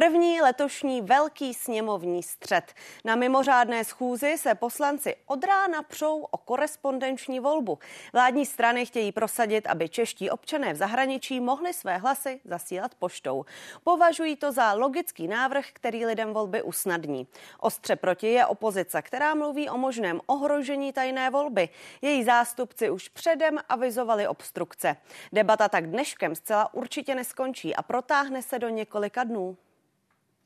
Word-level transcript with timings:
První 0.00 0.40
letošní 0.40 1.02
velký 1.02 1.54
sněmovní 1.54 2.22
střed. 2.22 2.74
Na 3.04 3.16
mimořádné 3.16 3.84
schůzi 3.84 4.38
se 4.38 4.54
poslanci 4.54 5.16
od 5.26 5.44
rána 5.44 5.82
přou 5.82 6.26
o 6.30 6.38
korespondenční 6.38 7.40
volbu. 7.40 7.78
Vládní 8.12 8.46
strany 8.46 8.86
chtějí 8.86 9.12
prosadit, 9.12 9.66
aby 9.66 9.88
čeští 9.88 10.30
občané 10.30 10.72
v 10.72 10.76
zahraničí 10.76 11.40
mohli 11.40 11.72
své 11.72 11.98
hlasy 11.98 12.40
zasílat 12.44 12.94
poštou. 12.94 13.44
Považují 13.84 14.36
to 14.36 14.52
za 14.52 14.72
logický 14.72 15.28
návrh, 15.28 15.66
který 15.72 16.06
lidem 16.06 16.32
volby 16.32 16.62
usnadní. 16.62 17.26
Ostře 17.58 17.96
proti 17.96 18.26
je 18.26 18.46
opozice, 18.46 19.02
která 19.02 19.34
mluví 19.34 19.68
o 19.68 19.78
možném 19.78 20.20
ohrožení 20.26 20.92
tajné 20.92 21.30
volby. 21.30 21.68
Její 22.02 22.24
zástupci 22.24 22.90
už 22.90 23.08
předem 23.08 23.58
avizovali 23.68 24.28
obstrukce. 24.28 24.96
Debata 25.32 25.68
tak 25.68 25.86
dneškem 25.86 26.34
zcela 26.34 26.74
určitě 26.74 27.14
neskončí 27.14 27.76
a 27.76 27.82
protáhne 27.82 28.42
se 28.42 28.58
do 28.58 28.68
několika 28.68 29.24
dnů. 29.24 29.56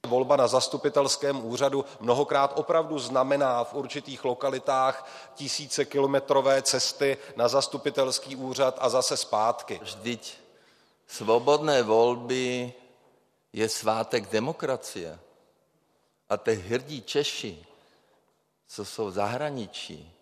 Volba 0.05 0.37
na 0.37 0.47
zastupitelském 0.47 1.47
úřadu 1.47 1.85
mnohokrát 2.01 2.53
opravdu 2.59 2.99
znamená 2.99 3.65
v 3.65 3.75
určitých 3.75 4.25
lokalitách 4.25 5.11
tisíce 5.35 5.85
kilometrové 5.85 6.63
cesty 6.63 7.17
na 7.37 7.49
zastupitelský 7.49 8.37
úřad 8.37 8.79
a 8.81 8.89
zase 8.89 9.17
zpátky. 9.17 9.81
Vždyť 9.83 10.35
svobodné 11.07 11.83
volby 11.83 12.73
je 13.53 13.69
svátek 13.69 14.31
demokracie. 14.31 15.19
A 16.29 16.37
ty 16.37 16.55
hrdí 16.55 17.03
Češi, 17.03 17.67
co 18.69 18.85
jsou 18.85 19.07
v 19.07 19.13
zahraničí, 19.13 20.13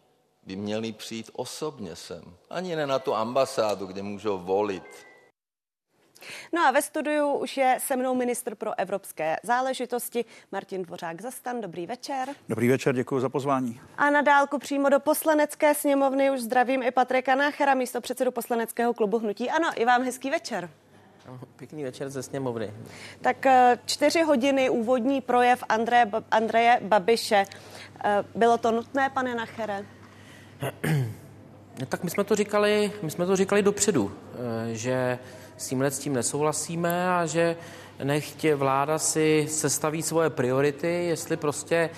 by 0.43 0.57
měli 0.57 0.93
přijít 0.93 1.31
osobně 1.33 1.97
sem. 1.97 2.37
Ani 2.51 2.77
ne 2.77 2.87
na 2.87 2.99
tu 2.99 3.15
ambasádu, 3.15 3.87
kde 3.87 4.03
můžou 4.03 4.39
volit. 4.39 5.07
No 6.53 6.63
a 6.63 6.71
ve 6.71 6.83
studiu 6.83 7.33
už 7.33 7.57
je 7.57 7.77
se 7.81 7.97
mnou 7.97 8.15
ministr 8.15 8.55
pro 8.55 8.79
evropské 8.79 9.37
záležitosti 9.43 10.25
Martin 10.53 10.83
Dvořák 10.83 11.23
Zastan. 11.23 11.61
Dobrý 11.61 11.87
večer. 11.87 12.29
Dobrý 12.49 12.69
večer, 12.69 12.95
děkuji 12.95 13.21
za 13.21 13.29
pozvání. 13.29 13.81
A 13.99 14.11
na 14.11 14.23
dálku 14.23 14.59
přímo 14.59 14.89
do 14.89 15.01
poslanecké 15.01 15.75
sněmovny 15.75 16.31
už 16.31 16.41
zdravím 16.41 16.83
i 16.83 16.91
Patrika 16.91 17.35
Náchera, 17.35 17.75
místo 17.75 18.01
předsedu 18.01 18.31
poslaneckého 18.31 18.95
klubu 18.95 19.19
Hnutí. 19.19 19.51
Ano, 19.51 19.71
i 19.77 19.85
vám 19.85 20.03
hezký 20.03 20.31
večer. 20.31 20.71
Pěkný 21.57 21.85
večer 21.85 22.11
ze 22.11 22.23
sněmovny. 22.23 22.75
Tak 23.21 23.47
eh, 23.47 23.79
čtyři 23.87 24.23
hodiny 24.23 24.71
úvodní 24.71 25.21
projev 25.21 25.65
Andreje, 25.69 26.11
Andreje 26.31 26.81
Babiše. 26.83 27.45
Eh, 28.05 28.25
bylo 28.35 28.59
to 28.59 28.73
nutné, 28.73 29.11
pane 29.11 29.35
Nachere? 29.35 29.85
tak 31.89 32.05
my 32.05 32.11
jsme 32.11 32.25
to 32.25 32.35
říkali, 32.35 32.93
my 33.03 33.11
jsme 33.11 33.27
to 33.27 33.37
říkali 33.37 33.63
dopředu, 33.63 34.13
eh, 34.35 34.75
že 34.75 35.19
s 35.57 35.69
tímhle 35.69 35.91
s 35.91 35.99
tím 35.99 36.13
nesouhlasíme 36.13 37.09
a 37.11 37.27
že 37.27 37.57
nechtě 38.05 38.55
vláda 38.55 38.99
si 38.99 39.47
sestaví 39.49 40.03
svoje 40.03 40.31
priority, 40.31 41.05
jestli 41.05 41.37
prostě 41.37 41.91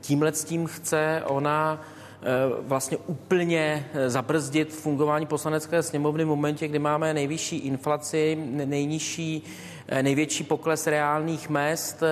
tímhle 0.00 0.32
s 0.32 0.44
tím 0.44 0.66
chce 0.66 1.22
ona 1.26 1.80
eh, 2.22 2.26
vlastně 2.60 2.96
úplně 3.06 3.88
eh, 3.94 4.10
zabrzdit 4.10 4.72
fungování 4.72 5.26
poslanecké 5.26 5.82
sněmovny 5.82 6.24
v 6.24 6.28
momentě, 6.28 6.68
kdy 6.68 6.78
máme 6.78 7.14
nejvyšší 7.14 7.56
inflaci, 7.56 8.38
nejnižší, 8.50 9.42
eh, 9.88 10.02
největší 10.02 10.44
pokles 10.44 10.86
reálných 10.86 11.48
mest. 11.48 12.02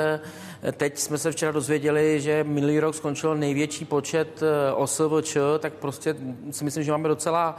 Teď 0.73 0.99
jsme 0.99 1.19
se 1.19 1.33
včera 1.33 1.53
dozvěděli, 1.53 2.21
že 2.21 2.45
minulý 2.45 2.81
rok 2.81 2.95
skončil 2.95 3.35
největší 3.35 3.85
počet 3.85 4.43
OSVČ, 4.75 5.37
tak 5.59 5.73
prostě 5.73 6.17
si 6.51 6.65
myslím, 6.65 6.85
že 6.85 6.93
máme 6.93 7.09
docela 7.09 7.57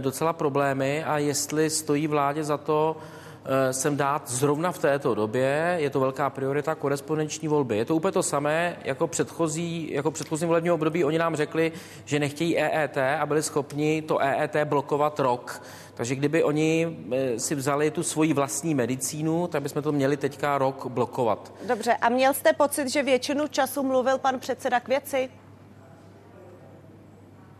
docela 0.00 0.32
problémy 0.32 1.04
a 1.04 1.18
jestli 1.18 1.70
stojí 1.70 2.06
vládě 2.06 2.44
za 2.44 2.56
to 2.58 2.96
eh, 3.44 3.72
sem 3.72 3.96
dát 3.96 4.30
zrovna 4.30 4.72
v 4.72 4.78
této 4.78 5.14
době, 5.14 5.76
je 5.80 5.90
to 5.90 6.00
velká 6.00 6.30
priorita, 6.30 6.74
korespondenční 6.74 7.48
volby. 7.48 7.76
Je 7.76 7.84
to 7.84 7.96
úplně 7.96 8.12
to 8.12 8.22
samé 8.22 8.76
jako 8.84 9.06
předchozí, 9.06 9.88
jako 9.92 10.10
předchozí 10.10 10.46
volební 10.46 10.70
období. 10.70 11.04
Oni 11.04 11.18
nám 11.18 11.36
řekli, 11.36 11.72
že 12.04 12.18
nechtějí 12.18 12.58
EET 12.58 12.96
a 12.96 13.26
byli 13.26 13.42
schopni 13.42 14.02
to 14.02 14.18
EET 14.18 14.56
blokovat 14.64 15.20
rok. 15.20 15.62
Takže 15.94 16.14
kdyby 16.14 16.44
oni 16.44 16.96
eh, 17.12 17.38
si 17.38 17.54
vzali 17.54 17.90
tu 17.90 18.02
svoji 18.02 18.32
vlastní 18.32 18.74
medicínu, 18.74 19.46
tak 19.46 19.62
bychom 19.62 19.82
to 19.82 19.92
měli 19.92 20.16
teďka 20.16 20.58
rok 20.58 20.86
blokovat. 20.86 21.52
Dobře, 21.68 21.96
a 22.00 22.08
měl 22.08 22.34
jste 22.34 22.52
pocit, 22.52 22.88
že 22.88 23.02
většinu 23.02 23.48
času 23.48 23.82
mluvil 23.82 24.18
pan 24.18 24.40
předseda 24.40 24.80
k 24.80 24.88
věci? 24.88 25.28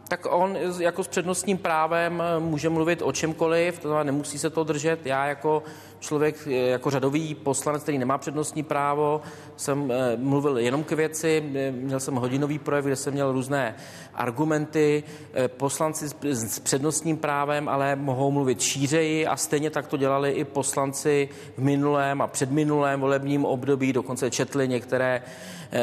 Tak 0.09 0.27
on 0.31 0.57
jako 0.79 1.05
s 1.05 1.09
přednostním 1.09 1.59
právem 1.59 2.23
eh, 2.23 2.41
může 2.41 2.69
mluvit 2.69 3.03
o 3.03 3.13
čemkoliv, 3.13 3.79
to 3.79 3.89
znamená, 3.89 4.05
nemusí 4.05 4.39
se 4.39 4.51
to 4.51 4.65
držet. 4.65 5.07
Já 5.07 5.27
jako 5.27 5.63
člověk, 6.01 6.37
eh, 6.47 6.51
jako 6.51 6.91
řadový 6.91 7.35
poslanec, 7.35 7.83
který 7.83 7.99
nemá 7.99 8.19
přednostní 8.19 8.63
právo, 8.63 9.21
jsem 9.57 9.93
eh, 9.93 10.17
mluvil 10.17 10.59
jenom 10.59 10.85
k 10.85 10.93
věci, 10.93 11.43
měl 11.71 12.01
jsem 12.01 12.15
hodinový 12.15 12.59
projev, 12.59 12.85
kde 12.85 12.97
jsem 12.97 13.13
měl 13.13 13.33
různé 13.33 13.75
argumenty. 14.15 15.03
Poslanci 15.47 16.09
s 16.23 16.59
přednostním 16.59 17.17
právem 17.17 17.69
ale 17.69 17.97
mohou 17.97 18.31
mluvit 18.31 18.61
šířeji 18.61 19.27
a 19.27 19.37
stejně 19.37 19.71
tak 19.71 19.87
to 19.87 19.97
dělali 19.97 20.31
i 20.31 20.45
poslanci 20.45 21.29
v 21.57 21.63
minulém 21.63 22.23
a 22.23 22.27
předminulém 22.27 23.01
volebním 23.01 23.45
období, 23.45 23.93
dokonce 23.93 24.31
četli 24.31 24.69
některé 24.69 25.23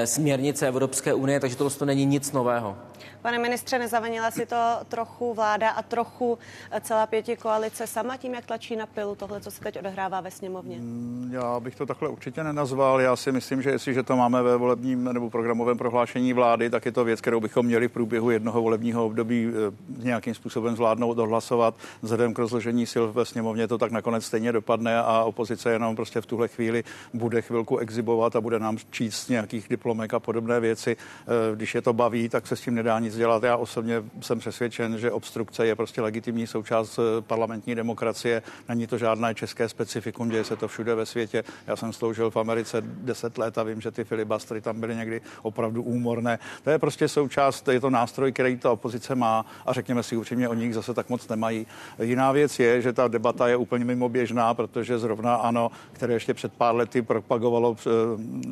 směrnice 0.05 0.67
Evropské 0.67 1.13
unie, 1.13 1.39
takže 1.39 1.55
to 1.55 1.63
prostě 1.63 1.85
není 1.85 2.05
nic 2.05 2.31
nového. 2.31 2.75
Pane 3.23 3.39
ministře, 3.39 3.79
nezavanila 3.79 4.31
si 4.31 4.45
to 4.45 4.55
trochu 4.87 5.33
vláda 5.33 5.69
a 5.69 5.81
trochu 5.81 6.37
eh, 6.71 6.81
celá 6.81 7.07
pěti 7.07 7.35
koalice 7.35 7.87
sama 7.87 8.17
tím, 8.17 8.33
jak 8.33 8.45
tlačí 8.45 8.75
na 8.75 8.85
pilu 8.85 9.15
tohle, 9.15 9.41
co 9.41 9.51
se 9.51 9.61
teď 9.61 9.79
odehrává 9.79 10.21
ve 10.21 10.31
sněmovně? 10.31 10.77
Mm, 10.79 11.29
já 11.33 11.59
bych 11.59 11.75
to 11.75 11.85
takhle 11.85 12.09
určitě 12.09 12.43
nenazval. 12.43 13.01
Já 13.01 13.15
si 13.15 13.31
myslím, 13.31 13.61
že 13.61 13.69
jestliže 13.69 14.03
to 14.03 14.15
máme 14.15 14.43
ve 14.43 14.57
volebním 14.57 15.03
nebo 15.03 15.29
programovém 15.29 15.77
prohlášení 15.77 16.33
vlády, 16.33 16.69
tak 16.69 16.85
je 16.85 16.91
to 16.91 17.03
věc, 17.03 17.21
kterou 17.21 17.39
bychom 17.39 17.65
měli 17.65 17.87
v 17.87 17.91
průběhu 17.91 18.29
jednoho 18.29 18.61
volebního 18.61 19.05
období 19.05 19.47
eh, 19.47 19.75
nějakým 20.03 20.35
způsobem 20.35 20.75
zvládnout, 20.75 21.13
dohlasovat. 21.13 21.75
Vzhledem 22.01 22.33
k 22.33 22.39
rozložení 22.39 22.85
sil 22.93 23.05
ve 23.13 23.25
sněmovně 23.25 23.67
to 23.67 23.77
tak 23.77 23.91
nakonec 23.91 24.25
stejně 24.25 24.51
dopadne 24.51 24.97
a 24.97 25.23
opozice 25.23 25.71
jenom 25.71 25.95
prostě 25.95 26.21
v 26.21 26.25
tuhle 26.25 26.47
chvíli 26.47 26.83
bude 27.13 27.41
chvilku 27.41 27.77
exibovat 27.77 28.35
a 28.35 28.41
bude 28.41 28.59
nám 28.59 28.77
číst 28.91 29.29
nějakých 29.29 29.67
diplomek 29.69 30.13
a 30.13 30.19
podobné 30.19 30.59
věci. 30.59 30.97
Eh, 30.97 31.55
když 31.55 31.75
je 31.75 31.81
to 31.81 31.93
baví, 31.93 32.29
tak 32.29 32.47
se 32.47 32.55
s 32.55 32.61
tím 32.61 32.75
nedá 32.75 32.99
nic 32.99 33.12
nic 33.13 33.17
dělat. 33.17 33.43
Já 33.43 33.57
osobně 33.57 34.03
jsem 34.21 34.39
přesvědčen, 34.39 34.97
že 34.97 35.11
obstrukce 35.11 35.65
je 35.65 35.75
prostě 35.75 36.01
legitimní 36.01 36.47
součást 36.47 36.99
eh, 36.99 37.21
parlamentní 37.21 37.75
demokracie. 37.75 38.41
Není 38.69 38.87
to 38.87 38.97
žádné 38.97 39.35
české 39.35 39.69
specifikum, 39.69 40.29
děje 40.29 40.43
se 40.43 40.55
to 40.55 40.67
všude 40.67 40.95
ve 40.95 41.05
světě. 41.05 41.43
Já 41.67 41.75
jsem 41.75 41.93
sloužil 41.93 42.31
v 42.31 42.37
Americe 42.37 42.81
10 42.81 43.37
let 43.37 43.57
a 43.57 43.63
vím, 43.63 43.81
že 43.81 43.91
ty 43.91 44.03
filibastry 44.03 44.61
tam 44.61 44.79
byly 44.79 44.95
někdy 44.95 45.21
opravdu 45.41 45.83
úmorné. 45.83 46.39
To 46.63 46.69
je 46.69 46.79
prostě 46.79 47.07
součást, 47.07 47.67
je 47.67 47.79
to 47.79 47.89
nástroj, 47.89 48.31
který 48.31 48.57
ta 48.57 48.71
opozice 48.71 49.15
má 49.15 49.45
a 49.65 49.73
řekněme 49.73 50.03
si 50.03 50.17
upřímně, 50.17 50.49
o 50.49 50.53
nich 50.53 50.73
zase 50.73 50.93
tak 50.93 51.09
moc 51.09 51.27
nemají. 51.27 51.67
Jiná 52.01 52.31
věc 52.31 52.59
je, 52.59 52.81
že 52.81 52.93
ta 52.93 53.07
debata 53.07 53.47
je 53.47 53.55
úplně 53.55 53.85
mimo 53.85 54.09
běžná, 54.09 54.53
protože 54.53 54.99
zrovna 54.99 55.35
ano, 55.35 55.71
které 55.91 56.13
ještě 56.13 56.33
před 56.33 56.53
pár 56.53 56.75
lety 56.75 57.01
propagovalo 57.01 57.75
eh, 57.79 57.89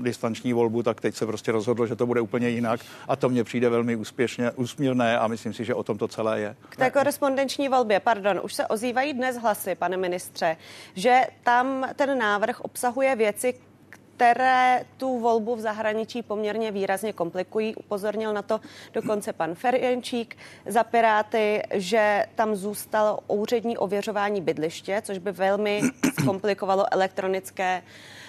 distanční 0.03 0.53
volbu, 0.53 0.83
tak 0.83 1.01
teď 1.01 1.15
se 1.15 1.25
prostě 1.25 1.51
rozhodlo, 1.51 1.87
že 1.87 1.95
to 1.95 2.05
bude 2.05 2.21
úplně 2.21 2.49
jinak 2.49 2.79
a 3.07 3.15
to 3.15 3.29
mně 3.29 3.43
přijde 3.43 3.69
velmi 3.69 3.95
úspěšně 3.95 4.50
úsměvné 4.51 5.19
a 5.19 5.27
myslím 5.27 5.53
si, 5.53 5.65
že 5.65 5.75
o 5.75 5.83
tom 5.83 5.97
to 5.97 6.07
celé 6.07 6.39
je. 6.39 6.55
K 6.69 6.75
té 6.75 6.89
korespondenční 6.89 7.69
volbě, 7.69 7.99
pardon, 7.99 8.41
už 8.43 8.53
se 8.53 8.67
ozývají 8.67 9.13
dnes 9.13 9.37
hlasy, 9.37 9.75
pane 9.75 9.97
ministře, 9.97 10.57
že 10.95 11.21
tam 11.43 11.87
ten 11.95 12.17
návrh 12.17 12.61
obsahuje 12.61 13.15
věci, 13.15 13.53
které 13.89 14.85
tu 14.97 15.19
volbu 15.19 15.55
v 15.55 15.59
zahraničí 15.59 16.21
poměrně 16.21 16.71
výrazně 16.71 17.13
komplikují. 17.13 17.75
Upozornil 17.75 18.33
na 18.33 18.41
to 18.41 18.59
dokonce 18.93 19.33
pan 19.33 19.55
Ferjenčík 19.55 20.37
za 20.65 20.83
Piráty, 20.83 21.63
že 21.73 22.25
tam 22.35 22.55
zůstalo 22.55 23.19
úřední 23.27 23.77
ověřování 23.77 24.41
bydliště, 24.41 25.01
což 25.05 25.17
by 25.17 25.31
velmi 25.31 25.81
zkomplikovalo 26.21 26.93
elektronické 26.93 27.81
Eh, 27.81 28.20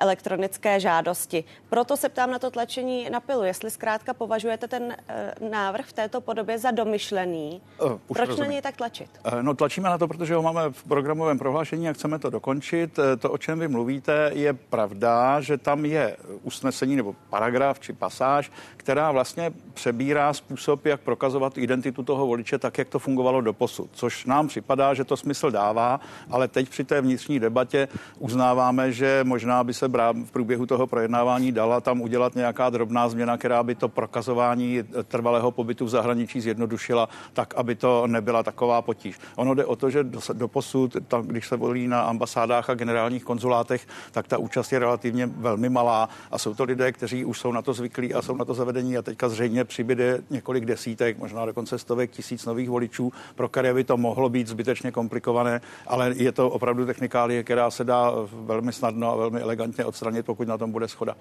elektronické 0.00 0.80
žádosti. 0.80 1.44
Proto 1.68 1.96
se 1.96 2.08
ptám 2.08 2.30
na 2.30 2.38
to 2.38 2.50
tlačení 2.50 3.10
na 3.10 3.20
pilu, 3.20 3.42
jestli 3.42 3.70
zkrátka 3.70 4.14
považujete 4.14 4.68
ten 4.68 4.96
eh, 5.08 5.34
návrh 5.50 5.86
v 5.86 5.92
této 5.92 6.20
podobě 6.20 6.58
za 6.58 6.70
domyšlený. 6.70 7.62
Uh, 7.82 7.98
Proč 8.06 8.28
rozumím. 8.28 8.48
na 8.48 8.52
něj 8.52 8.62
tak 8.62 8.76
tlačit? 8.76 9.10
No 9.42 9.54
tlačíme 9.54 9.88
na 9.88 9.98
to, 9.98 10.08
protože 10.08 10.34
ho 10.34 10.42
máme 10.42 10.62
v 10.72 10.84
programovém 10.84 11.38
prohlášení 11.38 11.88
a 11.88 11.92
chceme 11.92 12.18
to 12.18 12.30
dokončit. 12.30 12.98
To, 13.18 13.30
o 13.30 13.38
čem 13.38 13.58
vy 13.58 13.68
mluvíte, 13.68 14.30
je 14.34 14.52
pravda, 14.52 15.40
že 15.40 15.58
tam 15.58 15.84
je 15.84 16.16
usnesení 16.42 16.96
nebo 16.96 17.14
paragraf 17.30 17.80
či 17.80 17.92
pasáž, 17.92 18.52
která 18.76 19.12
vlastně 19.12 19.52
přebírá 19.74 20.32
způsob, 20.32 20.86
jak 20.86 21.00
prokazovat 21.00 21.58
identitu 21.58 22.02
toho 22.02 22.26
voliče 22.26 22.58
tak, 22.58 22.78
jak 22.78 22.88
to 22.88 22.98
fungovalo 22.98 23.40
do 23.40 23.52
posud. 23.52 23.90
Což 23.92 24.24
nám 24.24 24.48
připadá, 24.48 24.94
že 24.94 25.04
to 25.04 25.16
smysl 25.16 25.50
dává, 25.50 26.00
ale 26.30 26.48
teď 26.48 26.68
při 26.68 26.84
té 26.84 27.00
vnitřní 27.00 27.40
debatě 27.40 27.88
uznáváme, 28.18 28.92
že 28.92 29.20
možná 29.24 29.41
by 29.62 29.74
se 29.74 29.88
v 30.24 30.30
průběhu 30.32 30.66
toho 30.66 30.86
projednávání 30.86 31.52
dala 31.52 31.80
tam 31.80 32.00
udělat 32.00 32.34
nějaká 32.34 32.70
drobná 32.70 33.08
změna, 33.08 33.36
která 33.36 33.62
by 33.62 33.74
to 33.74 33.88
prokazování 33.88 34.82
trvalého 35.08 35.50
pobytu 35.50 35.84
v 35.84 35.88
zahraničí 35.88 36.40
zjednodušila, 36.40 37.08
tak 37.32 37.54
aby 37.54 37.74
to 37.74 38.06
nebyla 38.06 38.42
taková 38.42 38.82
potíž. 38.82 39.18
Ono 39.36 39.54
jde 39.54 39.64
o 39.64 39.76
to, 39.76 39.90
že 39.90 40.04
do, 40.04 40.20
do 40.32 40.48
posud, 40.48 40.96
tam, 41.08 41.26
když 41.26 41.48
se 41.48 41.56
volí 41.56 41.88
na 41.88 42.02
ambasádách 42.02 42.70
a 42.70 42.74
generálních 42.74 43.24
konzulátech, 43.24 43.86
tak 44.10 44.28
ta 44.28 44.38
účast 44.38 44.72
je 44.72 44.78
relativně 44.78 45.26
velmi 45.26 45.68
malá 45.68 46.08
a 46.30 46.38
jsou 46.38 46.54
to 46.54 46.64
lidé, 46.64 46.92
kteří 46.92 47.24
už 47.24 47.38
jsou 47.38 47.52
na 47.52 47.62
to 47.62 47.72
zvyklí 47.72 48.14
a 48.14 48.22
jsou 48.22 48.36
na 48.36 48.44
to 48.44 48.54
zavedení 48.54 48.98
a 48.98 49.02
teďka 49.02 49.28
zřejmě 49.28 49.64
přibyde 49.64 50.22
několik 50.30 50.64
desítek, 50.64 51.18
možná 51.18 51.46
dokonce 51.46 51.78
stovek 51.78 52.10
tisíc 52.10 52.46
nových 52.46 52.70
voličů, 52.70 53.12
pro 53.34 53.48
které 53.48 53.74
by 53.74 53.84
to 53.84 53.96
mohlo 53.96 54.28
být 54.28 54.48
zbytečně 54.48 54.90
komplikované, 54.90 55.60
ale 55.86 56.14
je 56.16 56.32
to 56.32 56.50
opravdu 56.50 56.86
technikálie, 56.86 57.42
která 57.42 57.70
se 57.70 57.84
dá 57.84 58.12
velmi 58.32 58.72
snadno 58.72 59.12
a 59.12 59.16
velmi 59.16 59.31
elegantně 59.40 59.84
odstranit, 59.84 60.26
pokud 60.26 60.48
na 60.48 60.58
tom 60.58 60.72
bude 60.72 60.88
schoda. 60.88 61.16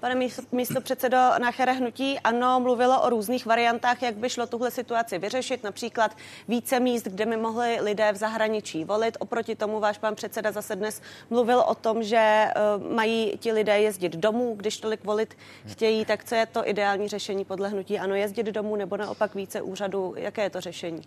Pane 0.00 0.28
místo 0.52 0.80
předsedo 0.80 1.16
Nachere 1.16 1.72
hnutí, 1.72 2.18
ano, 2.18 2.60
mluvilo 2.60 3.02
o 3.02 3.10
různých 3.10 3.46
variantách, 3.46 4.02
jak 4.02 4.14
by 4.14 4.30
šlo 4.30 4.46
tuhle 4.46 4.70
situaci 4.70 5.18
vyřešit, 5.18 5.64
například 5.64 6.16
více 6.48 6.80
míst, 6.80 7.04
kde 7.04 7.26
by 7.26 7.36
mohli 7.36 7.78
lidé 7.80 8.12
v 8.12 8.16
zahraničí 8.16 8.84
volit. 8.84 9.16
Oproti 9.20 9.54
tomu 9.54 9.80
váš 9.80 9.98
pan 9.98 10.14
předseda 10.14 10.52
zase 10.52 10.76
dnes 10.76 11.02
mluvil 11.30 11.60
o 11.60 11.74
tom, 11.74 12.02
že 12.02 12.46
uh, 12.78 12.92
mají 12.94 13.38
ti 13.38 13.52
lidé 13.52 13.80
jezdit 13.80 14.16
domů, 14.16 14.54
když 14.56 14.76
tolik 14.76 15.04
volit 15.04 15.36
chtějí, 15.66 16.04
tak 16.04 16.24
co 16.24 16.34
je 16.34 16.46
to 16.46 16.68
ideální 16.68 17.08
řešení 17.08 17.44
podle 17.44 17.68
hnutí? 17.68 17.98
Ano, 17.98 18.14
jezdit 18.14 18.46
domů 18.46 18.76
nebo 18.76 18.96
naopak 18.96 19.34
více 19.34 19.62
úřadů? 19.62 20.14
Jaké 20.16 20.42
je 20.42 20.50
to 20.50 20.60
řešení? 20.60 21.02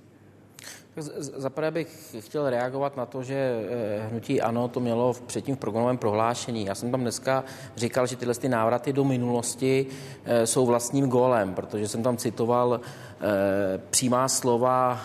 Zaprvé 1.17 1.71
bych 1.71 2.15
chtěl 2.19 2.49
reagovat 2.49 2.97
na 2.97 3.05
to, 3.05 3.23
že 3.23 3.35
eh, 3.35 4.07
hnutí 4.09 4.41
ANO 4.41 4.67
to 4.67 4.79
mělo 4.79 5.13
v 5.13 5.21
předtím 5.21 5.55
v 5.55 5.59
programovém 5.59 5.97
prohlášení. 5.97 6.65
Já 6.65 6.75
jsem 6.75 6.91
tam 6.91 7.01
dneska 7.01 7.43
říkal, 7.75 8.07
že 8.07 8.15
tyhle 8.15 8.35
ty 8.35 8.49
návraty 8.49 8.93
do 8.93 9.03
minulosti 9.03 9.85
eh, 10.25 10.47
jsou 10.47 10.65
vlastním 10.65 11.09
gólem, 11.09 11.53
protože 11.53 11.87
jsem 11.87 12.03
tam 12.03 12.17
citoval 12.17 12.81
Eh, 13.23 13.79
přímá 13.89 14.27
slova 14.27 14.99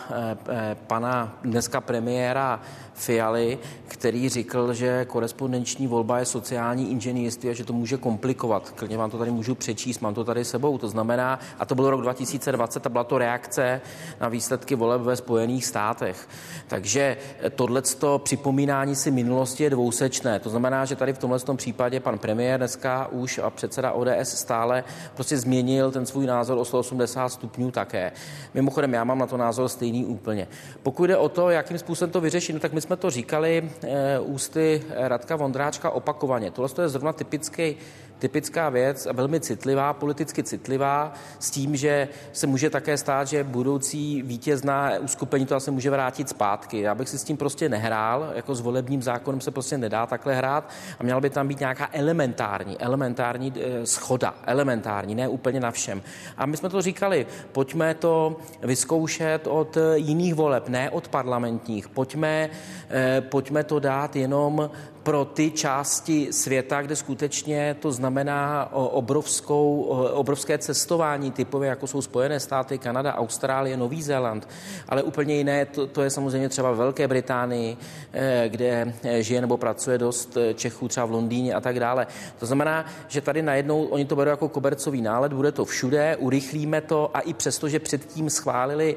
pana 0.86 1.38
dneska 1.42 1.80
premiéra 1.80 2.60
Fialy, 2.98 3.58
který 3.88 4.28
říkal, 4.28 4.74
že 4.74 5.04
korespondenční 5.04 5.86
volba 5.86 6.18
je 6.18 6.24
sociální 6.24 6.90
inženýrství 6.90 7.50
a 7.50 7.52
že 7.52 7.64
to 7.64 7.72
může 7.72 7.96
komplikovat. 7.96 8.70
Klidně 8.70 8.96
vám 8.98 9.10
to 9.10 9.18
tady 9.18 9.30
můžu 9.30 9.54
přečíst, 9.54 10.00
mám 10.00 10.14
to 10.14 10.24
tady 10.24 10.44
sebou. 10.44 10.78
To 10.78 10.88
znamená, 10.88 11.38
a 11.58 11.64
to 11.64 11.74
byl 11.74 11.90
rok 11.90 12.02
2020 12.02 12.86
a 12.86 12.88
byla 12.88 13.04
to 13.04 13.18
reakce 13.18 13.80
na 14.20 14.28
výsledky 14.28 14.74
voleb 14.74 15.02
ve 15.02 15.16
Spojených 15.16 15.66
státech. 15.66 16.28
Takže 16.66 17.16
tohleto 17.54 18.18
připomínání 18.18 18.96
si 18.96 19.10
minulosti 19.10 19.62
je 19.64 19.70
dvousečné. 19.70 20.40
To 20.40 20.50
znamená, 20.50 20.84
že 20.84 20.96
tady 20.96 21.12
v 21.12 21.18
tomhle 21.18 21.38
případě 21.56 22.00
pan 22.00 22.18
premiér 22.18 22.60
dneska 22.60 23.06
už 23.06 23.38
a 23.38 23.50
předseda 23.50 23.92
ODS 23.92 24.28
stále 24.38 24.84
prostě 25.14 25.38
změnil 25.38 25.90
ten 25.90 26.06
svůj 26.06 26.26
názor 26.26 26.58
o 26.58 26.64
180 26.64 27.28
stupňů 27.28 27.70
také. 27.70 28.12
Mimochodem, 28.54 28.94
já 28.94 29.04
mám 29.04 29.18
na 29.18 29.26
to 29.26 29.36
názor 29.36 29.68
stejný 29.68 30.04
úplně. 30.04 30.48
Pokud 30.82 31.06
jde 31.06 31.16
o 31.16 31.28
to, 31.28 31.50
jakým 31.50 31.78
způsobem 31.78 32.10
to 32.10 32.20
vyřešit, 32.20 32.52
no 32.52 32.60
tak 32.60 32.72
my 32.72 32.80
to 32.96 33.10
říkali 33.10 33.70
e, 33.82 34.18
ústy 34.18 34.82
Radka 34.90 35.36
Vondráčka 35.36 35.90
opakovaně. 35.90 36.50
Tohle 36.50 36.84
je 36.84 36.88
zrovna 36.88 37.12
typický 37.12 37.76
typická 38.18 38.68
věc, 38.68 39.08
velmi 39.12 39.40
citlivá, 39.40 39.92
politicky 39.92 40.42
citlivá, 40.42 41.12
s 41.38 41.50
tím, 41.50 41.76
že 41.76 42.08
se 42.32 42.46
může 42.46 42.70
také 42.70 42.96
stát, 42.96 43.28
že 43.28 43.44
budoucí 43.44 44.22
vítězná 44.22 44.92
uskupení 44.98 45.46
to 45.46 45.60
se 45.60 45.70
může 45.70 45.90
vrátit 45.90 46.28
zpátky. 46.28 46.80
Já 46.80 46.94
bych 46.94 47.08
si 47.08 47.18
s 47.18 47.24
tím 47.24 47.36
prostě 47.36 47.68
nehrál, 47.68 48.32
jako 48.34 48.54
s 48.54 48.60
volebním 48.60 49.02
zákonem 49.02 49.40
se 49.40 49.50
prostě 49.50 49.78
nedá 49.78 50.06
takhle 50.06 50.34
hrát 50.34 50.70
a 50.98 51.02
měla 51.02 51.20
by 51.20 51.30
tam 51.30 51.48
být 51.48 51.60
nějaká 51.60 51.88
elementární, 51.92 52.78
elementární 52.78 53.52
e, 53.56 53.86
schoda, 53.86 54.34
elementární, 54.46 55.14
ne 55.14 55.28
úplně 55.28 55.60
na 55.60 55.70
všem. 55.70 56.02
A 56.36 56.46
my 56.46 56.56
jsme 56.56 56.68
to 56.68 56.82
říkali, 56.82 57.26
pojďme 57.52 57.94
to 57.94 58.36
vyzkoušet 58.62 59.46
od 59.46 59.78
jiných 59.94 60.34
voleb, 60.34 60.68
ne 60.68 60.90
od 60.90 61.08
parlamentních. 61.08 61.88
Pojďme, 61.88 62.50
e, 62.90 63.20
pojďme 63.20 63.64
to 63.64 63.78
dát 63.78 64.16
jenom 64.16 64.70
pro 65.08 65.24
ty 65.24 65.50
části 65.50 66.28
světa, 66.30 66.82
kde 66.82 66.96
skutečně 66.96 67.76
to 67.80 67.92
znamená 67.92 68.68
obrovskou, 68.72 69.82
obrovské 70.12 70.58
cestování, 70.58 71.32
typově 71.32 71.68
jako 71.68 71.86
jsou 71.86 72.02
Spojené 72.02 72.40
státy, 72.40 72.78
Kanada, 72.78 73.14
Austrálie, 73.14 73.76
Nový 73.76 74.02
Zéland, 74.02 74.48
ale 74.88 75.02
úplně 75.02 75.34
jiné 75.34 75.66
to, 75.66 75.86
to 75.86 76.02
je 76.02 76.10
samozřejmě 76.10 76.48
třeba 76.48 76.72
Velké 76.72 77.08
Británii, 77.08 77.76
eh, 78.12 78.44
kde 78.48 78.94
eh, 79.02 79.22
žije 79.22 79.40
nebo 79.40 79.56
pracuje 79.56 79.98
dost 79.98 80.36
eh, 80.36 80.54
Čechů, 80.54 80.88
třeba 80.88 81.06
v 81.06 81.10
Londýně 81.10 81.54
a 81.54 81.60
tak 81.60 81.80
dále. 81.80 82.06
To 82.38 82.46
znamená, 82.46 82.84
že 83.08 83.20
tady 83.20 83.42
najednou 83.42 83.84
oni 83.84 84.04
to 84.04 84.16
berou 84.16 84.30
jako 84.30 84.48
kobercový 84.48 85.02
nálet, 85.02 85.32
bude 85.32 85.52
to 85.52 85.64
všude, 85.64 86.16
urychlíme 86.16 86.80
to 86.80 87.10
a 87.14 87.20
i 87.20 87.34
přesto, 87.34 87.68
že 87.68 87.78
předtím 87.78 88.30
schválili 88.30 88.96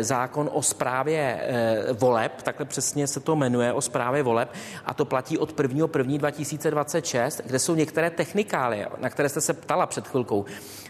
zákon 0.00 0.50
o 0.52 0.62
správě 0.62 1.40
voleb, 1.92 2.42
takhle 2.42 2.66
přesně 2.66 3.06
se 3.06 3.20
to 3.20 3.36
jmenuje, 3.36 3.72
o 3.72 3.80
správě 3.80 4.22
voleb 4.22 4.52
a 4.84 4.94
to 4.94 5.04
platí 5.04 5.33
platí 5.34 5.38
od 5.38 5.60
1. 5.60 5.86
1. 5.98 6.18
2026, 6.18 7.42
kde 7.46 7.58
jsou 7.58 7.74
některé 7.74 8.10
technikálie, 8.10 8.88
na 9.00 9.10
které 9.10 9.28
jste 9.28 9.40
se 9.40 9.52
ptala 9.52 9.86
před 9.86 10.08
chvilkou. 10.08 10.44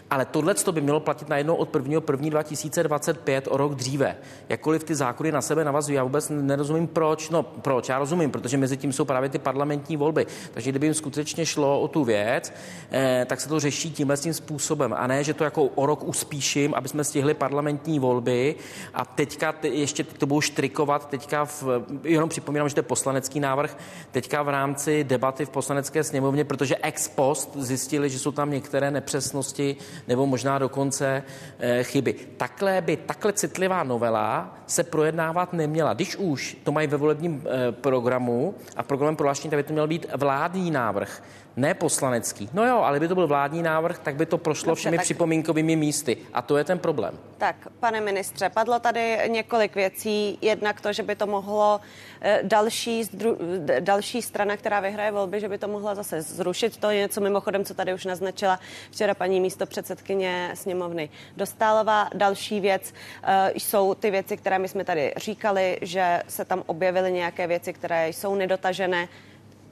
Ale 0.09 0.25
tohle 0.25 0.55
by 0.71 0.81
mělo 0.81 0.99
platit 0.99 1.29
najednou 1.29 1.55
od 1.55 1.75
1. 1.75 2.01
1. 2.11 2.29
2025 2.29 3.47
o 3.51 3.57
rok 3.57 3.75
dříve. 3.75 4.17
Jakkoliv 4.49 4.83
ty 4.83 4.95
zákony 4.95 5.31
na 5.31 5.41
sebe 5.41 5.65
navazují, 5.65 5.95
já 5.95 6.03
vůbec 6.03 6.29
nerozumím 6.29 6.87
proč. 6.87 7.29
No 7.29 7.43
proč, 7.43 7.89
já 7.89 7.99
rozumím, 7.99 8.31
protože 8.31 8.57
mezi 8.57 8.77
tím 8.77 8.93
jsou 8.93 9.05
právě 9.05 9.29
ty 9.29 9.39
parlamentní 9.39 9.97
volby. 9.97 10.25
Takže 10.53 10.71
kdyby 10.71 10.87
jim 10.87 10.93
skutečně 10.93 11.45
šlo 11.45 11.81
o 11.81 11.87
tu 11.87 12.03
věc, 12.03 12.53
eh, 12.91 13.25
tak 13.25 13.41
se 13.41 13.49
to 13.49 13.59
řeší 13.59 13.91
tímhle 13.91 14.17
tím 14.17 14.33
způsobem. 14.33 14.93
A 14.93 15.07
ne, 15.07 15.23
že 15.23 15.33
to 15.33 15.43
jako 15.43 15.63
o 15.63 15.85
rok 15.85 16.03
uspíším, 16.03 16.73
aby 16.73 16.89
jsme 16.89 17.03
stihli 17.03 17.33
parlamentní 17.33 17.99
volby 17.99 18.55
a 18.93 19.05
teďka 19.05 19.55
ještě 19.63 20.03
to 20.03 20.25
budou 20.25 20.41
štrikovat, 20.41 21.09
teďka 21.09 21.45
v, 21.45 21.63
jenom 22.03 22.29
připomínám, 22.29 22.69
že 22.69 22.75
to 22.75 22.79
je 22.79 22.83
poslanecký 22.83 23.39
návrh, 23.39 23.77
teďka 24.11 24.34
v 24.41 24.49
rámci 24.49 25.03
debaty 25.03 25.45
v 25.45 25.49
poslanecké 25.49 26.03
sněmovně, 26.03 26.43
protože 26.43 26.75
ex 26.81 27.07
post 27.07 27.57
zjistili, 27.57 28.09
že 28.09 28.19
jsou 28.19 28.31
tam 28.31 28.51
některé 28.51 28.91
nepřesnosti 28.91 29.75
nebo 30.07 30.25
možná 30.25 30.59
dokonce 30.59 31.23
e, 31.59 31.83
chyby. 31.83 32.13
Takhle 32.37 32.81
by, 32.81 32.97
takhle 32.97 33.33
citlivá 33.33 33.83
novela 33.83 34.57
se 34.67 34.83
projednávat 34.83 35.53
neměla. 35.53 35.93
Když 35.93 36.15
už 36.15 36.57
to 36.63 36.71
mají 36.71 36.87
ve 36.87 36.97
volebním 36.97 37.43
e, 37.45 37.71
programu 37.71 38.55
a 38.75 38.83
programem 38.83 39.15
prohlášení, 39.15 39.49
tak 39.49 39.59
by 39.59 39.63
to 39.63 39.73
měl 39.73 39.87
být 39.87 40.05
vládní 40.15 40.71
návrh 40.71 41.21
ne 41.57 41.73
poslanecký. 41.73 42.49
No 42.53 42.65
jo, 42.65 42.77
ale 42.77 42.99
by 42.99 43.07
to 43.07 43.15
byl 43.15 43.27
vládní 43.27 43.61
návrh, 43.61 43.99
tak 43.99 44.15
by 44.15 44.25
to 44.25 44.37
prošlo 44.37 44.71
Dobře, 44.71 44.79
všemi 44.79 44.97
tak... 44.97 45.03
připomínkovými 45.03 45.75
místy. 45.75 46.17
A 46.33 46.41
to 46.41 46.57
je 46.57 46.63
ten 46.63 46.79
problém. 46.79 47.17
Tak, 47.37 47.55
pane 47.79 48.01
ministře, 48.01 48.49
padlo 48.49 48.79
tady 48.79 49.17
několik 49.27 49.75
věcí. 49.75 50.37
Jednak 50.41 50.81
to, 50.81 50.93
že 50.93 51.03
by 51.03 51.15
to 51.15 51.27
mohlo 51.27 51.79
eh, 52.21 52.39
další, 52.43 53.03
zdru, 53.03 53.37
další 53.79 54.21
strana, 54.21 54.57
která 54.57 54.79
vyhraje 54.79 55.11
volby, 55.11 55.39
že 55.39 55.49
by 55.49 55.57
to 55.57 55.67
mohla 55.67 55.95
zase 55.95 56.21
zrušit. 56.21 56.77
To 56.77 56.89
je 56.89 56.99
něco 56.99 57.21
mimochodem, 57.21 57.65
co 57.65 57.73
tady 57.73 57.93
už 57.93 58.05
naznačila 58.05 58.59
včera 58.91 59.13
paní 59.13 59.41
místo 59.41 59.65
předsedkyně 59.65 60.51
sněmovny 60.53 61.09
Dostálová. 61.37 62.09
Další 62.13 62.59
věc 62.59 62.93
uh, 62.93 63.29
jsou 63.53 63.93
ty 63.93 64.11
věci, 64.11 64.37
které 64.37 64.59
my 64.59 64.67
jsme 64.67 64.83
tady 64.83 65.13
říkali, 65.17 65.79
že 65.81 66.23
se 66.27 66.45
tam 66.45 66.63
objevily 66.65 67.11
nějaké 67.11 67.47
věci, 67.47 67.73
které 67.73 68.09
jsou 68.09 68.35
nedotažené. 68.35 69.07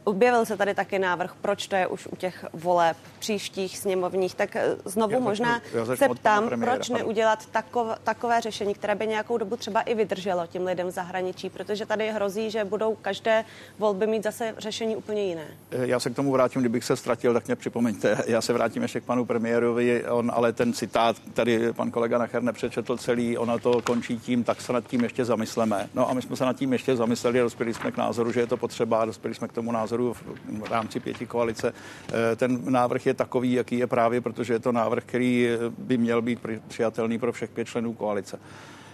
Objevil 0.04 0.46
se 0.46 0.58
tady 0.58 0.74
taky 0.74 1.00
návrh, 1.00 1.36
proč 1.42 1.68
to 1.68 1.76
je 1.76 1.88
už 1.88 2.08
u 2.08 2.16
těch 2.16 2.46
voleb 2.54 2.98
příštích 3.20 3.78
sněmovních, 3.78 4.36
tak 4.36 4.56
eh, 4.56 4.76
znovu 4.86 5.14
já 5.14 5.20
možná 5.20 5.62
začnu, 5.74 5.96
se 5.96 6.10
ptám, 6.10 6.50
proč 6.60 6.90
neudělat 6.90 7.46
takové, 7.46 7.96
takové 8.04 8.42
řešení, 8.42 8.74
které 8.74 8.96
by 8.96 9.08
nějakou 9.08 9.38
dobu 9.38 9.58
třeba 9.58 9.82
i 9.82 9.96
vydrželo 9.96 10.48
těm 10.48 10.66
lidem 10.66 10.88
v 10.88 10.92
zahraničí, 10.92 11.50
protože 11.50 11.86
tady 11.86 12.10
hrozí, 12.10 12.52
že 12.52 12.66
budou 12.66 12.96
každé 12.96 13.46
volby 13.80 14.08
mít 14.08 14.24
zase 14.24 14.56
řešení 14.58 14.96
úplně 14.96 15.24
jiné. 15.24 15.48
Eh, 15.72 15.88
já 15.88 16.00
se 16.00 16.10
k 16.10 16.16
tomu 16.16 16.32
vrátím, 16.32 16.62
kdybych 16.62 16.84
se 16.84 16.96
ztratil, 16.96 17.34
tak 17.34 17.48
mě 17.48 17.56
připomeňte. 17.56 18.18
Já 18.28 18.42
se 18.42 18.54
vrátím 18.54 18.82
ještě 18.82 19.00
k 19.00 19.04
panu 19.04 19.26
premiérovi, 19.26 20.06
on 20.06 20.32
ale 20.36 20.54
ten 20.54 20.74
citát, 20.74 21.16
tady 21.34 21.74
pan 21.74 21.92
kolega 21.92 22.18
Nacher 22.18 22.44
nepřečetl 22.44 22.98
celý, 22.98 23.38
ona 23.38 23.58
to 23.58 23.82
končí 23.82 24.20
tím, 24.20 24.44
tak 24.44 24.62
se 24.62 24.74
nad 24.74 24.88
tím 24.88 25.04
ještě 25.04 25.26
zamysleme. 25.26 25.90
No 25.94 26.10
a 26.10 26.14
my 26.14 26.22
jsme 26.22 26.36
se 26.36 26.46
nad 26.46 26.56
tím 26.56 26.74
ještě 26.74 26.96
zamysleli 26.96 27.40
a 27.40 27.44
dospěli 27.44 27.74
jsme 27.74 27.92
k 27.92 27.98
názoru, 27.98 28.32
že 28.32 28.40
je 28.40 28.48
to 28.48 28.58
potřeba, 28.58 29.06
dospěli 29.06 29.36
jsme 29.36 29.48
k 29.48 29.54
tomu 29.54 29.72
názoru 29.72 29.93
názoru 29.94 30.14
v 30.14 30.72
rámci 30.72 31.00
pěti 31.00 31.26
koalice. 31.26 31.74
Eh, 32.14 32.36
ten 32.36 32.60
návrh 32.66 33.06
je 33.06 33.14
takový, 33.14 33.54
jaký 33.54 33.78
je 33.78 33.88
právě, 33.88 34.22
protože 34.22 34.54
je 34.54 34.60
to 34.60 34.72
návrh, 34.72 35.04
který 35.04 35.48
by 35.78 35.98
měl 35.98 36.22
být 36.22 36.40
přijatelný 36.68 37.20
pro 37.20 37.32
všech 37.32 37.50
pět 37.50 37.68
členů 37.68 37.94
koalice. 37.94 38.40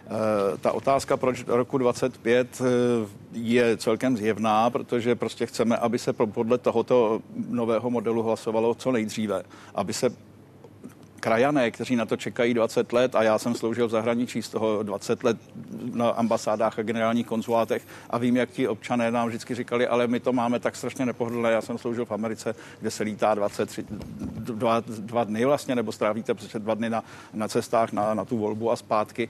Eh, 0.06 0.58
ta 0.58 0.72
otázka, 0.72 1.18
proč 1.18 1.44
roku 1.48 1.77
25 1.77 2.62
eh, 2.62 2.65
je 3.34 3.77
celkem 3.77 4.18
zjevná, 4.18 4.70
protože 4.70 5.15
prostě 5.15 5.46
chceme, 5.46 5.77
aby 5.77 6.00
se 6.00 6.13
podle 6.13 6.58
tohoto 6.58 7.22
nového 7.50 7.89
modelu 7.89 8.24
hlasovalo 8.24 8.75
co 8.75 8.91
nejdříve, 8.91 9.44
aby 9.75 9.94
se 9.94 10.10
krajané, 11.19 11.71
kteří 11.71 11.95
na 11.95 12.05
to 12.05 12.17
čekají 12.17 12.53
20 12.53 12.93
let 12.93 13.15
a 13.15 13.23
já 13.23 13.38
jsem 13.38 13.55
sloužil 13.55 13.88
v 13.88 13.91
zahraničí 13.91 14.41
z 14.41 14.49
toho 14.49 14.83
20 14.83 15.23
let 15.23 15.38
na 15.93 16.09
ambasádách 16.09 16.79
a 16.79 16.81
generálních 16.81 17.27
konzulátech 17.27 17.88
a 18.09 18.17
vím, 18.17 18.38
jak 18.38 18.49
ti 18.49 18.67
občané 18.67 19.11
nám 19.11 19.27
vždycky 19.27 19.55
říkali, 19.55 19.88
ale 19.88 20.07
my 20.07 20.19
to 20.19 20.33
máme 20.33 20.59
tak 20.59 20.75
strašně 20.75 21.05
nepohodlné. 21.05 21.51
Já 21.51 21.61
jsem 21.61 21.77
sloužil 21.77 22.05
v 22.05 22.11
Americe, 22.11 22.55
kde 22.79 22.91
se 22.91 23.03
lítá 23.03 23.33
23, 23.33 23.85
dva, 23.89 24.83
dva 24.88 25.23
dny 25.23 25.45
vlastně, 25.45 25.75
nebo 25.75 25.91
strávíte 25.91 26.33
přece 26.33 26.59
dva 26.59 26.73
dny 26.73 26.89
na, 26.89 27.03
na 27.33 27.47
cestách 27.47 27.91
na, 27.91 28.13
na 28.13 28.25
tu 28.25 28.38
volbu 28.38 28.71
a 28.71 28.75
zpátky 28.75 29.29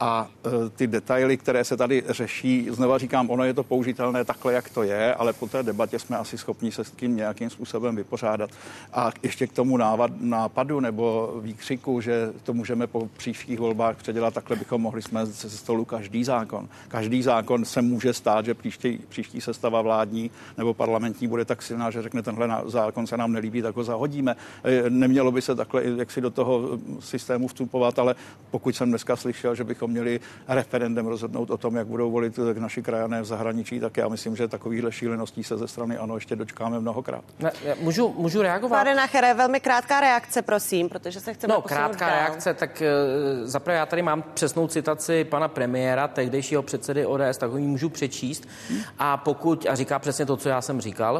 a 0.00 0.28
e, 0.46 0.70
ty 0.70 0.86
detaily, 0.86 1.36
které 1.36 1.64
se 1.64 1.76
tady 1.76 2.02
řeší, 2.08 2.68
znova 2.70 2.98
říkám, 2.98 3.30
ono 3.30 3.44
je 3.44 3.54
to 3.54 3.62
použitelné 3.62 4.24
takhle, 4.24 4.52
jak 4.52 4.70
to 4.70 4.82
je, 4.82 5.14
ale 5.14 5.32
po 5.32 5.46
té 5.46 5.62
debatě 5.62 5.98
jsme 5.98 6.16
asi 6.16 6.38
schopni 6.38 6.72
se 6.72 6.84
s 6.84 6.90
tím 6.90 7.16
nějakým 7.16 7.50
způsobem 7.50 7.96
vypořádat. 7.96 8.50
A 8.92 9.10
ještě 9.22 9.46
k 9.46 9.52
tomu 9.52 9.76
návad, 9.76 10.10
nápadu 10.20 10.80
nebo 10.80 11.34
výkřiku, 11.40 12.00
že 12.00 12.32
to 12.42 12.54
můžeme 12.54 12.86
po 12.86 13.08
příštích 13.16 13.58
volbách 13.58 13.96
předělat, 13.96 14.34
takhle 14.34 14.56
bychom 14.56 14.82
mohli 14.82 15.02
jsme 15.02 15.26
ze 15.26 15.50
stolu 15.50 15.84
každý 15.84 16.24
zákon. 16.24 16.68
Každý 16.88 17.22
zákon 17.22 17.64
se 17.64 17.82
může 17.82 18.12
stát, 18.12 18.44
že 18.44 18.54
příští, 18.54 18.98
příští 19.08 19.40
sestava 19.40 19.82
vládní 19.82 20.30
nebo 20.58 20.74
parlamentní 20.74 21.28
bude 21.28 21.44
tak 21.44 21.62
silná, 21.62 21.90
že 21.90 22.02
řekne, 22.02 22.22
tenhle 22.22 22.62
zákon 22.66 23.06
se 23.06 23.16
nám 23.16 23.32
nelíbí, 23.32 23.62
tak 23.62 23.76
ho 23.76 23.84
zahodíme. 23.84 24.36
E, 24.64 24.90
nemělo 24.90 25.32
by 25.32 25.42
se 25.42 25.54
takhle 25.54 25.82
jak 25.84 26.10
si 26.10 26.20
do 26.20 26.30
toho 26.30 26.78
systému 27.00 27.48
vstupovat, 27.48 27.98
ale 27.98 28.14
pokud 28.50 28.76
jsem 28.76 28.88
dneska 28.88 29.16
slyšel, 29.16 29.54
že 29.54 29.64
bychom 29.64 29.85
bychom 29.86 29.90
měli 29.90 30.20
referendem 30.48 31.06
rozhodnout 31.06 31.50
o 31.50 31.56
tom, 31.56 31.76
jak 31.76 31.86
budou 31.86 32.10
volit 32.10 32.38
naši 32.58 32.82
krajané 32.82 33.22
v 33.22 33.24
zahraničí, 33.24 33.80
tak 33.80 33.96
já 33.96 34.08
myslím, 34.08 34.36
že 34.36 34.48
takovýchhle 34.48 34.92
šíleností 34.92 35.44
se 35.44 35.56
ze 35.56 35.68
strany 35.68 35.96
ano 35.96 36.14
ještě 36.14 36.36
dočkáme 36.36 36.80
mnohokrát. 36.80 37.24
Ne, 37.38 37.52
můžu, 37.80 38.14
můžu 38.18 38.42
reagovat? 38.42 38.78
Pane 38.78 38.94
Nachere, 38.94 39.34
velmi 39.34 39.60
krátká 39.60 40.00
reakce, 40.00 40.42
prosím, 40.42 40.88
protože 40.88 41.20
se 41.20 41.34
chceme 41.34 41.54
No, 41.54 41.62
krátká 41.62 42.06
dál. 42.06 42.14
reakce, 42.18 42.54
tak 42.54 42.82
uh, 42.82 43.46
zaprvé 43.48 43.76
já 43.76 43.86
tady 43.86 44.02
mám 44.02 44.24
přesnou 44.34 44.66
citaci 44.68 45.24
pana 45.24 45.48
premiéra, 45.48 46.08
tehdejšího 46.08 46.62
předsedy 46.62 47.06
ODS, 47.06 47.38
tak 47.38 47.50
ho 47.50 47.56
ji 47.56 47.66
můžu 47.66 47.88
přečíst. 47.88 48.44
Hmm. 48.70 48.80
A 48.98 49.16
pokud, 49.16 49.66
a 49.68 49.74
říká 49.74 49.98
přesně 49.98 50.26
to, 50.26 50.36
co 50.36 50.48
já 50.48 50.60
jsem 50.62 50.80
říkal. 50.80 51.14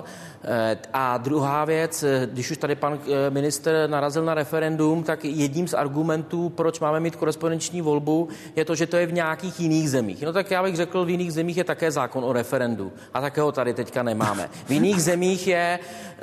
Uh, 0.44 0.50
a 0.92 1.18
druhá 1.18 1.64
věc, 1.64 2.02
eh, 2.02 2.28
když 2.32 2.50
už 2.50 2.56
tady 2.58 2.74
pan 2.74 2.98
minister 3.30 3.90
narazil 3.90 4.24
na 4.24 4.34
referendum, 4.34 5.02
tak 5.02 5.24
jedním 5.24 5.68
z 5.68 5.74
argumentů, 5.74 6.48
proč 6.48 6.80
máme 6.80 7.00
mít 7.00 7.16
korespondenční 7.16 7.80
volbu, 7.82 8.28
je 8.56 8.64
to, 8.64 8.74
že 8.74 8.86
to 8.86 8.96
je 8.96 9.06
v 9.06 9.12
nějakých 9.12 9.60
jiných 9.60 9.90
zemích. 9.90 10.22
No 10.22 10.32
tak 10.32 10.50
já 10.50 10.62
bych 10.62 10.76
řekl, 10.76 11.04
v 11.04 11.10
jiných 11.10 11.32
zemích 11.32 11.56
je 11.56 11.64
také 11.64 11.90
zákon 11.90 12.24
o 12.24 12.32
referendu 12.32 12.92
a 13.14 13.20
takého 13.20 13.52
tady 13.52 13.74
teďka 13.74 14.02
nemáme. 14.02 14.48
V 14.66 14.70
jiných 14.70 15.02
zemích 15.02 15.46
je, 15.46 15.78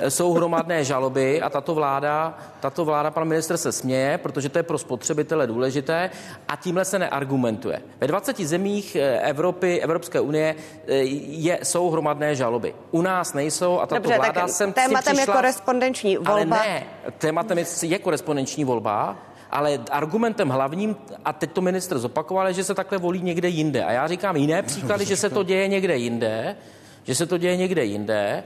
jsou 0.10 0.34
hromadné 0.34 0.84
žaloby 0.84 1.42
a 1.42 1.50
tato 1.50 1.76
vláda, 1.76 2.38
tato 2.60 2.86
vláda, 2.86 3.12
pan 3.12 3.28
minister 3.28 3.58
se 3.58 3.72
směje, 3.72 4.18
protože 4.18 4.50
to 4.50 4.60
je 4.60 4.64
pro 4.64 4.78
spotřebitele 4.78 5.48
důležité 5.48 6.10
a 6.48 6.56
tímhle 6.56 6.86
se 6.86 7.00
neargumentuje. 7.00 7.82
Ve 8.02 8.08
20 8.08 8.40
zemích 8.40 8.96
eh, 8.96 9.20
Evropy, 9.20 9.82
Evropské 9.82 10.20
unie 10.20 10.56
eh, 10.88 10.94
je, 10.94 11.60
jsou 11.64 11.90
hromadné 11.90 12.36
žaloby. 12.36 12.76
U 12.92 13.02
nás 13.02 13.34
nejsou 13.34 13.80
a 13.80 13.86
tato 13.86 14.02
Dobře, 14.02 14.16
vláda 14.16 14.42
tak 14.42 14.50
jsem 14.50 14.74
tématem 14.74 15.16
přišla, 15.16 15.34
je 15.34 15.38
korespondenční 15.38 16.18
volba. 16.18 16.32
Ale 16.32 16.46
ne, 16.46 16.84
tématem 17.18 17.58
je, 17.58 17.66
je 17.82 18.00
korespondenční 18.00 18.66
volba 18.66 19.18
ale 19.54 19.80
argumentem 19.92 20.50
hlavním, 20.50 20.96
a 21.26 21.34
teď 21.34 21.52
to 21.52 21.62
ministr 21.62 22.00
zopakoval, 22.00 22.48
je, 22.48 22.54
že 22.54 22.64
se 22.64 22.74
takhle 22.74 22.98
volí 22.98 23.22
někde 23.22 23.50
jinde. 23.50 23.84
A 23.84 23.92
já 23.92 24.08
říkám 24.08 24.36
jiné 24.36 24.64
příklady, 24.64 25.06
že 25.06 25.18
se 25.18 25.30
to 25.30 25.44
děje 25.44 25.68
někde 25.68 25.98
jinde, 25.98 26.56
že 27.04 27.16
se 27.16 27.26
to 27.26 27.38
děje 27.38 27.58
někde 27.58 27.86
jinde 27.86 28.44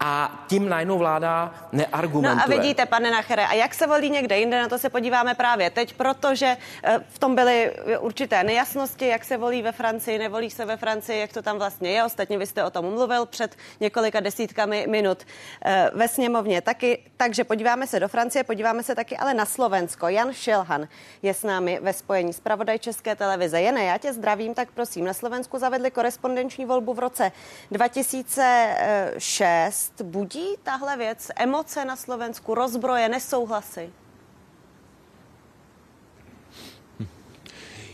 a 0.00 0.44
tím 0.48 0.68
najednou 0.68 0.98
vláda 0.98 1.54
neargumentuje. 1.72 2.48
No 2.48 2.54
a 2.54 2.60
vidíte, 2.60 2.86
pane 2.86 3.10
Nachere, 3.10 3.46
a 3.46 3.54
jak 3.54 3.74
se 3.74 3.86
volí 3.86 4.10
někde 4.10 4.38
jinde, 4.38 4.62
na 4.62 4.68
to 4.68 4.78
se 4.78 4.90
podíváme 4.90 5.34
právě 5.34 5.70
teď, 5.70 5.94
protože 5.94 6.56
eh, 6.84 7.00
v 7.08 7.18
tom 7.18 7.34
byly 7.34 7.72
určité 7.98 8.44
nejasnosti, 8.44 9.06
jak 9.06 9.24
se 9.24 9.36
volí 9.36 9.62
ve 9.62 9.72
Francii, 9.72 10.18
nevolí 10.18 10.50
se 10.50 10.64
ve 10.64 10.76
Francii, 10.76 11.20
jak 11.20 11.32
to 11.32 11.42
tam 11.42 11.58
vlastně 11.58 11.90
je. 11.90 12.04
Ostatně 12.04 12.38
vy 12.38 12.46
jste 12.46 12.64
o 12.64 12.70
tom 12.70 12.84
mluvil 12.84 13.26
před 13.26 13.56
několika 13.80 14.20
desítkami 14.20 14.86
minut 14.88 15.18
eh, 15.64 15.90
ve 15.94 16.08
sněmovně 16.08 16.60
taky. 16.60 16.98
Takže 17.16 17.44
podíváme 17.44 17.86
se 17.86 18.00
do 18.00 18.08
Francie, 18.08 18.44
podíváme 18.44 18.82
se 18.82 18.94
taky 18.94 19.16
ale 19.16 19.34
na 19.34 19.44
Slovensko. 19.44 20.08
Jan 20.08 20.32
Šilhan 20.32 20.88
je 21.22 21.34
s 21.34 21.42
námi 21.42 21.78
ve 21.82 21.92
spojení 21.92 22.32
s 22.32 22.40
pravodaj 22.40 22.78
České 22.78 23.16
televize. 23.16 23.60
Jene, 23.60 23.84
já 23.84 23.98
tě 23.98 24.12
zdravím, 24.12 24.54
tak 24.54 24.68
prosím, 24.74 25.04
na 25.04 25.14
Slovensku 25.14 25.58
zavedli 25.58 25.90
korespondenční 25.90 26.64
volbu 26.64 26.94
v 26.94 26.98
roce 26.98 27.32
2006 27.70 29.87
budí 30.02 30.56
tahle 30.62 30.96
věc 30.96 31.30
emoce 31.36 31.84
na 31.84 31.96
Slovensku, 31.96 32.54
rozbroje, 32.54 33.08
nesouhlasy? 33.08 33.92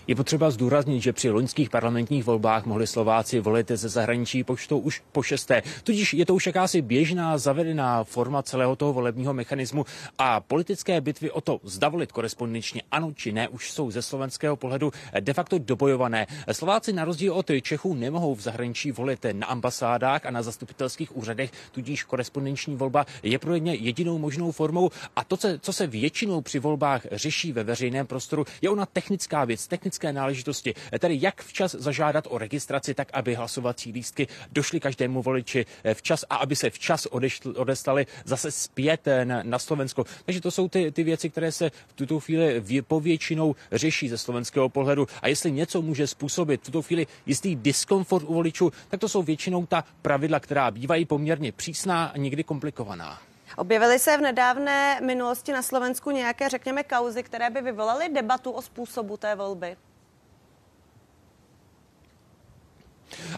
Je 0.07 0.15
potřeba 0.15 0.51
zdůraznit, 0.51 1.03
že 1.03 1.13
při 1.13 1.31
loňských 1.31 1.71
parlamentních 1.71 2.25
volbách 2.25 2.67
mohli 2.67 2.87
Slováci 2.87 3.41
volit 3.41 3.71
ze 3.71 3.89
zahraničí 3.89 4.45
poštou 4.45 4.79
už 4.79 5.03
po 5.13 5.23
šesté. 5.23 5.63
Tudíž 5.85 6.15
je 6.15 6.27
to 6.27 6.35
už 6.35 6.47
jakási 6.47 6.83
běžná, 6.83 7.39
zavedená 7.39 8.05
forma 8.05 8.43
celého 8.43 8.77
toho 8.77 8.93
volebního 8.93 9.35
mechanismu 9.35 9.85
a 10.19 10.41
politické 10.41 11.01
bitvy 11.01 11.31
o 11.31 11.41
to, 11.41 11.61
zda 11.65 11.89
volit 11.89 12.13
korespondenčně 12.13 12.83
ano 12.91 13.13
či 13.13 13.33
ne, 13.33 13.49
už 13.49 13.73
jsou 13.73 13.91
ze 13.91 14.03
slovenského 14.03 14.57
pohledu 14.57 14.93
de 15.21 15.33
facto 15.33 15.59
dobojované. 15.59 16.27
Slováci 16.53 16.93
na 16.93 17.05
rozdíl 17.05 17.35
od 17.35 17.51
Čechů 17.63 17.95
nemohou 17.95 18.35
v 18.35 18.41
zahraničí 18.41 18.93
volit 18.93 19.27
na 19.33 19.47
ambasádách 19.47 20.27
a 20.27 20.31
na 20.31 20.43
zastupitelských 20.43 21.17
úřadech, 21.17 21.51
tudíž 21.73 22.05
korespondenční 22.05 22.77
volba 22.77 23.07
je 23.23 23.39
pro 23.39 23.57
ně 23.57 23.75
jedinou 23.75 24.19
možnou 24.19 24.53
formou. 24.53 24.91
A 25.17 25.25
to, 25.25 25.37
co 25.61 25.73
se 25.73 25.87
většinou 25.87 26.41
při 26.41 26.59
volbách 26.59 27.07
řeší 27.13 27.53
ve 27.53 27.65
veřejném 27.65 28.07
prostoru, 28.07 28.45
je 28.63 28.71
ona 28.71 28.87
technická 28.87 29.45
věc, 29.45 29.67
technická 29.67 29.94
technické 29.95 30.13
náležitosti, 30.13 30.75
tedy 30.99 31.19
jak 31.23 31.43
včas 31.43 31.75
zažádat 31.79 32.27
o 32.31 32.39
registraci, 32.39 32.95
tak 32.95 33.09
aby 33.13 33.35
hlasovací 33.35 33.93
lístky 33.93 34.27
došly 34.53 34.81
každému 34.81 35.23
voliči 35.23 35.67
včas 35.95 36.25
a 36.31 36.37
aby 36.37 36.57
se 36.57 36.71
včas 36.71 37.07
odestali 37.55 38.07
zase 38.25 38.51
zpět 38.51 39.07
na, 39.25 39.43
na 39.43 39.59
Slovensko. 39.59 40.05
Takže 40.25 40.41
to 40.41 40.51
jsou 40.51 40.69
ty, 40.69 40.91
ty 40.93 41.03
věci, 41.03 41.31
které 41.31 41.53
se 41.53 41.71
v 41.71 41.93
tuto 41.95 42.21
chvíli 42.21 42.63
povětšinou 42.83 43.55
řeší 43.73 44.09
ze 44.09 44.19
slovenského 44.19 44.69
pohledu. 44.69 45.07
A 45.23 45.29
jestli 45.29 45.53
něco 45.53 45.83
může 45.83 46.07
způsobit 46.07 46.61
v 46.61 46.65
tuto 46.67 46.83
chvíli 46.83 47.07
jistý 47.27 47.57
diskomfort 47.57 48.25
u 48.29 48.35
voličů, 48.35 48.73
tak 48.89 49.01
to 49.01 49.09
jsou 49.09 49.23
většinou 49.23 49.67
ta 49.67 49.85
pravidla, 50.03 50.41
která 50.41 50.71
bývají 50.71 51.05
poměrně 51.05 51.53
přísná 51.53 52.05
a 52.07 52.17
někdy 52.19 52.45
komplikovaná. 52.45 53.34
Objevily 53.57 53.99
se 53.99 54.17
v 54.17 54.21
nedávné 54.21 55.01
minulosti 55.01 55.53
na 55.53 55.63
Slovensku 55.63 56.11
nějaké, 56.11 56.49
řekněme, 56.49 56.83
kauzy, 56.83 57.23
které 57.23 57.51
by 57.51 57.61
vyvolaly 57.61 58.09
debatu 58.09 58.51
o 58.51 58.63
způsobu 58.63 59.17
té 59.17 59.35
volby? 59.35 59.77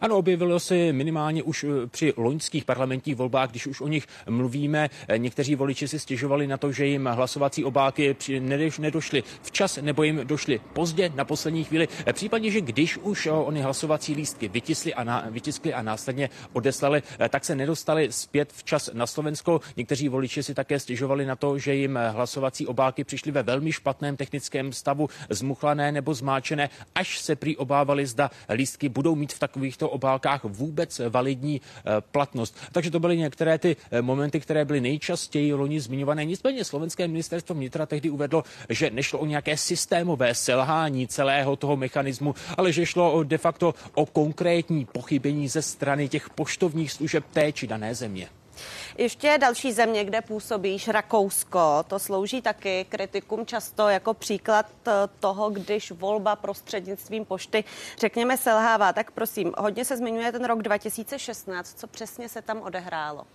Ano, 0.00 0.16
objevilo 0.16 0.61
se 0.61 0.92
minimálně 0.92 1.42
už 1.42 1.64
eh, 1.64 1.87
při 1.87 2.12
loňských 2.16 2.64
parlamentních 2.64 3.16
volbách, 3.16 3.50
když 3.50 3.66
už 3.66 3.80
o 3.80 3.88
nich 3.88 4.06
mluvíme. 4.28 4.90
Eh, 5.09 5.18
někteří 5.18 5.54
voliči 5.54 5.88
si 5.88 5.99
stěžovali 5.99 6.47
na 6.47 6.56
to, 6.56 6.73
že 6.73 6.87
jim 6.87 7.06
hlasovací 7.06 7.64
obálky 7.64 8.16
nedošly 8.78 9.23
včas 9.42 9.78
nebo 9.83 10.02
jim 10.02 10.21
došly 10.25 10.61
pozdě 10.73 11.12
na 11.14 11.25
poslední 11.25 11.64
chvíli. 11.64 11.88
Eh, 12.06 12.12
případně, 12.12 12.50
že 12.50 12.61
když 12.61 12.97
už 12.99 13.28
oni 13.33 13.61
hlasovací 13.61 14.14
lístky 14.14 14.49
vytisli 14.49 14.95
a, 14.95 15.04
na, 15.04 15.25
vytiskli 15.30 15.75
a 15.75 15.83
následně 15.83 16.30
odeslali, 16.52 17.02
tak 17.28 17.45
se 17.45 17.54
nedostali 17.54 18.09
zpět 18.12 18.52
včas 18.52 18.90
na 18.92 19.06
Slovensko. 19.06 19.61
Někteří 19.76 20.09
voliči 20.09 20.42
si 20.42 20.54
také 20.54 20.80
stěžovali 20.80 21.26
na 21.26 21.37
to, 21.37 21.59
že 21.59 21.75
jim 21.75 21.99
hlasovací 22.11 22.66
obálky 22.66 23.04
přišly 23.04 23.33
ve 23.33 23.42
velmi 23.42 23.73
špatném 23.73 24.16
technickém 24.16 24.73
stavu, 24.73 25.09
zmuchlané 25.30 25.92
nebo 25.92 26.14
zmáčené, 26.14 26.71
až 26.95 27.18
se 27.18 27.37
prý 27.37 27.56
obávali, 27.56 28.06
zda 28.06 28.30
lístky 28.54 28.88
budou 28.88 29.14
mít 29.14 29.33
v 29.33 29.38
takových 29.38 29.65
takovýchto 29.66 29.88
obálkách 29.88 30.44
vůbec 30.44 31.00
validní 31.08 31.61
eh, 31.61 31.82
platnost. 32.00 32.56
Takže 32.73 32.90
to 32.90 33.00
byly 33.00 33.16
některé 33.18 33.58
ty 33.58 33.76
eh, 33.90 34.02
momenty, 34.02 34.40
které 34.40 34.64
byly 34.64 34.80
nejčastěji 34.80 35.54
loni 35.54 35.80
zmiňované. 35.80 36.25
Nicméně 36.25 36.64
slovenské 36.64 37.08
ministerstvo 37.08 37.54
vnitra 37.54 37.87
tehdy 37.87 38.11
uvedlo, 38.11 38.42
že 38.68 38.90
nešlo 38.90 39.18
o 39.18 39.26
nějaké 39.26 39.56
systémové 39.56 40.35
selhání 40.35 41.08
celého 41.08 41.56
toho 41.56 41.76
mechanismu, 41.76 42.35
ale 42.56 42.73
že 42.73 42.87
šlo 42.87 43.12
o 43.12 43.23
de 43.23 43.38
facto 43.38 43.75
o 43.94 44.06
konkrétní 44.06 44.85
pochybení 44.85 45.49
ze 45.49 45.62
strany 45.62 46.08
těch 46.08 46.30
poštovních 46.30 46.92
služeb 46.92 47.25
té 47.32 47.52
či 47.52 47.66
dané 47.66 47.94
země. 47.94 48.28
Ještě 48.99 49.39
další 49.41 49.73
země, 49.73 50.05
kde 50.05 50.23
působíš, 50.23 50.89
Rakousko, 50.89 51.85
to 51.87 51.99
slouží 51.99 52.43
taky 52.43 52.87
kritikům 52.89 53.47
často 53.47 53.89
jako 53.89 54.15
příklad 54.15 54.67
eh, 54.87 54.91
toho, 55.21 55.51
když 55.51 55.91
volba 55.91 56.37
prostřednictvím 56.37 57.25
pošty, 57.25 57.65
řekněme, 57.99 58.37
selhává. 58.37 58.93
Tak 58.93 59.11
prosím, 59.11 59.53
hodně 59.59 59.85
se 59.85 59.97
zmiňuje 59.97 60.33
ten 60.33 60.45
rok 60.45 60.63
2016. 60.63 61.79
Co 61.79 61.87
přesně 61.87 62.29
se 62.29 62.43
tam 62.43 62.63
odehrálo? 62.63 63.27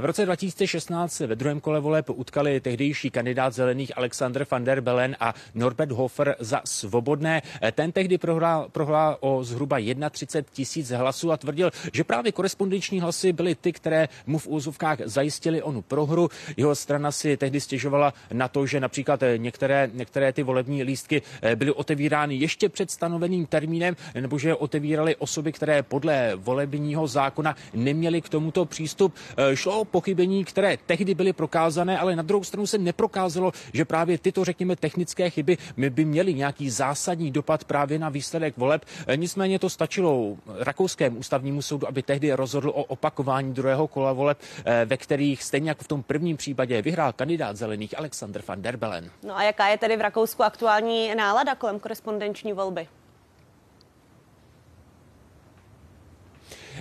V 0.00 0.04
roce 0.04 0.24
2016 0.24 1.20
ve 1.20 1.34
druhém 1.34 1.60
kole 1.60 1.80
voleb 1.80 2.10
utkali 2.10 2.60
tehdejší 2.60 3.10
kandidát 3.10 3.54
zelených 3.54 3.98
Alexander 3.98 4.46
van 4.50 4.64
der 4.64 4.80
Bellen 4.80 5.16
a 5.20 5.34
Norbert 5.54 5.90
Hofer 5.90 6.36
za 6.38 6.60
svobodné. 6.64 7.42
Ten 7.72 7.92
tehdy 7.92 8.18
prohrál, 8.18 8.66
prohrál 8.72 9.16
o 9.20 9.44
zhruba 9.44 9.76
31 10.10 10.48
tisíc 10.52 10.90
hlasů 10.90 11.32
a 11.32 11.36
tvrdil, 11.36 11.70
že 11.92 12.04
právě 12.04 12.32
korespondenční 12.32 13.00
hlasy 13.00 13.32
byly 13.32 13.54
ty, 13.54 13.72
které 13.72 14.08
mu 14.26 14.38
v 14.38 14.46
úzovkách 14.46 14.98
zajistili 15.04 15.62
onu 15.62 15.82
prohru. 15.82 16.28
Jeho 16.56 16.74
strana 16.74 17.12
si 17.12 17.36
tehdy 17.36 17.60
stěžovala 17.60 18.14
na 18.32 18.48
to, 18.48 18.66
že 18.66 18.80
například 18.80 19.20
některé, 19.36 19.90
některé 19.92 20.32
ty 20.32 20.42
volební 20.42 20.82
lístky 20.82 21.22
byly 21.54 21.72
otevírány 21.72 22.34
ještě 22.34 22.68
před 22.68 22.90
stanoveným 22.90 23.46
termínem, 23.46 23.96
nebo 24.20 24.38
že 24.38 24.54
otevírali 24.54 25.16
osoby, 25.16 25.52
které 25.52 25.82
podle 25.82 26.32
volebního 26.34 27.06
zákona 27.06 27.56
neměly 27.74 28.20
k 28.20 28.28
tomuto 28.28 28.64
přístup. 28.64 29.14
Šlo 29.54 29.75
o 29.80 29.84
pochybení, 29.84 30.44
které 30.44 30.76
tehdy 30.86 31.14
byly 31.14 31.32
prokázané, 31.32 31.98
ale 31.98 32.16
na 32.16 32.22
druhou 32.22 32.44
stranu 32.44 32.66
se 32.66 32.78
neprokázalo, 32.78 33.52
že 33.72 33.84
právě 33.84 34.18
tyto, 34.18 34.44
řekněme, 34.44 34.76
technické 34.76 35.30
chyby 35.30 35.58
by 35.90 36.04
měly 36.04 36.34
nějaký 36.34 36.70
zásadní 36.70 37.30
dopad 37.30 37.64
právě 37.64 37.98
na 37.98 38.08
výsledek 38.08 38.56
voleb. 38.56 38.84
Nicméně 39.16 39.58
to 39.58 39.70
stačilo 39.70 40.36
rakouskému 40.58 41.18
ústavnímu 41.18 41.62
soudu, 41.62 41.88
aby 41.88 42.02
tehdy 42.02 42.32
rozhodl 42.32 42.68
o 42.68 42.84
opakování 42.84 43.54
druhého 43.54 43.88
kola 43.88 44.12
voleb, 44.12 44.38
ve 44.84 44.96
kterých 44.96 45.42
stejně 45.42 45.70
jako 45.70 45.84
v 45.84 45.88
tom 45.88 46.02
prvním 46.02 46.36
případě 46.36 46.82
vyhrál 46.82 47.12
kandidát 47.12 47.56
zelených 47.56 47.98
Alexander 47.98 48.42
van 48.46 48.62
der 48.62 48.76
Bellen. 48.76 49.10
No 49.22 49.36
a 49.36 49.42
jaká 49.42 49.68
je 49.68 49.78
tedy 49.78 49.96
v 49.96 50.00
Rakousku 50.00 50.42
aktuální 50.42 51.14
nálada 51.14 51.54
kolem 51.54 51.80
korespondenční 51.80 52.52
volby? 52.52 52.88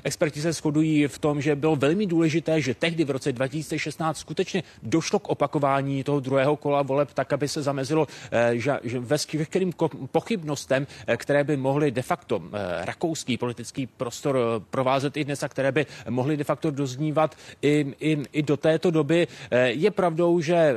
Experti 0.06 0.42
se 0.42 0.54
shodují 0.54 1.08
v 1.08 1.20
tom, 1.20 1.42
že 1.42 1.56
bylo 1.56 1.76
velmi 1.76 2.06
důležité, 2.06 2.62
že 2.62 2.74
tehdy 2.74 3.04
v 3.04 3.10
roce 3.10 3.32
2016 3.32 4.18
skutečně 4.18 4.64
došlo 4.84 5.20
k 5.20 5.30
opakování 5.30 6.04
toho 6.04 6.20
druhého 6.20 6.56
kola 6.56 6.82
voleb, 6.82 7.14
tak 7.14 7.34
aby 7.34 7.48
se 7.48 7.64
zamezilo 7.64 8.08
eh, 8.32 8.52
že, 8.54 8.80
že 8.84 9.00
veškerým 9.00 9.74
pochybnostem, 10.12 10.88
eh, 11.08 11.18
které 11.18 11.44
by 11.44 11.58
mohly 11.58 11.92
de 11.92 12.02
facto 12.02 12.38
eh, 12.38 12.86
rakouský 12.86 13.38
politický 13.38 13.88
prostor 13.88 14.62
provázet 14.70 15.18
i 15.18 15.24
dnes 15.24 15.44
a 15.44 15.50
které 15.50 15.72
by 15.72 15.86
mohly 16.10 16.38
de 16.38 16.44
facto 16.44 16.72
doznívat 16.72 17.36
i, 17.62 17.94
i, 18.00 18.18
i 18.32 18.42
do 18.44 18.58
této 18.58 18.92
doby. 18.92 19.28
Je 19.66 19.92
pravdou, 19.92 20.42
že 20.42 20.76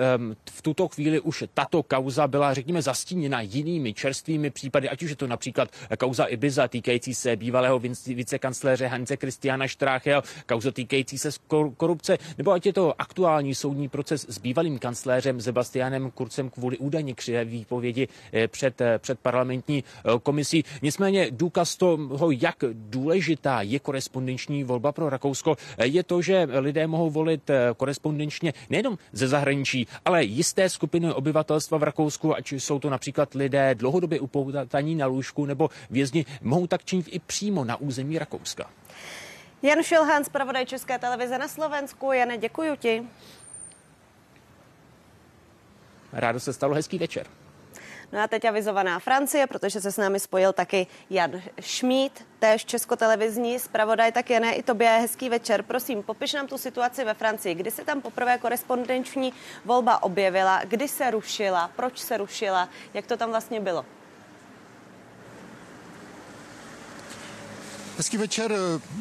v 0.51 0.63
tuto 0.63 0.89
chvíli 0.89 1.21
už 1.21 1.45
tato 1.55 1.83
kauza 1.83 2.27
byla, 2.27 2.55
řekněme, 2.55 2.83
zastíněna 2.83 3.41
jinými 3.41 3.95
čerstvými 3.95 4.51
případy, 4.51 4.89
ať 4.89 5.03
už 5.03 5.11
je 5.11 5.17
to 5.17 5.27
například 5.27 5.69
kauza 5.99 6.25
Ibiza 6.25 6.69
týkající 6.69 7.15
se 7.15 7.37
bývalého 7.37 7.81
vicekancléře 8.07 8.87
Hanse 8.87 9.18
Kristiana 9.19 9.67
Štráchel, 9.69 10.23
kauza 10.47 10.71
týkající 10.73 11.19
se 11.19 11.31
korupce, 11.77 12.19
nebo 12.39 12.53
ať 12.53 12.67
je 12.67 12.73
to 12.73 12.95
aktuální 13.01 13.55
soudní 13.55 13.89
proces 13.89 14.27
s 14.29 14.39
bývalým 14.39 14.79
kancléřem 14.79 15.41
Sebastianem 15.41 16.11
Kurcem 16.11 16.51
kvůli 16.51 16.79
údajně 16.79 17.15
křivé 17.15 17.45
výpovědi 17.45 18.09
eh, 18.33 18.49
před, 18.49 18.81
eh, 18.81 18.99
před 18.99 19.19
parlamentní 19.21 19.85
eh, 19.85 20.11
komisí. 20.23 20.65
Nicméně 20.83 21.27
důkaz 21.31 21.77
toho, 21.77 22.31
jak 22.31 22.57
důležitá 22.73 23.63
je 23.63 23.79
korespondenční 23.79 24.65
volba 24.65 24.93
pro 24.93 25.11
Rakousko, 25.11 25.57
je 25.85 26.03
to, 26.03 26.23
že 26.23 26.49
lidé 26.59 26.87
mohou 26.87 27.11
volit 27.11 27.51
korespondenčně 27.77 28.53
nejenom 28.71 28.99
ze 29.13 29.29
zahraničí, 29.29 29.87
ale 30.05 30.25
jisté 30.25 30.69
skupiny 30.69 31.13
obyvatelstva 31.13 31.79
v 31.79 31.83
Rakousku, 31.83 32.35
ať 32.37 32.53
jsou 32.53 32.79
to 32.79 32.91
například 32.91 33.35
lidé 33.35 33.75
dlouhodobě 33.75 34.21
upoutaní 34.21 34.95
na 34.95 35.07
lůžku 35.07 35.47
nebo 35.47 35.71
vězni, 35.91 36.25
mohou 36.43 36.67
tak 36.67 36.85
činit 36.85 37.09
i 37.11 37.19
přímo 37.19 37.65
na 37.65 37.77
území 37.77 38.19
Rakouska. 38.19 38.71
Jan 39.63 39.83
Šilhán, 39.83 40.25
zpravodaj 40.25 40.67
České 40.67 40.99
televize 40.99 41.39
na 41.39 41.49
Slovensku. 41.49 42.13
Jane, 42.13 42.39
děkuji 42.39 42.77
ti. 42.77 43.09
Rádo 46.13 46.41
se 46.41 46.53
stalo, 46.53 46.75
hezký 46.75 46.99
večer. 46.99 47.27
No 48.13 48.21
a 48.21 48.29
teď 48.29 48.45
avizovaná 48.45 48.99
Francie, 48.99 49.47
protože 49.47 49.81
se 49.81 49.93
s 49.93 49.97
námi 49.97 50.21
spojil 50.21 50.53
taky 50.53 50.87
Jan 51.11 51.43
Šmít, 51.61 52.27
též 52.39 52.65
českotelevizní 52.65 53.59
zpravodaj. 53.59 54.13
Tak 54.13 54.31
Jané, 54.31 54.55
i 54.55 54.63
tobě 54.63 54.89
hezký 54.89 55.29
večer. 55.29 55.63
Prosím, 55.63 56.03
popiš 56.03 56.33
nám 56.33 56.47
tu 56.47 56.59
situaci 56.59 57.05
ve 57.05 57.15
Francii. 57.15 57.55
Kdy 57.55 57.71
se 57.71 57.85
tam 57.85 58.01
poprvé 58.01 58.39
korespondenční 58.39 59.33
volba 59.65 60.03
objevila, 60.03 60.61
kdy 60.65 60.89
se 60.89 61.11
rušila, 61.11 61.71
proč 61.77 61.99
se 61.99 62.17
rušila, 62.17 62.69
jak 62.95 63.07
to 63.07 63.17
tam 63.17 63.31
vlastně 63.31 63.61
bylo? 63.61 63.85
Hezký 67.99 68.17
večer. 68.17 68.53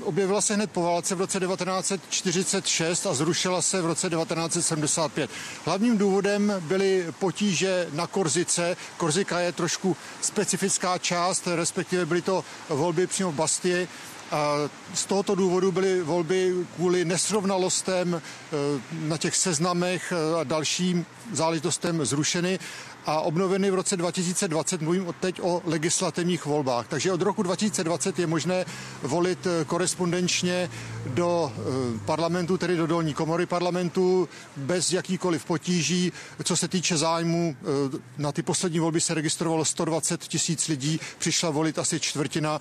Objevila 0.04 0.42
se 0.42 0.54
hned 0.56 0.72
po 0.72 0.82
válce 0.82 1.16
v 1.16 1.20
roce 1.20 1.40
1946 1.40 3.06
a 3.06 3.14
zrušila 3.14 3.62
se 3.62 3.82
v 3.82 3.86
roce 3.86 4.10
1975. 4.10 5.30
Hlavním 5.66 5.98
důvodem 5.98 6.54
byly 6.60 7.06
potíže 7.20 7.88
na 7.94 8.08
Korzice. 8.08 8.78
Korzika 8.98 9.40
je 9.40 9.52
trošku 9.52 9.98
specifická 10.22 10.98
část, 10.98 11.48
respektive 11.56 12.06
byly 12.06 12.22
to 12.22 12.44
volby 12.70 13.08
přímo 13.08 13.32
v 13.32 13.36
Bastii. 13.36 13.88
A 14.32 14.54
z 14.94 15.06
tohoto 15.06 15.36
důvodu 15.36 15.72
byly 15.72 16.02
volby 16.04 16.54
kvůli 16.76 17.06
nesrovnalostem 17.06 18.22
eh, 18.22 18.58
na 18.94 19.18
těch 19.18 19.36
seznamech 19.36 20.14
a 20.40 20.44
dalším 20.44 21.06
záležitostem 21.34 22.06
zrušeny 22.06 22.60
a 23.08 23.22
obnoveny 23.22 23.72
v 23.72 23.76
roce 23.76 23.98
2020. 23.98 24.82
Mluvím 24.82 25.16
teď 25.20 25.40
o 25.42 25.62
legislativních 25.66 26.46
volbách. 26.46 26.88
Takže 26.88 27.12
od 27.14 27.22
roku 27.22 27.44
2020 27.44 28.20
je 28.20 28.28
možné 28.28 28.66
volit 29.04 29.48
eh, 29.48 29.66
korespondenčně 29.66 30.70
do 31.06 31.52
eh, 31.56 32.00
parlamentu, 32.06 32.58
tedy 32.58 32.76
do 32.78 32.88
dolní 32.88 33.14
komory 33.14 33.46
parlamentu, 33.46 34.30
bez 34.58 34.92
jakýkoliv 34.94 35.46
potíží. 35.46 36.12
Co 36.44 36.58
se 36.58 36.68
týče 36.68 36.98
zájmu, 36.98 37.56
eh, 37.62 37.98
na 38.18 38.32
ty 38.32 38.44
poslední 38.44 38.80
volby 38.80 39.02
se 39.02 39.14
registrovalo 39.14 39.66
120 39.66 40.28
tisíc 40.28 40.68
lidí, 40.68 41.00
přišla 41.18 41.50
volit 41.50 41.80
asi 41.80 42.00
čtvrtina. 42.00 42.60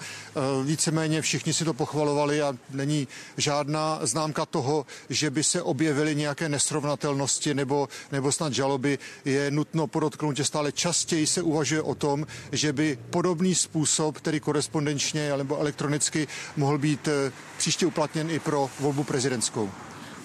Víceméně 0.64 1.22
všichni 1.22 1.52
si 1.52 1.64
to 1.64 1.74
pochvalovali 1.74 2.42
a 2.42 2.56
není 2.70 3.08
žádná 3.36 3.98
známka 4.02 4.46
toho, 4.46 4.86
že 5.10 5.30
by 5.30 5.44
se 5.44 5.62
objevily 5.62 6.14
nějaké 6.14 6.48
nesrovnatelnosti 6.48 7.54
nebo, 7.54 7.88
nebo 8.12 8.32
snad 8.32 8.52
žaloby. 8.52 8.98
Je 9.24 9.50
nutno 9.50 9.86
podotknout, 9.86 10.35
že 10.36 10.44
stále 10.44 10.72
častěji 10.72 11.26
se 11.26 11.42
uvažuje 11.42 11.82
o 11.82 11.94
tom, 11.94 12.26
že 12.52 12.72
by 12.72 12.98
podobný 13.10 13.54
způsob, 13.54 14.20
tedy 14.20 14.40
korespondenčně 14.40 15.36
nebo 15.36 15.58
elektronicky, 15.58 16.28
mohl 16.56 16.78
být 16.78 17.08
eh, 17.08 17.32
příště 17.56 17.86
uplatněn 17.86 18.30
i 18.30 18.38
pro 18.38 18.70
volbu 18.80 19.04
prezidentskou 19.04 19.70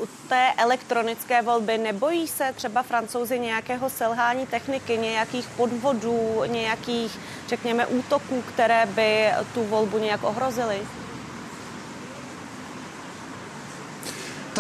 u 0.02 0.08
té 0.30 0.54
elektronické 0.58 1.42
volby 1.42 1.78
nebojí 1.78 2.28
se 2.28 2.54
třeba 2.56 2.84
francouzi 2.84 3.40
nějakého 3.40 3.90
selhání 3.90 4.48
techniky, 4.48 4.98
nějakých 4.98 5.48
podvodů, 5.48 6.42
nějakých, 6.48 7.20
řekněme, 7.48 7.88
útoků, 7.88 8.42
které 8.42 8.86
by 8.86 9.30
tu 9.54 9.64
volbu 9.64 9.98
nějak 9.98 10.24
ohrozily? 10.24 10.82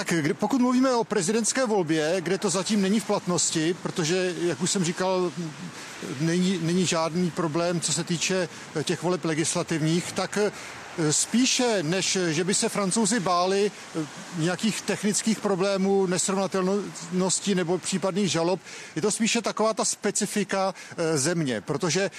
Tak 0.06 0.14
pokud 0.34 0.62
mluvíme 0.62 0.96
o 0.96 1.04
prezidentské 1.04 1.66
volbě, 1.66 2.16
kde 2.20 2.38
to 2.38 2.50
zatím 2.50 2.82
není 2.82 3.00
v 3.00 3.06
platnosti, 3.06 3.76
protože, 3.84 4.34
jak 4.42 4.62
už 4.62 4.72
jsem 4.72 4.84
říkal, 4.84 5.32
není, 6.20 6.60
není 6.62 6.86
žádný 6.86 7.32
problém, 7.32 7.82
co 7.82 7.94
se 7.94 8.04
týče 8.04 8.50
těch 8.84 9.04
voleb 9.04 9.26
legislativních, 9.26 10.12
tak 10.12 10.40
Spíše, 11.12 11.84
než 11.84 12.17
že 12.27 12.43
by 12.43 12.54
se 12.54 12.69
francouzi 12.69 13.19
báli 13.19 13.71
eh, 13.71 14.06
nějakých 14.38 14.82
technických 14.82 15.39
problémů, 15.39 16.06
nesrovnatelnosti 16.06 17.56
nebo 17.56 17.77
případných 17.77 18.32
žalob, 18.32 18.60
je 18.95 19.01
to 19.01 19.12
spíše 19.12 19.41
taková 19.41 19.73
ta 19.73 19.86
specifika 19.86 20.73
eh, 20.97 21.17
země, 21.17 21.62
protože 21.62 22.01
eh, 22.01 22.12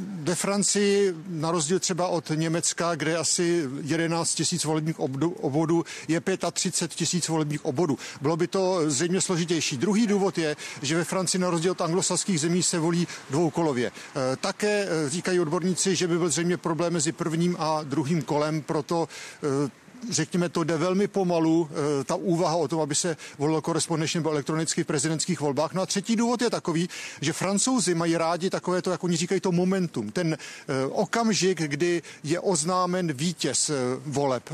ve 0.00 0.34
Francii, 0.34 1.14
na 1.28 1.50
rozdíl 1.50 1.78
třeba 1.78 2.08
od 2.08 2.30
Německa, 2.34 2.94
kde 2.94 3.16
asi 3.16 3.68
11 3.82 4.34
tisíc 4.34 4.64
volebních 4.64 5.00
obvodů, 5.40 5.84
je 6.08 6.20
35 6.52 6.96
tisíc 6.96 7.28
volebních 7.28 7.64
obvodů. 7.64 7.98
Bylo 8.20 8.36
by 8.36 8.46
to 8.46 8.90
zřejmě 8.90 9.20
složitější. 9.20 9.76
Druhý 9.76 10.06
důvod 10.06 10.38
je, 10.38 10.56
že 10.82 10.96
ve 10.96 11.04
Francii 11.04 11.40
na 11.40 11.50
rozdíl 11.50 11.72
od 11.72 11.80
anglosaských 11.80 12.40
zemí 12.40 12.62
se 12.62 12.78
volí 12.78 13.08
dvoukolově. 13.30 13.92
Také 14.40 14.88
říkají 15.06 15.40
odborníci, 15.40 15.96
že 15.96 16.08
by 16.08 16.18
byl 16.18 16.28
zřejmě 16.28 16.56
problém 16.56 16.92
mezi 16.92 17.12
prvním 17.12 17.56
a 17.58 17.82
druhým 17.82 17.99
druhým 18.00 18.24
kolem, 18.24 18.64
proto 18.64 19.04
eh, 19.04 19.68
řekněme, 20.10 20.48
to 20.48 20.64
jde 20.64 20.76
velmi 20.76 21.08
pomalu, 21.08 21.68
eh, 21.70 22.04
ta 22.04 22.14
úvaha 22.14 22.56
o 22.56 22.68
tom, 22.68 22.80
aby 22.80 22.94
se 22.94 23.16
volilo 23.38 23.62
korespondenčně 23.62 24.20
nebo 24.20 24.30
elektronicky 24.30 24.84
v 24.84 24.86
prezidentských 24.86 25.40
volbách. 25.40 25.74
No 25.74 25.82
a 25.82 25.86
třetí 25.86 26.16
důvod 26.16 26.42
je 26.42 26.50
takový, 26.50 26.88
že 27.20 27.32
francouzi 27.32 27.94
mají 27.94 28.16
rádi 28.16 28.50
takové 28.50 28.82
to, 28.82 28.90
jak 28.90 29.04
oni 29.04 29.16
říkají, 29.16 29.40
to 29.40 29.52
momentum, 29.52 30.10
ten 30.10 30.34
eh, 30.34 30.86
okamžik, 30.86 31.62
kdy 31.62 32.02
je 32.24 32.40
oznámen 32.40 33.12
vítěz 33.12 33.70
voleb 34.06 34.50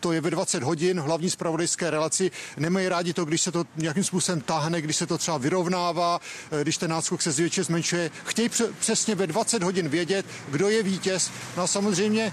to 0.00 0.12
je 0.12 0.20
ve 0.20 0.30
20 0.30 0.62
hodin 0.62 1.00
hlavní 1.00 1.30
spravodajské 1.30 1.90
relaci. 1.90 2.30
Nemají 2.56 2.88
rádi 2.88 3.12
to, 3.12 3.24
když 3.24 3.42
se 3.42 3.52
to 3.52 3.64
nějakým 3.76 4.04
způsobem 4.04 4.40
tahne, 4.40 4.82
když 4.82 4.96
se 4.96 5.06
to 5.06 5.18
třeba 5.18 5.38
vyrovnává, 5.38 6.20
když 6.62 6.76
ten 6.76 6.90
náskok 6.90 7.22
se 7.22 7.32
zvětšuje, 7.32 7.64
zmenšuje. 7.64 8.10
Chtějí 8.24 8.50
přesně 8.78 9.14
ve 9.14 9.26
20 9.26 9.62
hodin 9.62 9.88
vědět, 9.88 10.26
kdo 10.48 10.68
je 10.68 10.82
vítěz. 10.82 11.30
No 11.56 11.62
a 11.62 11.66
samozřejmě, 11.66 12.32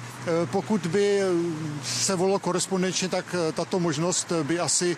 pokud 0.51 0.87
by 0.87 1.19
se 1.83 2.15
volilo 2.15 2.39
tak 3.09 3.35
tato 3.53 3.79
možnost 3.79 4.31
by 4.43 4.59
asi 4.59 4.97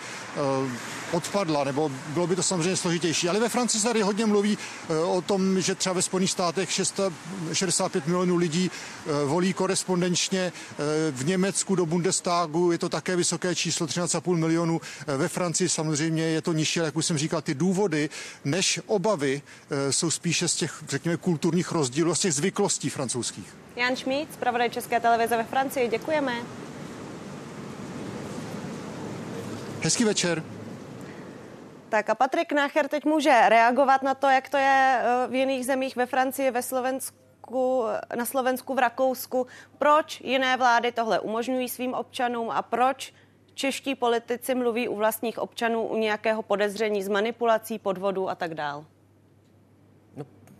odpadla, 1.11 1.63
nebo 1.63 1.91
bylo 2.07 2.27
by 2.27 2.35
to 2.35 2.43
samozřejmě 2.43 2.75
složitější. 2.75 3.29
Ale 3.29 3.39
ve 3.39 3.49
Francii 3.49 3.81
se 3.81 3.87
tady 3.87 4.01
hodně 4.01 4.25
mluví 4.25 4.57
eh, 4.89 4.97
o 4.97 5.21
tom, 5.21 5.61
že 5.61 5.75
třeba 5.75 5.93
ve 5.93 6.01
Spojených 6.01 6.31
státech 6.31 6.69
65 7.53 8.07
milionů 8.07 8.35
lidí 8.35 8.71
eh, 8.71 9.25
volí 9.25 9.53
korespondenčně. 9.53 10.51
Eh, 10.51 11.11
v 11.11 11.25
Německu 11.25 11.75
do 11.75 11.85
Bundestagu 11.85 12.71
je 12.71 12.77
to 12.77 12.89
také 12.89 13.15
vysoké 13.15 13.55
číslo 13.55 13.87
13,5 13.87 14.35
milionů. 14.35 14.81
Ve 15.07 15.27
Francii 15.27 15.69
samozřejmě 15.69 16.23
je 16.23 16.41
to 16.41 16.53
nižší, 16.53 16.79
ale 16.79 16.87
jak 16.87 16.95
už 16.95 17.05
jsem 17.05 17.17
říkal, 17.17 17.41
ty 17.41 17.53
důvody 17.53 18.09
než 18.45 18.79
obavy 18.85 19.41
jsou 19.89 20.11
spíše 20.11 20.47
z 20.47 20.55
těch, 20.55 20.83
řekněme, 20.87 21.17
kulturních 21.17 21.71
rozdílů, 21.71 22.15
z 22.15 22.19
těch 22.19 22.33
zvyklostí 22.33 22.89
francouzských. 22.89 23.55
Jan 23.75 23.95
Šmíc, 23.95 24.29
zpravodaj 24.33 24.69
České 24.69 24.99
televize 24.99 25.37
ve 25.37 25.43
Francii, 25.43 25.87
děkujeme. 25.87 26.33
Hezký 29.81 30.03
večer. 30.03 30.43
Tak 31.89 32.09
a 32.09 32.15
Patrik 32.15 32.51
Nácher 32.51 32.87
teď 32.87 33.05
může 33.05 33.49
reagovat 33.49 34.03
na 34.03 34.15
to, 34.15 34.27
jak 34.27 34.49
to 34.49 34.57
je 34.57 35.01
eh, 35.01 35.27
v 35.27 35.35
jiných 35.35 35.65
zemích 35.65 35.95
ve 35.95 36.05
Francii, 36.05 36.51
ve 36.51 36.61
Slovensku, 36.61 37.83
na 38.15 38.25
Slovensku, 38.25 38.73
v 38.73 38.79
Rakousku. 38.79 39.47
Proč 39.77 40.21
jiné 40.21 40.57
vlády 40.57 40.91
tohle 40.91 41.19
umožňují 41.19 41.69
svým 41.69 41.93
občanům 41.93 42.49
a 42.49 42.61
proč 42.61 43.13
čeští 43.53 43.95
politici 43.95 44.55
mluví 44.55 44.87
u 44.87 44.95
vlastních 44.95 45.39
občanů 45.39 45.87
u 45.87 45.97
nějakého 45.97 46.41
podezření 46.41 47.03
z 47.03 47.07
manipulací, 47.07 47.79
podvodu 47.79 48.29
a 48.29 48.35
tak 48.35 48.53
dále? 48.53 48.85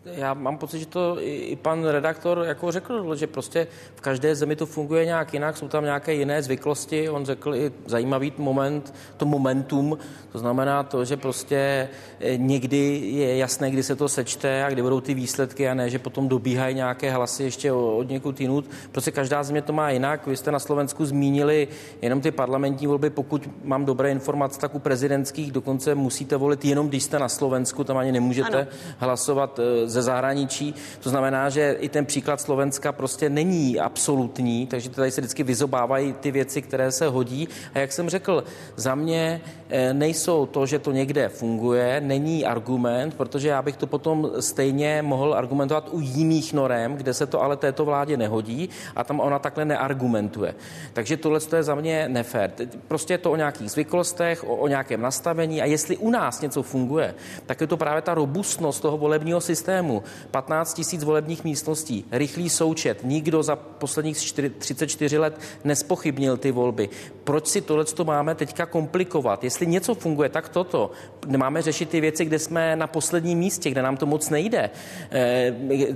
Já 0.06 0.34
mám 0.34 0.58
pocit, 0.58 0.80
že 0.80 0.86
to 0.86 1.18
i, 1.20 1.36
i 1.36 1.56
pan 1.56 1.86
redaktor 1.86 2.44
jako 2.48 2.72
řekl, 2.72 3.16
že 3.16 3.28
prostě 3.28 3.68
v 3.96 4.02
každé 4.02 4.36
zemi 4.36 4.56
to 4.56 4.66
funguje 4.66 5.06
nějak 5.06 5.34
jinak, 5.34 5.58
jsou 5.58 5.68
tam 5.68 5.84
nějaké 5.84 6.14
jiné 6.14 6.44
zvyklosti. 6.44 7.10
On 7.10 7.26
řekl 7.26 7.56
i 7.56 7.72
zajímavý 7.86 8.34
moment, 8.38 8.94
to 9.18 9.26
momentum, 9.26 9.98
to 10.32 10.40
znamená 10.40 10.84
to, 10.84 11.06
že 11.06 11.18
prostě 11.18 11.90
eh, 12.20 12.38
někdy 12.38 13.02
je 13.04 13.38
jasné, 13.38 13.72
kdy 13.72 13.84
se 13.84 13.96
to 13.96 14.10
sečte 14.10 14.64
a 14.64 14.70
kdy 14.70 14.82
budou 14.82 15.02
ty 15.02 15.14
výsledky 15.14 15.70
a 15.70 15.74
ne, 15.74 15.90
že 15.90 16.00
potom 16.00 16.28
dobíhají 16.28 16.76
nějaké 16.76 17.12
hlasy 17.12 17.44
ještě 17.44 17.72
od 17.72 18.10
někud 18.10 18.42
jinut. 18.42 18.66
Prostě 18.92 19.12
každá 19.12 19.44
země 19.44 19.62
to 19.62 19.74
má 19.74 19.90
jinak. 19.90 20.28
Vy 20.28 20.38
jste 20.38 20.52
na 20.52 20.60
Slovensku 20.60 21.06
zmínili 21.06 21.68
jenom 22.02 22.22
ty 22.22 22.32
parlamentní 22.32 22.88
volby, 22.88 23.10
pokud 23.10 23.50
mám 23.64 23.86
dobré 23.86 24.12
informace, 24.12 24.60
tak 24.60 24.76
u 24.76 24.80
prezidentských 24.80 25.52
dokonce 25.52 25.96
musíte 25.96 26.38
volit 26.38 26.66
jenom, 26.66 26.90
když 26.90 27.04
jste 27.04 27.20
na 27.20 27.30
Slovensku, 27.30 27.84
tam 27.84 27.98
ani 27.98 28.12
nemůžete 28.12 28.58
ano. 28.58 28.68
hlasovat 28.98 29.60
eh, 29.60 29.89
ze 29.90 30.02
zahraničí. 30.02 30.76
To 31.00 31.10
znamená, 31.10 31.50
že 31.50 31.76
i 31.80 31.90
ten 31.90 32.06
příklad 32.06 32.42
Slovenska 32.42 32.92
prostě 32.92 33.30
není 33.30 33.80
absolutní, 33.80 34.68
takže 34.68 34.90
tady 34.90 35.12
se 35.12 35.22
vždycky 35.22 35.44
vyzobávají 35.44 36.14
ty 36.14 36.32
věci, 36.32 36.62
které 36.62 36.92
se 36.92 37.08
hodí. 37.08 37.48
A 37.74 37.80
jak 37.80 37.92
jsem 37.92 38.10
řekl, 38.10 38.44
za 38.76 38.96
mě 38.96 39.42
eh, 39.70 39.94
nejsou 39.94 40.46
to, 40.46 40.66
že 40.66 40.80
to 40.80 40.92
někde 40.92 41.30
funguje, 41.30 42.02
není 42.02 42.46
argument, 42.46 43.14
protože 43.14 43.48
já 43.48 43.62
bych 43.62 43.78
to 43.78 43.88
potom 43.88 44.32
stejně 44.40 45.02
mohl 45.02 45.34
argumentovat 45.34 45.90
u 45.92 46.00
jiných 46.00 46.54
norem, 46.54 46.96
kde 46.96 47.14
se 47.14 47.26
to 47.26 47.42
ale 47.42 47.58
této 47.58 47.86
vládě 47.86 48.18
nehodí 48.18 48.70
a 48.96 49.04
tam 49.04 49.20
ona 49.20 49.40
takhle 49.40 49.66
neargumentuje. 49.66 50.56
Takže 50.94 51.18
tohle 51.18 51.40
je 51.56 51.64
za 51.64 51.76
mě 51.76 52.10
nefér. 52.10 52.52
Prostě 52.88 53.14
je 53.14 53.18
to 53.18 53.32
o 53.32 53.36
nějakých 53.36 53.72
zvyklostech, 53.72 54.44
o, 54.44 54.56
o 54.56 54.68
nějakém 54.68 55.02
nastavení 55.02 55.62
a 55.62 55.66
jestli 55.66 55.98
u 55.98 56.12
nás 56.12 56.42
něco 56.42 56.64
funguje, 56.64 57.16
tak 57.46 57.62
je 57.62 57.68
to 57.68 57.78
právě 57.78 58.02
ta 58.02 58.14
robustnost 58.14 58.82
toho 58.82 58.98
volebního 58.98 59.42
systému 59.42 59.79
systému, 59.80 60.04
15 60.32 60.74
tisíc 60.74 61.04
volebních 61.04 61.44
místností, 61.44 62.06
rychlý 62.12 62.50
součet, 62.50 63.00
nikdo 63.04 63.44
za 63.44 63.56
posledních 63.56 64.18
34 64.58 65.18
let 65.18 65.40
nespochybnil 65.64 66.38
ty 66.38 66.52
volby. 66.52 66.90
Proč 67.24 67.48
si 67.48 67.62
tohle 67.62 67.86
máme 68.04 68.36
teďka 68.36 68.66
komplikovat? 68.66 69.44
Jestli 69.44 69.68
něco 69.68 69.96
funguje, 69.96 70.30
tak 70.30 70.50
toto. 70.50 70.92
Nemáme 71.28 71.62
řešit 71.62 71.90
ty 71.90 72.02
věci, 72.02 72.26
kde 72.26 72.40
jsme 72.40 72.76
na 72.76 72.88
posledním 72.88 73.40
místě, 73.40 73.70
kde 73.70 73.82
nám 73.82 73.98
to 73.98 74.06
moc 74.06 74.30
nejde. 74.30 74.70
Eh, 75.12 75.54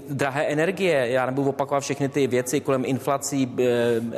drahé 0.09 0.43
energie, 0.43 1.11
já 1.11 1.25
nebudu 1.25 1.49
opakovat 1.49 1.83
všechny 1.83 2.09
ty 2.09 2.27
věci 2.27 2.59
kolem 2.59 2.83
inflací, 2.85 3.47
eh, 3.47 3.65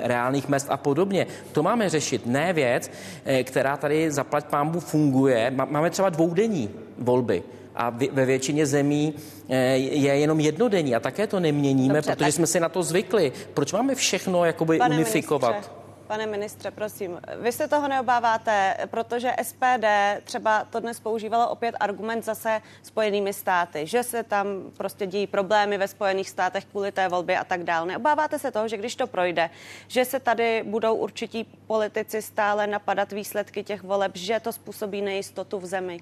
reálných 0.07 0.47
mest 0.47 0.67
a 0.69 0.77
podobně. 0.77 1.27
To 1.51 1.63
máme 1.63 1.89
řešit, 1.89 2.25
ne 2.25 2.53
věc, 2.53 2.91
eh, 3.25 3.43
která 3.43 3.77
tady 3.77 4.11
zaplať 4.11 4.45
pámbu 4.45 4.79
funguje. 4.79 5.51
Máme 5.51 5.89
třeba 5.89 6.09
dvoudenní 6.09 6.69
volby 6.97 7.43
a 7.75 7.89
ve 8.11 8.25
většině 8.25 8.65
zemí 8.65 9.13
eh, 9.49 9.77
je 9.77 10.17
jenom 10.17 10.39
jednodenní 10.39 10.95
a 10.95 10.99
také 10.99 11.27
to 11.27 11.39
neměníme, 11.39 11.93
Dobře, 11.93 12.11
protože 12.11 12.25
tak... 12.25 12.33
jsme 12.33 12.47
si 12.47 12.59
na 12.59 12.69
to 12.69 12.83
zvykli. 12.83 13.31
Proč 13.53 13.73
máme 13.73 13.95
všechno 13.95 14.45
jakoby 14.45 14.77
Pane 14.77 14.95
unifikovat? 14.95 15.51
Ministře. 15.51 15.85
Pane 16.07 16.25
ministře, 16.25 16.71
prosím, 16.71 17.19
vy 17.41 17.51
se 17.51 17.67
toho 17.67 17.87
neobáváte, 17.87 18.77
protože 18.91 19.33
SPD 19.43 19.85
třeba 20.23 20.63
to 20.63 20.79
dnes 20.79 20.99
používalo 20.99 21.49
opět 21.49 21.75
argument 21.79 22.25
zase 22.25 22.61
Spojenými 22.83 23.33
státy, 23.33 23.87
že 23.87 24.03
se 24.03 24.23
tam 24.23 24.47
prostě 24.77 25.07
dějí 25.07 25.27
problémy 25.27 25.77
ve 25.77 25.87
Spojených 25.87 26.29
státech 26.29 26.65
kvůli 26.65 26.91
té 26.91 27.07
volbě 27.07 27.39
a 27.39 27.43
tak 27.43 27.63
dále. 27.63 27.87
Neobáváte 27.87 28.39
se 28.39 28.51
toho, 28.51 28.67
že 28.67 28.77
když 28.77 28.95
to 28.95 29.07
projde, 29.07 29.49
že 29.87 30.05
se 30.05 30.19
tady 30.19 30.63
budou 30.65 30.95
určití 30.95 31.43
politici 31.67 32.21
stále 32.21 32.67
napadat 32.67 33.11
výsledky 33.11 33.63
těch 33.63 33.83
voleb, 33.83 34.11
že 34.15 34.39
to 34.39 34.51
způsobí 34.51 35.01
nejistotu 35.01 35.59
v 35.59 35.65
zemi? 35.65 35.99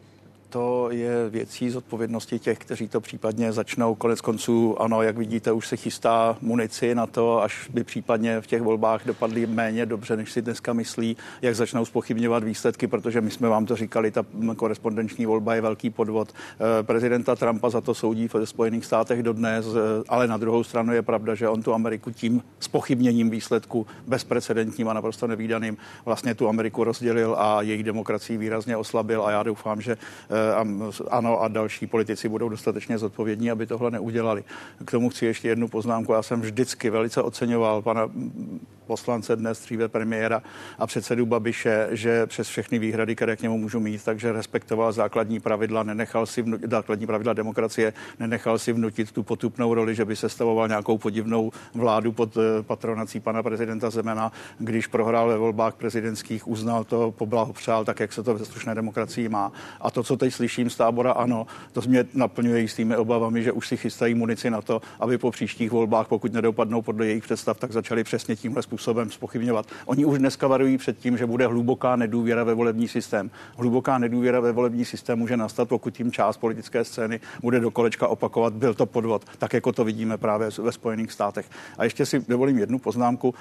To 0.54 0.88
je 0.92 1.30
věcí 1.30 1.70
zodpovědnosti 1.70 2.40
těch, 2.40 2.60
kteří 2.60 2.88
to 2.88 3.02
případně 3.02 3.52
začnou. 3.52 3.96
Konec 3.96 4.22
konců, 4.22 4.82
ano, 4.82 5.02
jak 5.02 5.18
vidíte, 5.18 5.52
už 5.52 5.68
se 5.68 5.78
chystá 5.78 6.38
munici 6.42 6.96
na 6.96 7.08
to, 7.08 7.42
až 7.42 7.70
by 7.70 7.84
případně 7.84 8.42
v 8.42 8.48
těch 8.48 8.62
volbách 8.62 9.06
dopadly 9.06 9.46
méně 9.46 9.86
dobře, 9.86 10.18
než 10.18 10.32
si 10.32 10.42
dneska 10.42 10.74
myslí, 10.74 11.18
jak 11.42 11.56
začnou 11.56 11.86
spochybňovat 11.86 12.44
výsledky, 12.44 12.88
protože 12.88 13.22
my 13.22 13.32
jsme 13.32 13.50
vám 13.50 13.66
to 13.66 13.76
říkali, 13.76 14.12
ta 14.12 14.26
korespondenční 14.56 15.26
volba 15.26 15.56
je 15.56 15.62
velký 15.62 15.90
podvod. 15.90 16.30
Eh, 16.34 16.84
prezidenta 16.84 17.36
Trumpa 17.36 17.70
za 17.70 17.82
to 17.82 17.94
soudí 17.94 18.28
v 18.28 18.46
Spojených 18.46 18.86
státech 18.86 19.24
dodnes, 19.24 19.66
eh, 19.66 20.04
ale 20.10 20.28
na 20.28 20.38
druhou 20.38 20.64
stranu 20.64 20.94
je 20.94 21.02
pravda, 21.02 21.36
že 21.36 21.50
on 21.50 21.62
tu 21.62 21.74
Ameriku 21.74 22.12
tím 22.12 22.44
spochybněním 22.60 23.30
výsledku 23.30 23.88
bezprecedentním 24.08 24.88
a 24.88 24.94
naprosto 24.94 25.28
nevýdaným 25.28 25.78
vlastně 26.06 26.36
tu 26.36 26.50
Ameriku 26.50 26.84
rozdělil 26.84 27.36
a 27.40 27.62
její 27.62 27.84
demokracii 27.84 28.38
výrazně 28.38 28.78
oslabil 28.78 29.26
a 29.26 29.32
já 29.32 29.44
doufám, 29.44 29.82
že 29.82 29.92
eh, 29.94 30.43
ano 31.10 31.42
a 31.42 31.48
další 31.48 31.88
politici 31.88 32.30
budou 32.30 32.50
dostatečně 32.50 32.98
zodpovědní, 32.98 33.52
aby 33.52 33.66
tohle 33.66 33.92
neudělali. 33.92 34.44
K 34.86 34.92
tomu 34.92 35.10
chci 35.10 35.26
ještě 35.26 35.48
jednu 35.48 35.68
poznámku. 35.68 36.14
Já 36.14 36.22
jsem 36.22 36.42
vždycky 36.42 36.90
velice 36.90 37.22
oceňoval 37.22 37.82
pana 37.82 38.10
poslance 38.94 39.36
dnes, 39.36 39.62
dříve 39.62 39.88
premiéra 39.88 40.42
a 40.80 40.88
předsedu 40.88 41.26
Babiše, 41.26 41.88
že 41.92 42.26
přes 42.28 42.48
všechny 42.48 42.80
výhrady, 42.80 43.16
které 43.16 43.36
k 43.36 43.42
němu 43.42 43.58
můžu 43.58 43.80
mít, 43.80 44.04
takže 44.04 44.32
respektoval 44.32 44.92
základní 44.92 45.40
pravidla, 45.40 45.84
nenechal 45.84 46.26
si 46.26 46.42
vnutit, 46.42 46.70
základní 46.70 47.08
pravidla 47.08 47.34
demokracie, 47.34 47.94
nenechal 48.20 48.60
si 48.60 48.74
vnutit 48.74 49.12
tu 49.12 49.24
potupnou 49.24 49.74
roli, 49.74 49.96
že 49.96 50.06
by 50.06 50.16
se 50.16 50.30
stavoval 50.30 50.68
nějakou 50.68 50.98
podivnou 50.98 51.52
vládu 51.74 52.12
pod 52.12 52.38
eh, 52.38 52.64
patronací 52.64 53.20
pana 53.20 53.44
prezidenta 53.44 53.90
Zemena. 53.90 54.32
Když 54.60 54.88
prohrál 54.88 55.28
ve 55.28 55.38
volbách 55.38 55.74
prezidentských, 55.74 56.48
uznal 56.48 56.84
to, 56.84 57.12
poblahopřál, 57.12 57.86
tak 57.86 58.00
jak 58.00 58.14
se 58.14 58.24
to 58.24 58.34
ve 58.34 58.46
slušné 58.46 58.76
demokracii 58.76 59.30
má. 59.30 59.52
A 59.82 59.92
to, 59.92 60.04
co 60.04 60.18
teď 60.18 60.34
slyším 60.34 60.70
z 60.70 60.76
tábora, 60.78 61.12
ano, 61.12 61.48
to 61.72 61.82
mě 61.82 62.06
naplňuje 62.14 62.62
jistými 62.62 62.98
obavami, 62.98 63.44
že 63.44 63.52
už 63.52 63.68
si 63.68 63.78
chystají 63.78 64.14
munici 64.14 64.50
na 64.50 64.62
to, 64.62 64.82
aby 65.00 65.18
po 65.18 65.32
příštích 65.32 65.72
volbách, 65.72 66.08
pokud 66.08 66.34
nedopadnou 66.34 66.82
podle 66.82 67.06
jejich 67.06 67.24
představ, 67.24 67.58
tak 67.58 67.72
začali 67.72 68.04
přesně 68.04 68.36
tímhle 68.36 68.62
způsobem 68.62 68.83
spochybňovat. 69.10 69.66
Oni 69.86 70.06
už 70.06 70.20
dneska 70.20 70.48
varují 70.48 70.78
před 70.78 70.98
tím, 70.98 71.18
že 71.18 71.26
bude 71.26 71.48
hluboká 71.48 71.96
nedůvěra 71.96 72.44
ve 72.44 72.54
volební 72.54 72.88
systém. 72.88 73.32
Hluboká 73.58 73.98
nedůvěra 73.98 74.40
ve 74.40 74.52
volební 74.52 74.86
systém 74.86 75.20
může 75.20 75.38
nastat, 75.38 75.70
pokud 75.70 75.94
tím 75.94 76.12
část 76.12 76.38
politické 76.38 76.84
scény 76.84 77.20
bude 77.42 77.60
do 77.60 77.72
kolečka 77.72 78.08
opakovat, 78.08 78.54
byl 78.54 78.74
to 78.74 78.86
podvod, 78.86 79.26
tak 79.38 79.54
jako 79.54 79.72
to 79.72 79.84
vidíme 79.84 80.18
právě 80.18 80.50
ve 80.62 80.72
Spojených 80.72 81.12
státech. 81.12 81.46
A 81.78 81.84
ještě 81.84 82.06
si 82.06 82.26
dovolím 82.28 82.58
jednu 82.58 82.80
poznámku. 82.80 83.34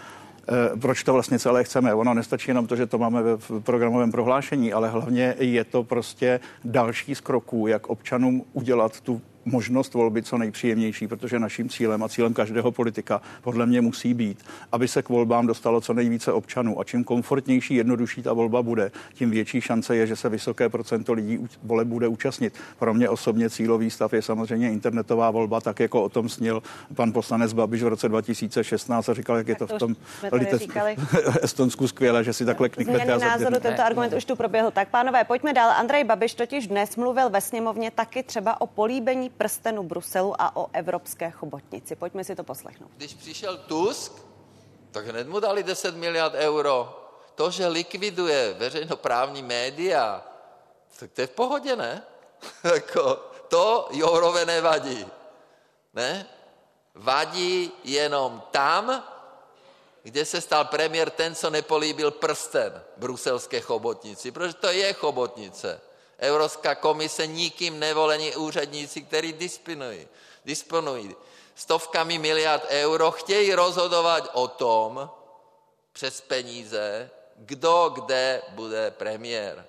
Eh, 0.49 0.77
proč 0.81 1.03
to 1.03 1.13
vlastně 1.13 1.39
celé 1.39 1.65
chceme. 1.65 1.95
Ono 1.95 2.15
nestačí 2.15 2.51
jenom 2.51 2.67
to, 2.67 2.77
že 2.77 2.87
to 2.87 2.99
máme 2.99 3.23
v 3.23 3.61
programovém 3.61 4.11
prohlášení, 4.11 4.73
ale 4.73 4.89
hlavně 4.89 5.35
je 5.39 5.65
to 5.65 5.85
prostě 5.85 6.41
další 6.65 7.15
z 7.15 7.21
kroků, 7.21 7.67
jak 7.67 7.87
občanům 7.87 8.45
udělat 8.53 9.01
tu 9.01 9.21
možnost 9.45 9.95
volby 9.95 10.23
co 10.23 10.39
nejpříjemnější, 10.39 11.09
protože 11.09 11.39
naším 11.39 11.69
cílem 11.69 12.03
a 12.03 12.09
cílem 12.09 12.35
každého 12.35 12.73
politika 12.73 13.23
podle 13.43 13.67
mě 13.67 13.81
musí 13.81 14.15
být, 14.15 14.45
aby 14.73 14.89
se 14.89 15.03
k 15.03 15.09
volbám 15.09 15.47
dostalo 15.47 15.81
co 15.81 15.93
nejvíce 15.93 16.33
občanů. 16.33 16.81
A 16.81 16.85
čím 16.85 17.05
komfortnější, 17.05 17.75
jednodušší 17.75 18.23
ta 18.23 18.33
volba 18.33 18.63
bude, 18.63 18.93
tím 19.15 19.31
větší 19.31 19.61
šance 19.61 19.97
je, 19.97 20.07
že 20.07 20.17
se 20.17 20.29
vysoké 20.29 20.69
procento 20.69 21.13
lidí 21.13 21.39
voleb 21.63 21.89
bude 21.89 22.09
účastnit. 22.09 22.55
Pro 22.79 22.95
mě 22.95 23.09
osobně 23.09 23.51
cílový 23.51 23.91
stav 23.91 24.13
je 24.13 24.23
samozřejmě 24.23 24.73
internetová 24.73 25.31
volba, 25.31 25.61
tak 25.61 25.81
jako 25.81 26.03
o 26.03 26.09
tom 26.09 26.29
snil 26.29 26.63
pan 26.95 27.13
poslanec 27.13 27.53
Babiš 27.53 27.83
v 27.83 27.89
roce 27.89 28.09
2016 28.09 29.09
a 29.09 29.15
říkal, 29.15 29.37
jak 29.37 29.49
je 29.49 29.55
to, 29.55 29.67
to 29.67 29.77
v 29.77 29.79
tom 29.79 29.97
Estonsku 31.43 31.89
skvělé, 31.89 32.25
že 32.25 32.33
si 32.33 32.45
takhle 32.45 32.69
kliknete. 32.69 33.05
Změny 33.05 33.21
názoru, 33.21 33.61
tento 33.61 33.83
argument 33.83 34.13
už 34.13 34.25
tu 34.25 34.37
proběhl. 34.37 34.71
Tak 34.71 34.89
pánové, 34.89 35.25
pojďme 35.25 35.53
dál. 35.53 35.71
Andrej 35.71 36.05
Babiš 36.05 36.35
totiž 36.35 36.67
dnes 36.67 36.97
mluvil 36.97 37.31
ve 37.31 37.41
sněmovně 37.41 37.91
taky 37.91 38.23
třeba 38.23 38.61
o 38.61 38.67
políbení 38.67 39.31
prstenu 39.37 39.83
Bruselu 39.83 40.35
a 40.39 40.57
o 40.57 40.67
evropské 40.73 41.31
chobotnici. 41.31 41.97
Pojďme 41.97 42.25
si 42.25 42.37
to 42.37 42.45
poslechnout. 42.45 42.91
Když 42.97 43.15
přišel 43.15 43.59
Tusk, 43.59 44.13
tak 44.91 45.07
hned 45.07 45.29
mu 45.29 45.41
dali 45.41 45.63
10 45.63 45.97
miliard 45.97 46.35
euro. 46.35 46.99
To, 47.35 47.51
že 47.51 47.67
likviduje 47.67 48.55
veřejnoprávní 48.59 49.43
média, 49.43 50.27
tak 50.99 51.13
to 51.13 51.21
je 51.21 51.27
v 51.27 51.31
pohodě, 51.31 51.77
ne? 51.77 52.03
Jako, 52.75 53.21
to 53.49 53.89
Jourové 53.91 54.47
nevadí. 54.47 55.07
Ne? 55.95 56.27
Vadí 56.95 57.73
jenom 57.85 58.43
tam, 58.51 59.05
kde 60.03 60.25
se 60.25 60.41
stal 60.41 60.65
premiér 60.65 61.11
ten, 61.11 61.35
co 61.35 61.51
nepolíbil 61.51 62.11
prsten 62.11 62.83
bruselské 62.97 63.61
chobotnici, 63.61 64.31
protože 64.31 64.55
to 64.55 64.67
je 64.67 64.93
chobotnice. 64.93 65.81
Evropská 66.23 66.75
komise 66.75 67.27
nikým 67.27 67.79
nevolení 67.79 68.37
úředníci, 68.37 69.03
kteří 69.03 69.35
disponují, 70.45 71.17
stovkami 71.55 72.19
miliard 72.19 72.65
euro, 72.69 73.11
chtějí 73.11 73.55
rozhodovat 73.55 74.31
o 74.33 74.49
tom 74.49 75.11
přes 75.93 76.21
peníze, 76.21 77.11
kdo 77.37 77.91
kde 77.95 78.43
bude 78.49 78.91
premiér. 78.91 79.65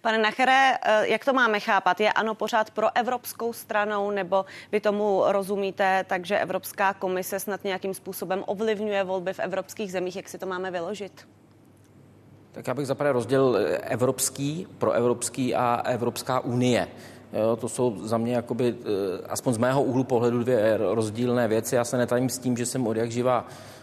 Pane 0.00 0.18
Nachere, 0.18 0.78
eh, 0.82 1.08
jak 1.08 1.24
to 1.24 1.32
máme 1.32 1.60
chápat? 1.60 2.00
Je 2.00 2.12
ano 2.12 2.34
pořád 2.34 2.70
pro 2.70 2.96
evropskou 2.96 3.52
stranou, 3.52 4.10
nebo 4.10 4.44
vy 4.72 4.80
tomu 4.80 5.22
rozumíte, 5.26 6.04
takže 6.08 6.38
Evropská 6.38 6.94
komise 6.94 7.40
snad 7.40 7.64
nějakým 7.64 7.94
způsobem 7.94 8.44
ovlivňuje 8.46 9.04
volby 9.04 9.32
v 9.32 9.38
evropských 9.38 9.92
zemích? 9.92 10.16
Jak 10.16 10.28
si 10.28 10.38
to 10.38 10.46
máme 10.46 10.70
vyložit? 10.70 11.26
Tak 12.56 12.66
já 12.66 12.74
bych 12.74 12.86
zaprvé 12.86 13.12
rozdělil 13.12 13.56
eh, 13.56 13.76
evropský, 13.76 14.66
pro 14.78 14.92
evropský 14.92 15.54
a 15.54 15.82
Evropská 15.84 16.40
unie. 16.40 16.88
Jo, 17.32 17.56
to 17.56 17.68
jsou 17.68 17.96
za 18.02 18.18
mě, 18.18 18.34
jakoby, 18.34 18.74
eh, 18.80 19.26
aspoň 19.28 19.54
z 19.54 19.58
mého 19.58 19.82
úhlu 19.82 20.04
pohledu, 20.04 20.42
dvě 20.42 20.76
rozdílné 20.76 21.48
věci. 21.48 21.74
Já 21.74 21.84
se 21.84 21.96
netajím 21.96 22.28
s 22.28 22.38
tím, 22.38 22.56
že 22.56 22.66
jsem 22.66 22.86
od 22.86 22.96
jak 22.96 23.10
živa 23.10 23.46
Eh, 23.48 23.75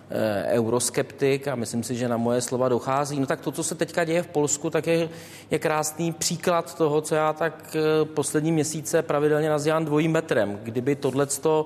euroskeptik 0.46 1.48
a 1.48 1.56
myslím 1.56 1.84
si, 1.84 1.96
že 1.96 2.08
na 2.08 2.18
moje 2.18 2.42
slova 2.42 2.70
dochází. 2.70 3.20
No 3.20 3.26
tak 3.26 3.42
to, 3.42 3.52
co 3.52 3.64
se 3.64 3.76
teďka 3.76 4.04
děje 4.04 4.24
v 4.24 4.28
Polsku, 4.28 4.70
tak 4.70 4.88
je, 4.88 5.10
je 5.52 5.60
krásný 5.60 6.12
příklad 6.12 6.78
toho, 6.78 7.02
co 7.02 7.16
já 7.16 7.34
tak 7.34 7.76
eh, 7.76 8.06
poslední 8.06 8.52
měsíce 8.52 9.02
pravidelně 9.02 9.50
nazývám 9.50 9.86
dvojím 9.86 10.12
metrem. 10.12 10.60
Kdyby 10.64 10.96
tohleto 10.96 11.66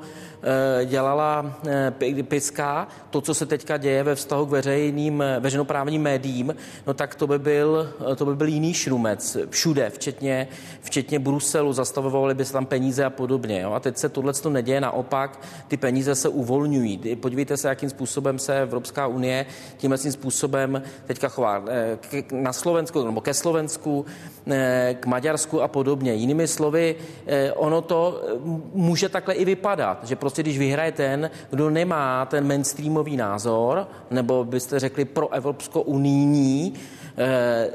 eh, 0.82 0.86
dělala 0.86 1.60
Piska, 2.23 2.88
to, 3.10 3.21
co 3.21 3.34
se 3.34 3.45
teďka 3.45 3.78
děje 3.78 4.04
ve 4.04 4.15
vztahu 4.15 4.45
k 4.45 4.50
veřejným, 4.50 5.23
veřejnoprávním 5.39 6.02
médiím, 6.02 6.56
no 6.88 6.93
tak 6.93 7.15
to 7.15 7.28
by 7.28 7.39
byl, 7.39 7.93
to 8.15 8.26
by 8.26 8.36
byl 8.36 8.47
jiný 8.47 8.73
šrumec 8.73 9.38
všude, 9.50 9.89
včetně, 9.89 10.47
včetně 10.88 11.19
Bruselu, 11.19 11.73
zastavovaly 11.73 12.34
by 12.34 12.45
se 12.45 12.54
tam 12.54 12.65
peníze 12.65 13.06
a 13.06 13.10
podobně. 13.10 13.62
Jo? 13.62 13.71
A 13.73 13.80
teď 13.80 13.97
se 13.97 14.10
tohle 14.10 14.34
neděje, 14.50 14.82
naopak 14.82 15.39
ty 15.67 15.78
peníze 15.78 16.15
se 16.15 16.30
uvolňují. 16.30 17.15
Podívejte 17.15 17.58
se, 17.58 17.67
jakým 17.67 17.89
způsobem 17.89 18.39
se 18.39 18.62
Evropská 18.62 19.08
unie 19.08 19.45
tímhle 19.78 19.97
tím 19.97 20.12
způsobem 20.12 20.82
teďka 21.06 21.28
chová 21.28 21.63
eh, 21.67 22.23
na 22.32 22.54
Slovensku 22.54 23.06
nebo 23.06 23.21
ke 23.21 23.34
Slovensku, 23.34 24.06
eh, 24.47 24.95
k 25.00 25.06
Maďarsku 25.06 25.62
a 25.62 25.67
podobně. 25.67 26.13
Jinými 26.13 26.47
slovy, 26.47 26.95
eh, 27.28 27.52
ono 27.52 27.82
to 27.82 28.23
může 28.73 29.10
takhle 29.10 29.34
i 29.34 29.45
vypadat, 29.45 30.08
že 30.08 30.15
prostě 30.15 30.43
když 30.43 30.60
vyhraje 30.60 30.91
ten, 30.91 31.30
kdo 31.50 31.69
nemá 31.69 32.26
ten 32.26 32.47
mainstreamový 32.47 33.17
názor, 33.17 33.88
nebo 34.12 34.43
byste 34.43 34.80
řekli 34.80 35.06
pro 35.06 35.34
Evropsko 35.34 35.82
unijní, 35.82 36.73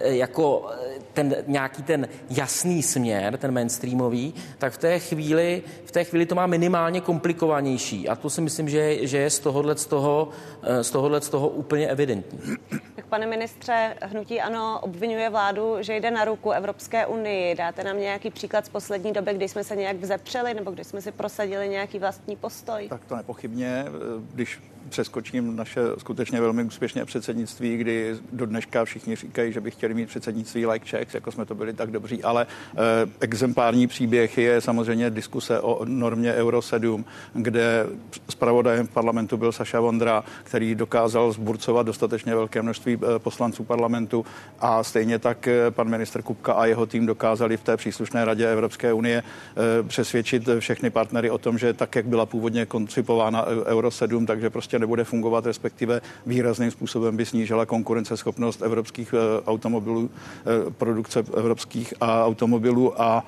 jako 0.01 0.71
ten 1.13 1.37
nějaký 1.47 1.83
ten 1.83 2.09
jasný 2.31 2.83
směr, 2.83 3.37
ten 3.37 3.55
mainstreamový, 3.55 4.35
tak 4.59 4.73
v 4.73 4.79
té 4.79 4.99
chvíli, 4.99 5.63
v 5.85 5.93
té 5.93 6.05
chvíli 6.05 6.27
to 6.27 6.35
má 6.35 6.47
minimálně 6.47 7.01
komplikovanější. 7.01 8.09
A 8.09 8.17
to 8.17 8.31
si 8.31 8.41
myslím, 8.41 8.69
že, 8.69 9.07
že 9.07 9.19
je 9.19 9.31
z 9.31 9.39
tohohle 9.39 9.77
z 9.77 9.87
toho, 9.87 10.29
z 10.83 10.91
tohohle 10.91 11.21
z 11.21 11.29
toho 11.29 11.49
úplně 11.49 11.89
evidentní. 11.89 12.41
Tak 12.97 13.07
pane 13.07 13.27
ministře, 13.27 13.97
hnutí 14.03 14.41
ano 14.41 14.81
obvinuje 14.83 15.31
vládu, 15.31 15.77
že 15.81 15.97
jde 15.97 16.11
na 16.11 16.25
ruku 16.25 16.51
Evropské 16.51 17.07
unii. 17.07 17.55
Dáte 17.55 17.85
nám 17.85 18.01
nějaký 18.01 18.31
příklad 18.31 18.67
z 18.67 18.69
poslední 18.69 19.13
doby, 19.13 19.35
kdy 19.35 19.49
jsme 19.49 19.65
se 19.65 19.77
nějak 19.77 19.97
vzepřeli 19.97 20.55
nebo 20.55 20.71
kdy 20.71 20.85
jsme 20.85 21.03
si 21.03 21.13
prosadili 21.13 21.69
nějaký 21.69 21.99
vlastní 21.99 22.37
postoj? 22.37 22.89
Tak 22.89 23.05
to 23.05 23.17
nepochybně. 23.17 23.85
Když 24.35 24.61
přeskočím 24.93 25.57
naše 25.57 25.81
skutečně 25.99 26.41
velmi 26.41 26.65
úspěšné 26.65 27.05
předsednictví, 27.05 27.77
kdy 27.77 28.17
do 28.33 28.47
dneška 28.47 28.85
všichni 28.85 29.17
říkají, 29.17 29.53
že 29.53 29.61
by 29.61 29.71
chtěli 29.71 29.95
mít 29.95 30.09
předsednictví 30.09 30.67
like 30.67 30.87
Czechs, 30.87 31.15
jako 31.15 31.33
jsme 31.33 31.47
to 31.47 31.55
byli 31.55 31.73
tak 31.73 31.91
dobří, 31.91 32.23
ale 32.23 32.47
eh, 32.47 32.77
exemplární 33.21 33.87
příběh 33.87 34.39
je 34.39 34.61
samozřejmě 34.61 35.11
diskuse 35.11 35.61
o 35.61 35.85
normě 35.85 36.35
Euro 36.35 36.63
7, 36.63 37.05
kde 37.35 37.87
zpravodajem 38.29 38.87
parlamentu 38.87 39.37
byl 39.37 39.53
Saša 39.53 39.81
Vondra, 39.81 40.25
který 40.45 40.75
dokázal 40.75 41.33
zburcovat 41.33 41.87
dostatečně 41.87 42.35
velké 42.35 42.63
množství 42.63 42.99
eh, 43.03 43.19
poslanců 43.19 43.65
parlamentu. 43.65 44.25
A 44.61 44.85
stejně 44.85 45.19
tak 45.19 45.49
eh, 45.49 45.71
pan 45.71 45.89
minister 45.89 46.23
Kupka 46.23 46.53
a 46.53 46.67
jeho 46.67 46.87
tým 46.87 47.07
dokázali 47.07 47.57
v 47.57 47.63
té 47.63 47.77
příslušné 47.77 48.25
radě 48.25 48.53
Evropské 48.53 48.93
unie 48.93 49.23
eh, 49.23 49.83
přesvědčit 49.83 50.49
všechny 50.59 50.91
partnery 50.91 51.31
o 51.31 51.39
tom, 51.39 51.59
že 51.59 51.73
tak, 51.73 51.97
jak 51.97 52.07
byla 52.07 52.27
původně 52.27 52.67
koncipována 52.67 53.47
Euro 53.47 53.91
7, 53.91 54.27
takže 54.27 54.51
prostě 54.51 54.79
nebude 54.83 55.05
fungovat, 55.05 55.47
respektive 55.47 56.01
výrazným 56.27 56.71
způsobem 56.71 57.17
by 57.17 57.27
snížila 57.27 57.67
konkurenceschopnost 57.67 58.63
evropských 58.63 59.15
automobilů, 59.47 60.11
produkce 60.79 61.25
evropských 61.37 61.95
a 62.01 62.27
automobilů 62.27 63.03
a 63.03 63.25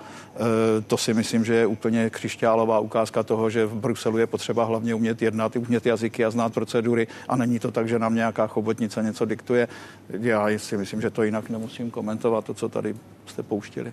to 0.86 0.96
si 0.96 1.14
myslím, 1.14 1.44
že 1.44 1.54
je 1.54 1.66
úplně 1.66 2.10
křišťálová 2.10 2.78
ukázka 2.78 3.22
toho, 3.22 3.50
že 3.50 3.66
v 3.66 3.74
Bruselu 3.74 4.18
je 4.18 4.26
potřeba 4.26 4.64
hlavně 4.64 4.94
umět 4.94 5.22
jednat, 5.22 5.56
umět 5.56 5.86
jazyky 5.86 6.24
a 6.24 6.30
znát 6.30 6.54
procedury 6.54 7.06
a 7.28 7.36
není 7.36 7.58
to 7.58 7.70
tak, 7.70 7.88
že 7.88 7.98
nám 7.98 8.14
nějaká 8.14 8.46
chobotnice 8.46 9.02
něco 9.02 9.24
diktuje. 9.24 9.68
Já 10.08 10.48
si 10.58 10.76
myslím, 10.76 11.00
že 11.00 11.10
to 11.10 11.22
jinak 11.22 11.50
nemusím 11.50 11.90
komentovat, 11.90 12.44
to, 12.44 12.54
co 12.54 12.68
tady 12.68 12.94
jste 13.26 13.42
pouštili. 13.42 13.92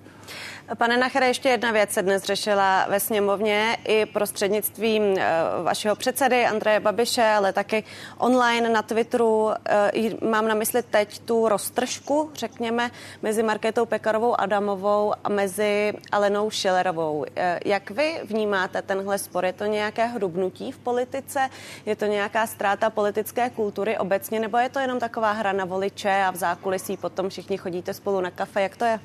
Pane 0.77 0.97
Nachere, 0.97 1.27
ještě 1.27 1.49
jedna 1.49 1.71
věc 1.71 1.91
se 1.91 2.01
dnes 2.01 2.23
řešila 2.23 2.85
ve 2.89 2.99
sněmovně 2.99 3.77
i 3.85 4.05
prostřednictvím 4.05 5.03
eh, 5.17 5.33
vašeho 5.63 5.95
předsedy 5.95 6.45
Andreje 6.45 6.79
Babiše, 6.79 7.23
ale 7.23 7.53
taky 7.53 7.83
online 8.17 8.69
na 8.69 8.81
Twitteru. 8.81 9.49
Eh, 9.65 9.91
mám 10.29 10.47
na 10.47 10.55
mysli 10.55 10.83
teď 10.83 11.19
tu 11.19 11.49
roztržku, 11.49 12.31
řekněme, 12.35 12.91
mezi 13.21 13.43
Markétou 13.43 13.85
Pekarovou 13.85 14.41
Adamovou 14.41 15.13
a 15.23 15.29
mezi 15.29 15.93
Alenou 16.31 16.49
Šilerovou. 16.49 17.25
Eh, 17.35 17.59
jak 17.65 17.91
vy 17.91 18.21
vnímáte 18.23 18.81
tenhle 18.81 19.17
spor? 19.17 19.45
Je 19.45 19.53
to 19.53 19.65
nějaké 19.65 20.05
hrubnutí 20.05 20.71
v 20.71 20.77
politice? 20.77 21.49
Je 21.85 21.95
to 21.95 22.05
nějaká 22.05 22.47
ztráta 22.47 22.89
politické 22.89 23.49
kultury 23.49 23.97
obecně? 23.97 24.39
Nebo 24.39 24.57
je 24.57 24.69
to 24.69 24.79
jenom 24.79 24.99
taková 24.99 25.31
hra 25.31 25.51
na 25.51 25.65
voliče 25.65 26.23
a 26.23 26.31
v 26.31 26.35
zákulisí 26.35 26.97
potom 26.97 27.29
všichni 27.29 27.57
chodíte 27.57 27.93
spolu 27.93 28.21
na 28.21 28.31
kafe? 28.31 28.61
Jak 28.61 28.77
to 28.77 28.85
je? 28.85 28.99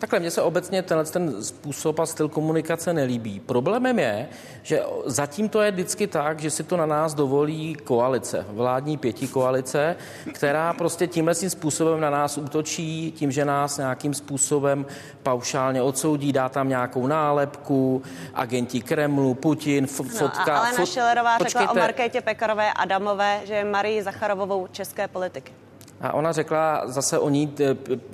Takhle, 0.00 0.20
mně 0.20 0.30
se 0.30 0.42
obecně 0.42 0.82
tenhle 0.82 1.04
ten 1.04 1.42
způsob 1.42 1.98
a 1.98 2.06
styl 2.06 2.28
komunikace 2.28 2.92
nelíbí. 2.92 3.40
Problémem 3.40 3.98
je, 3.98 4.28
že 4.62 4.82
zatím 5.04 5.48
to 5.48 5.62
je 5.62 5.70
vždycky 5.70 6.06
tak, 6.06 6.40
že 6.40 6.50
si 6.50 6.62
to 6.62 6.76
na 6.76 6.86
nás 6.86 7.14
dovolí 7.14 7.74
koalice, 7.74 8.46
vládní 8.48 8.98
pěti 8.98 9.28
koalice, 9.28 9.96
která 10.32 10.72
prostě 10.72 11.06
tímhle 11.06 11.34
tím 11.34 11.50
způsobem 11.50 12.00
na 12.00 12.10
nás 12.10 12.38
útočí, 12.38 13.12
tím, 13.12 13.32
že 13.32 13.44
nás 13.44 13.78
nějakým 13.78 14.14
způsobem 14.14 14.86
paušálně 15.22 15.82
odsoudí, 15.82 16.32
dá 16.32 16.48
tam 16.48 16.68
nějakou 16.68 17.06
nálepku, 17.06 18.02
agenti 18.34 18.80
Kremlu, 18.80 19.34
Putin, 19.34 19.84
f- 19.84 20.00
no, 20.00 20.04
fotka. 20.04 20.58
Ale 20.58 20.72
fot... 20.72 20.88
Šilerová 20.88 21.38
Počkejte. 21.38 21.58
řekla 21.58 21.72
o 21.72 21.78
Markétě 21.84 22.20
Pekarové 22.20 22.72
Adamové, 22.72 23.40
že 23.44 23.54
je 23.54 23.64
Marii 23.64 24.02
Zacharovou 24.02 24.66
české 24.72 25.08
politiky. 25.08 25.52
A 26.00 26.12
ona 26.12 26.32
řekla 26.32 26.82
zase 26.86 27.18
o 27.18 27.28
ní 27.28 27.54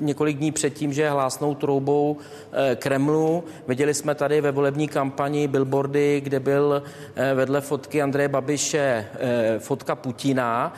několik 0.01 0.37
dní 0.37 0.53
předtím, 0.53 0.93
že 0.93 1.11
hlásnou 1.11 1.55
troubou 1.55 2.17
eh, 2.53 2.77
Kremlu. 2.77 3.45
Viděli 3.69 3.95
jsme 3.95 4.15
tady 4.15 4.41
ve 4.41 4.53
volební 4.53 4.89
kampani 4.89 5.49
billboardy, 5.49 6.21
kde 6.21 6.41
byl 6.41 6.83
eh, 7.17 7.35
vedle 7.35 7.61
fotky 7.61 8.03
Andreje 8.03 8.29
Babiše 8.29 9.07
eh, 9.19 9.59
fotka 9.59 9.95
Putina. 9.95 10.75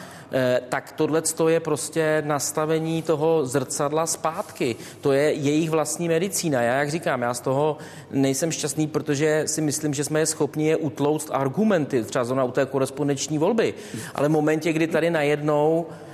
Tak 0.69 0.93
tohle 0.93 1.23
je 1.49 1.61
prostě 1.61 2.23
nastavení 2.27 3.03
toho 3.03 3.47
zrcadla 3.47 4.07
zpátky. 4.07 4.77
To 5.01 5.13
je 5.13 5.33
jejich 5.33 5.71
vlastní 5.71 6.09
medicína. 6.09 6.63
Já, 6.63 6.75
jak 6.75 6.91
říkám, 6.91 7.23
já 7.23 7.35
z 7.35 7.41
toho 7.41 7.77
nejsem 8.11 8.53
šťastný, 8.53 8.87
protože 8.87 9.43
si 9.47 9.61
myslím, 9.61 9.95
že 9.95 10.05
jsme 10.05 10.21
je 10.21 10.27
schopni 10.27 10.69
je 10.69 10.77
utlouct 10.77 11.31
argumenty, 11.33 12.05
třeba 12.05 12.25
zrovna 12.25 12.45
u 12.45 12.51
té 12.51 12.67
korespondenční 12.67 13.39
volby. 13.39 13.75
Ale 14.15 14.29
v 14.29 14.33
momentě, 14.33 14.73
kdy 14.73 14.87
tady 14.87 15.11
najednou 15.11 15.87
Eh, 15.89 16.08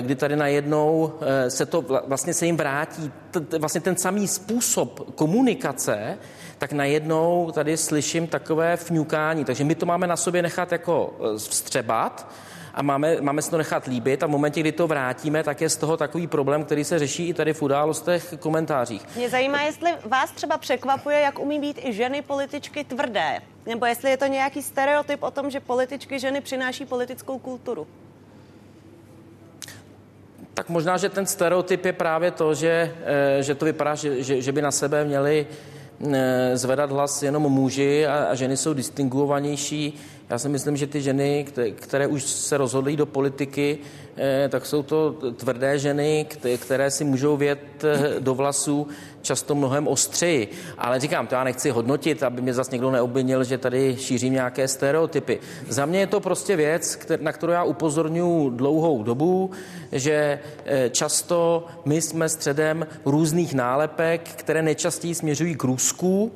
kdy 0.00 0.14
tady 0.14 0.36
najednou 0.36 1.12
eh, 1.20 1.50
se 1.50 1.66
to 1.66 1.84
vlastně 2.06 2.34
se 2.34 2.46
jim 2.46 2.56
vrátí, 2.56 3.12
vlastně 3.58 3.80
ten 3.80 3.96
samý 3.96 4.28
způsob 4.28 5.14
komunikace, 5.14 6.18
tak 6.58 6.72
najednou 6.72 7.50
tady 7.54 7.76
slyším 7.76 8.26
takové 8.26 8.76
fňukání. 8.76 9.44
Takže 9.44 9.64
my 9.64 9.74
to 9.74 9.86
máme 9.86 10.06
na 10.06 10.16
sobě 10.16 10.42
nechat 10.42 10.72
jako 10.72 11.14
eh, 11.20 11.38
vstřebat, 11.38 12.32
a 12.74 12.82
máme, 12.82 13.16
máme 13.20 13.42
se 13.42 13.50
to 13.50 13.58
nechat 13.58 13.86
líbit 13.86 14.22
a 14.22 14.26
v 14.26 14.30
momentě, 14.30 14.60
kdy 14.60 14.72
to 14.72 14.86
vrátíme, 14.86 15.42
tak 15.42 15.60
je 15.60 15.68
z 15.68 15.76
toho 15.76 15.96
takový 15.96 16.26
problém, 16.26 16.64
který 16.64 16.84
se 16.84 16.98
řeší 16.98 17.28
i 17.28 17.34
tady 17.34 17.52
v 17.52 17.62
událostech 17.62 18.34
komentářích. 18.38 19.16
Mě 19.16 19.30
zajímá, 19.30 19.62
jestli 19.62 19.90
vás 20.04 20.30
třeba 20.30 20.58
překvapuje, 20.58 21.20
jak 21.20 21.38
umí 21.38 21.60
být 21.60 21.80
i 21.84 21.92
ženy 21.92 22.22
političky 22.22 22.84
tvrdé, 22.84 23.38
nebo 23.66 23.86
jestli 23.86 24.10
je 24.10 24.16
to 24.16 24.26
nějaký 24.26 24.62
stereotyp 24.62 25.22
o 25.22 25.30
tom, 25.30 25.50
že 25.50 25.60
političky 25.60 26.18
ženy 26.18 26.40
přináší 26.40 26.86
politickou 26.86 27.38
kulturu. 27.38 27.86
Tak 30.56 30.68
možná, 30.68 30.96
že 30.96 31.08
ten 31.08 31.26
stereotyp 31.26 31.84
je 31.84 31.92
právě 31.92 32.30
to, 32.30 32.54
že, 32.54 32.94
eh, 33.04 33.42
že 33.42 33.54
to 33.54 33.64
vypadá, 33.64 33.94
že, 33.94 34.22
že, 34.22 34.42
že 34.42 34.52
by 34.52 34.62
na 34.62 34.70
sebe 34.70 35.04
měli 35.04 35.46
eh, 35.46 36.56
zvedat 36.56 36.90
hlas 36.90 37.22
jenom 37.22 37.42
muži 37.42 38.06
a, 38.06 38.24
a 38.24 38.34
ženy 38.34 38.56
jsou 38.56 38.74
distinguovanější. 38.74 40.00
Já 40.30 40.38
si 40.38 40.48
myslím, 40.48 40.76
že 40.76 40.86
ty 40.86 41.02
ženy, 41.02 41.46
které 41.74 42.06
už 42.06 42.22
se 42.22 42.56
rozhodly 42.56 42.96
do 42.96 43.06
politiky, 43.06 43.78
eh, 44.16 44.48
tak 44.48 44.66
jsou 44.66 44.82
to 44.82 45.12
tvrdé 45.36 45.78
ženy, 45.78 46.26
které 46.58 46.90
si 46.90 47.04
můžou 47.04 47.36
vět 47.36 47.84
do 48.18 48.34
vlasů 48.34 48.88
často 49.26 49.54
mnohem 49.54 49.88
ostřeji. 49.88 50.48
Ale 50.78 51.00
říkám, 51.00 51.26
to 51.26 51.34
já 51.34 51.44
nechci 51.44 51.70
hodnotit, 51.70 52.22
aby 52.22 52.42
mě 52.42 52.54
zase 52.54 52.70
někdo 52.72 52.90
neobvinil, 52.90 53.44
že 53.44 53.58
tady 53.58 53.96
šířím 54.00 54.32
nějaké 54.32 54.68
stereotypy. 54.68 55.38
Za 55.68 55.86
mě 55.86 55.98
je 55.98 56.06
to 56.06 56.20
prostě 56.20 56.56
věc, 56.56 56.98
na 57.20 57.32
kterou 57.32 57.52
já 57.52 57.62
upozorňuji 57.64 58.50
dlouhou 58.50 59.02
dobu, 59.02 59.50
že 59.92 60.38
eh, 60.64 60.90
často 60.90 61.66
my 61.84 62.02
jsme 62.02 62.28
středem 62.28 62.86
různých 63.04 63.54
nálepek, 63.54 64.28
které 64.36 64.62
nejčastěji 64.62 65.14
směřují 65.14 65.54
k 65.54 65.64
Rusku, 65.64 66.32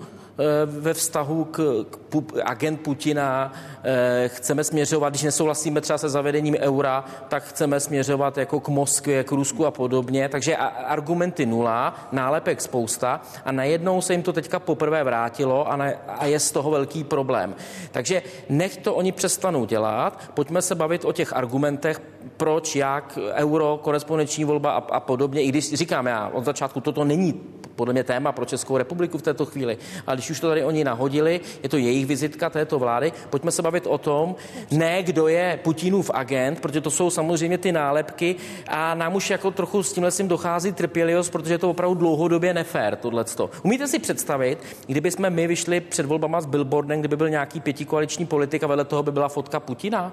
ve 0.65 0.95
vztahu 0.95 1.45
k, 1.45 1.85
k 1.91 1.99
agent 2.45 2.81
Putina, 2.81 3.53
eh, 3.85 4.29
chceme 4.29 4.65
směřovat, 4.65 5.11
když 5.11 5.23
nesouhlasíme 5.23 5.81
třeba 5.81 5.99
se 5.99 6.09
zavedením 6.09 6.57
eura, 6.61 7.05
tak 7.29 7.43
chceme 7.43 7.81
směřovat 7.81 8.39
jako 8.39 8.61
k 8.61 8.69
Moskvě, 8.69 9.25
k 9.25 9.33
Rusku 9.33 9.67
a 9.67 9.71
podobně. 9.71 10.29
Takže 10.29 10.57
argumenty 10.57 11.47
nula, 11.47 11.95
nálepek 12.13 12.61
spousta 12.61 13.21
a 13.45 13.53
najednou 13.53 14.01
se 14.01 14.13
jim 14.13 14.23
to 14.23 14.33
teďka 14.33 14.59
poprvé 14.59 15.05
vrátilo 15.05 15.69
a, 15.71 15.77
na, 15.77 15.87
a 16.09 16.27
je 16.27 16.41
z 16.41 16.53
toho 16.53 16.71
velký 16.71 17.05
problém. 17.05 17.55
Takže 17.91 18.23
nech 18.49 18.77
to 18.77 18.95
oni 18.95 19.13
přestanou 19.13 19.65
dělat, 19.65 20.31
pojďme 20.35 20.63
se 20.63 20.75
bavit 20.75 21.05
o 21.05 21.13
těch 21.13 21.33
argumentech, 21.33 22.01
proč, 22.37 22.77
jak, 22.77 23.19
euro, 23.35 23.81
korespondenční 23.83 24.45
volba 24.45 24.73
a, 24.73 24.77
a 24.77 25.01
podobně. 25.01 25.43
I 25.43 25.49
když 25.49 25.75
říkám 25.75 26.07
já, 26.07 26.29
od 26.29 26.45
začátku 26.45 26.81
toto 26.81 27.05
není 27.05 27.41
podle 27.81 27.93
mě 27.93 28.05
téma 28.05 28.33
pro 28.33 28.45
Českou 28.45 28.77
republiku 28.77 29.19
v 29.19 29.23
této 29.23 29.47
chvíli. 29.47 29.79
Ale 30.07 30.17
když 30.17 30.31
už 30.31 30.41
to 30.41 30.49
tady 30.49 30.65
oni 30.65 30.85
nahodili, 30.85 31.41
je 31.63 31.69
to 31.69 31.77
jejich 31.77 32.07
vizitka 32.07 32.51
této 32.51 32.79
vlády, 32.79 33.13
pojďme 33.31 33.51
se 33.51 33.63
bavit 33.63 33.87
o 33.87 33.99
tom, 33.99 34.35
ne 34.71 35.03
kdo 35.03 35.29
je 35.29 35.59
Putinův 35.63 36.11
agent, 36.15 36.61
protože 36.61 36.81
to 36.81 36.91
jsou 36.91 37.11
samozřejmě 37.11 37.59
ty 37.59 37.73
nálepky 37.73 38.37
a 38.69 38.95
nám 38.95 39.15
už 39.15 39.31
jako 39.31 39.51
trochu 39.51 39.83
s 39.83 39.93
tímhle 39.93 40.11
sim 40.11 40.29
dochází 40.29 40.73
trpělivost, 40.73 41.31
protože 41.31 41.55
je 41.55 41.59
to 41.59 41.71
opravdu 41.71 41.95
dlouhodobě 41.95 42.55
nefér, 42.55 42.97
tohleto. 42.97 43.51
Umíte 43.63 43.89
si 43.89 43.99
představit, 43.99 44.59
kdyby 44.87 45.11
jsme 45.11 45.31
my 45.31 45.47
vyšli 45.47 45.81
před 45.81 46.07
volbama 46.07 46.41
s 46.41 46.47
billboardem, 46.47 47.01
kdyby 47.01 47.17
byl 47.17 47.29
nějaký 47.29 47.61
pětikoaliční 47.61 48.27
politik 48.27 48.63
a 48.63 48.67
vedle 48.67 48.85
toho 48.85 49.03
by 49.03 49.13
byla 49.13 49.29
fotka 49.29 49.61
Putina? 49.61 50.13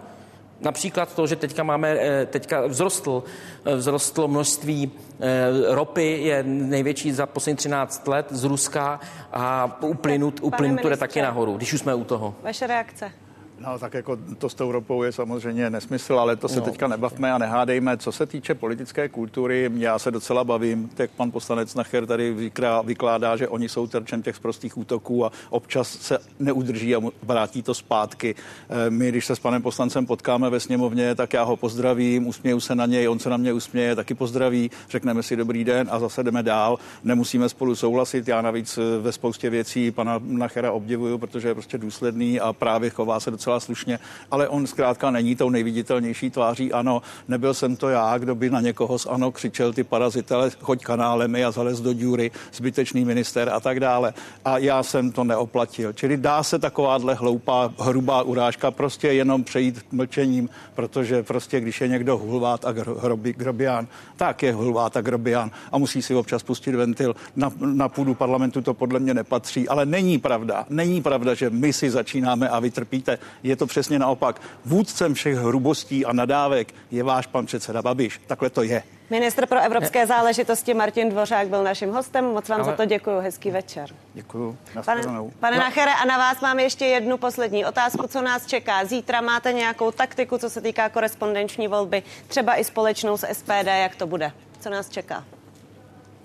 Například 0.61 1.15
to, 1.15 1.27
že 1.27 1.35
teďka 1.35 1.63
máme, 1.63 1.97
eh, 1.99 2.25
teďka 2.25 2.67
vzrostl, 2.67 3.23
eh, 3.65 3.77
vzrostlo 3.77 4.27
množství 4.27 4.91
eh, 5.19 5.75
ropy, 5.75 6.23
je 6.23 6.43
největší 6.43 7.11
za 7.11 7.25
poslední 7.25 7.57
13 7.57 8.07
let 8.07 8.25
z 8.29 8.43
Ruska 8.43 8.99
a 9.33 9.77
uplynut, 9.81 10.39
uplynut 10.41 10.81
to 10.81 10.89
jde 10.89 10.97
taky 10.97 11.21
nahoru, 11.21 11.57
když 11.57 11.73
už 11.73 11.79
jsme 11.79 11.95
u 11.95 12.03
toho. 12.03 12.35
Vaše 12.43 12.67
reakce? 12.67 13.11
No 13.59 13.79
tak 13.79 13.93
jako 13.93 14.17
to 14.37 14.49
s 14.49 14.53
tou 14.53 14.71
ropou 14.71 15.03
je 15.03 15.11
samozřejmě 15.11 15.69
nesmysl, 15.69 16.19
ale 16.19 16.35
to 16.35 16.47
se 16.47 16.59
no. 16.59 16.65
teďka 16.65 16.87
nebavme 16.87 17.33
a 17.33 17.37
nehádejme. 17.37 17.97
Co 17.97 18.11
se 18.11 18.25
týče 18.25 18.55
politické 18.55 19.09
kultury, 19.09 19.71
já 19.75 19.99
se 19.99 20.11
docela 20.11 20.43
bavím, 20.43 20.89
tak 20.95 21.09
pan 21.11 21.31
poslanec 21.31 21.75
Nacher 21.75 22.05
tady 22.05 22.51
vykládá, 22.83 23.35
že 23.35 23.47
oni 23.47 23.69
jsou 23.69 23.87
terčem 23.87 24.21
těch 24.21 24.39
prostých 24.39 24.77
útoků 24.77 25.25
a 25.25 25.31
občas 25.49 25.89
se 25.89 26.19
neudrží 26.39 26.95
a 26.95 27.01
vrátí 27.23 27.63
to 27.63 27.73
zpátky. 27.73 28.35
Eh, 28.69 28.89
my, 28.89 29.09
když 29.09 29.25
se 29.25 29.35
s 29.35 29.39
panem 29.39 29.61
poslancem 29.61 30.05
potkáme 30.05 30.49
ve 30.49 30.59
sněmovně, 30.59 31.15
tak 31.15 31.33
já 31.33 31.43
ho 31.43 31.57
pozdravím, 31.57 32.27
usměju 32.27 32.59
se 32.59 32.75
na 32.75 32.85
něj, 32.85 33.09
on 33.09 33.19
se 33.19 33.29
na 33.29 33.37
mě 33.37 33.53
usměje, 33.53 33.95
taky 33.95 34.13
pozdraví, 34.13 34.71
řekneme 34.89 35.23
si 35.23 35.35
dobrý 35.35 35.63
den 35.63 35.87
a 35.91 35.99
zase 35.99 36.23
jdeme 36.23 36.43
dál. 36.43 36.79
Nemusíme 37.03 37.49
spolu 37.49 37.75
souhlasit. 37.75 38.27
Já 38.27 38.41
navíc 38.41 38.77
eh, 38.77 39.01
ve 39.01 39.11
spoustě 39.11 39.49
věcí 39.49 39.91
pana 39.91 40.19
Nachera 40.23 40.71
obdivuju, 40.71 41.17
protože 41.17 41.47
je 41.47 41.53
prostě 41.53 41.77
důsledný 41.77 42.39
a 42.39 42.53
právě 42.53 42.89
chová 42.89 43.19
se 43.19 43.31
docela 43.31 43.46
docela 43.47 43.59
slušně, 43.59 43.99
ale 44.31 44.47
on 44.47 44.67
zkrátka 44.67 45.11
není 45.11 45.35
tou 45.35 45.49
nejviditelnější 45.49 46.29
tváří. 46.29 46.73
Ano, 46.73 47.01
nebyl 47.27 47.53
jsem 47.53 47.75
to 47.75 47.89
já, 47.89 48.17
kdo 48.17 48.35
by 48.35 48.49
na 48.49 48.61
někoho 48.61 48.99
z 48.99 49.05
ANO 49.05 49.31
křičel 49.31 49.73
ty 49.73 49.83
parazitele, 49.83 50.51
choď 50.59 50.83
kanálemi 50.83 51.45
a 51.45 51.51
zalez 51.51 51.81
do 51.81 51.93
díry, 51.93 52.31
zbytečný 52.53 53.05
minister 53.05 53.49
a 53.49 53.59
tak 53.59 53.79
dále. 53.79 54.13
A 54.45 54.57
já 54.57 54.83
jsem 54.83 55.11
to 55.11 55.23
neoplatil. 55.23 55.93
Čili 55.93 56.17
dá 56.17 56.43
se 56.43 56.59
takováhle 56.59 57.13
hloupá, 57.13 57.73
hrubá 57.79 58.21
urážka 58.21 58.71
prostě 58.71 59.07
jenom 59.07 59.43
přejít 59.43 59.85
mlčením, 59.91 60.49
protože 60.75 61.23
prostě 61.23 61.59
když 61.59 61.81
je 61.81 61.87
někdo 61.87 62.17
hulvát 62.17 62.65
a 62.65 62.73
hrobi, 62.99 63.33
grobián, 63.33 63.87
tak 64.15 64.43
je 64.43 64.53
hulvát 64.53 64.97
a 64.97 65.01
grobián 65.01 65.51
a 65.71 65.77
musí 65.77 66.01
si 66.01 66.15
občas 66.15 66.43
pustit 66.43 66.75
ventil. 66.75 67.15
Na, 67.35 67.51
na 67.59 67.89
půdu 67.89 68.13
parlamentu 68.13 68.61
to 68.61 68.73
podle 68.73 68.99
mě 68.99 69.13
nepatří, 69.13 69.69
ale 69.69 69.85
není 69.85 70.19
pravda, 70.19 70.65
není 70.69 71.01
pravda, 71.01 71.33
že 71.33 71.49
my 71.49 71.73
si 71.73 71.89
začínáme 71.89 72.49
a 72.49 72.59
vytrpíte 72.59 73.19
je 73.43 73.55
to 73.55 73.67
přesně 73.67 73.99
naopak. 73.99 74.41
Vůdcem 74.65 75.13
všech 75.13 75.35
hrubostí 75.35 76.05
a 76.05 76.13
nadávek 76.13 76.73
je 76.91 77.03
váš 77.03 77.27
pan 77.27 77.45
předseda 77.45 77.81
Babiš. 77.81 78.21
Takhle 78.27 78.49
to 78.49 78.63
je. 78.63 78.83
Ministr 79.09 79.45
pro 79.45 79.59
evropské 79.59 80.07
záležitosti 80.07 80.73
Martin 80.73 81.09
Dvořák 81.09 81.47
byl 81.47 81.63
naším 81.63 81.91
hostem. 81.91 82.25
Moc 82.25 82.49
vám 82.49 82.61
Ale... 82.61 82.71
za 82.71 82.77
to 82.77 82.85
děkuji. 82.85 83.19
Hezký 83.19 83.51
večer. 83.51 83.89
Děkuji. 84.13 84.57
Pane, 84.85 85.01
pane 85.39 85.57
Nachere, 85.57 85.93
a 85.93 86.05
na 86.05 86.17
vás 86.17 86.41
mám 86.41 86.59
ještě 86.59 86.85
jednu 86.85 87.17
poslední 87.17 87.65
otázku. 87.65 88.07
Co 88.07 88.21
nás 88.21 88.45
čeká? 88.45 88.85
Zítra 88.85 89.21
máte 89.21 89.53
nějakou 89.53 89.91
taktiku, 89.91 90.37
co 90.37 90.49
se 90.49 90.61
týká 90.61 90.89
korespondenční 90.89 91.67
volby, 91.67 92.03
třeba 92.27 92.55
i 92.55 92.63
společnou 92.63 93.17
s 93.17 93.27
SPD, 93.33 93.67
jak 93.67 93.95
to 93.95 94.07
bude? 94.07 94.31
Co 94.59 94.69
nás 94.69 94.89
čeká? 94.89 95.23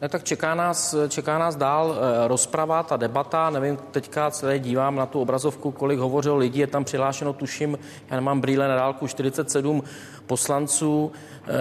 Ne, 0.03 0.09
tak 0.09 0.25
čeká 0.25 0.55
nás, 0.55 0.95
čeká 1.09 1.39
nás 1.39 1.57
dál 1.57 1.95
e, 1.95 2.29
rozprava, 2.29 2.83
ta 2.83 2.97
debata. 2.97 3.51
Nevím, 3.51 3.79
teďka 3.91 4.31
celé 4.31 4.59
dívám 4.59 4.97
na 4.97 5.07
tu 5.07 5.21
obrazovku, 5.21 5.71
kolik 5.71 5.99
hovořilo 5.99 6.37
lidí. 6.37 6.59
Je 6.59 6.67
tam 6.67 6.85
přihlášeno, 6.85 7.33
tuším, 7.33 7.79
já 8.11 8.17
nemám 8.17 8.41
brýle 8.41 8.69
na 8.69 8.75
dálku, 8.75 9.07
47 9.07 9.83
poslanců. 10.27 11.13
E, 11.49 11.53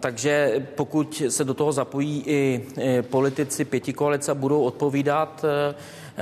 takže 0.00 0.66
pokud 0.74 1.22
se 1.28 1.44
do 1.44 1.54
toho 1.54 1.72
zapojí 1.72 2.22
i 2.26 2.66
politici 3.02 3.64
pěti 3.64 3.92
koalice 3.92 4.34
budou 4.34 4.62
odpovídat, 4.62 5.44
e, 5.44 5.74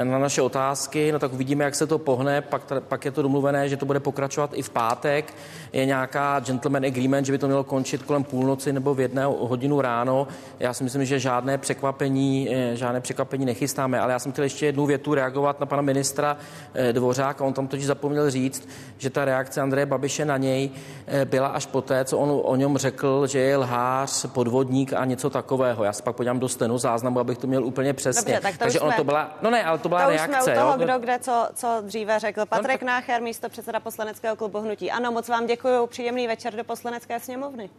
na 0.05 0.19
naše 0.19 0.43
otázky, 0.43 1.13
no 1.13 1.19
tak 1.19 1.33
uvidíme, 1.33 1.65
jak 1.65 1.75
se 1.75 1.87
to 1.87 1.99
pohne, 1.99 2.41
pak, 2.41 2.63
pak 2.81 3.05
je 3.05 3.11
to 3.11 3.23
domluvené, 3.23 3.69
že 3.69 3.77
to 3.77 3.87
bude 3.87 4.01
pokračovat 4.01 4.51
i 4.55 4.63
v 4.63 4.71
pátek. 4.71 5.35
Je 5.73 5.87
nějaká 5.87 6.41
gentleman 6.41 6.85
agreement, 6.85 7.27
že 7.27 7.33
by 7.33 7.39
to 7.39 7.47
mělo 7.47 7.65
končit 7.65 8.03
kolem 8.03 8.25
půlnoci 8.25 8.73
nebo 8.73 8.95
v 8.95 9.01
jedné 9.01 9.25
hodinu 9.25 9.81
ráno. 9.81 10.29
Já 10.61 10.75
si 10.75 10.85
myslím, 10.85 11.05
že 11.05 11.19
žádné 11.19 11.59
překvapení, 11.59 12.49
eh, 12.51 12.77
žádné 12.77 13.01
překvapení 13.01 13.45
nechystáme, 13.45 14.01
ale 14.01 14.13
já 14.13 14.19
jsem 14.19 14.33
chtěl 14.33 14.45
ještě 14.45 14.67
jednu 14.67 14.87
větu 14.87 15.15
reagovat 15.15 15.61
na 15.61 15.67
pana 15.67 15.83
ministra 15.83 16.37
eh, 16.75 16.93
Dvořáka. 16.93 17.45
On 17.45 17.53
tam 17.53 17.69
totiž 17.69 17.87
zapomněl 17.87 18.31
říct, 18.31 18.69
že 18.99 19.11
ta 19.11 19.25
reakce 19.25 19.61
Andreje 19.61 19.87
Babiše 19.87 20.25
na 20.25 20.37
něj 20.37 20.71
eh, 21.07 21.25
byla 21.25 21.49
až 21.49 21.67
poté, 21.67 22.05
co 22.05 22.19
on 22.19 22.41
o 22.45 22.57
něm 22.57 22.77
řekl, 22.77 23.27
že 23.27 23.39
je 23.39 23.57
lhář, 23.57 24.27
podvodník 24.27 24.93
a 24.93 25.05
něco 25.05 25.31
takového. 25.31 25.85
Já 25.85 25.93
se 25.93 26.03
pak 26.03 26.17
podívám 26.17 26.39
do 26.39 26.49
stenu 26.49 26.79
záznamu, 26.79 27.21
abych 27.21 27.39
to 27.39 27.47
měl 27.47 27.65
úplně 27.65 27.93
přesně. 27.93 28.33
Dobře, 28.33 28.41
tak 28.43 28.53
to 28.53 28.59
Takže 28.59 28.81
ono 28.81 28.93
to 28.93 29.05
byla, 29.05 29.39
no 29.43 29.51
ne, 29.51 29.65
ale 29.65 29.79
to 29.79 29.88
byla 29.89 30.05
to 30.05 30.11
reakce. 30.11 30.43
Jsme 30.43 30.53
u 30.53 30.57
toho, 30.57 30.73
jo? 30.73 30.79
kdo 30.79 30.99
kde 30.99 31.19
co, 31.19 31.49
co 31.55 31.83
dříve 31.83 32.19
řekl. 32.19 32.47
Patrik 32.47 32.83
no, 32.83 32.87
Nácher, 32.87 33.23
místo 33.23 33.49
předseda 33.49 33.81
poslaneckého 33.81 34.37
klubu 34.37 34.61
Hnutí. 34.61 34.91
Ano, 34.91 35.13
moc 35.13 35.29
vám 35.29 35.47
děkuji. 35.47 35.87
Příjemný 35.87 36.27
večer 36.27 36.57
do 36.57 36.65
poslanecké 36.65 37.21
sněmovny. 37.21 37.71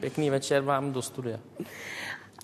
Pěkný 0.00 0.30
večer 0.30 0.62
vám 0.62 0.92
do 0.92 1.02
studia. 1.02 1.38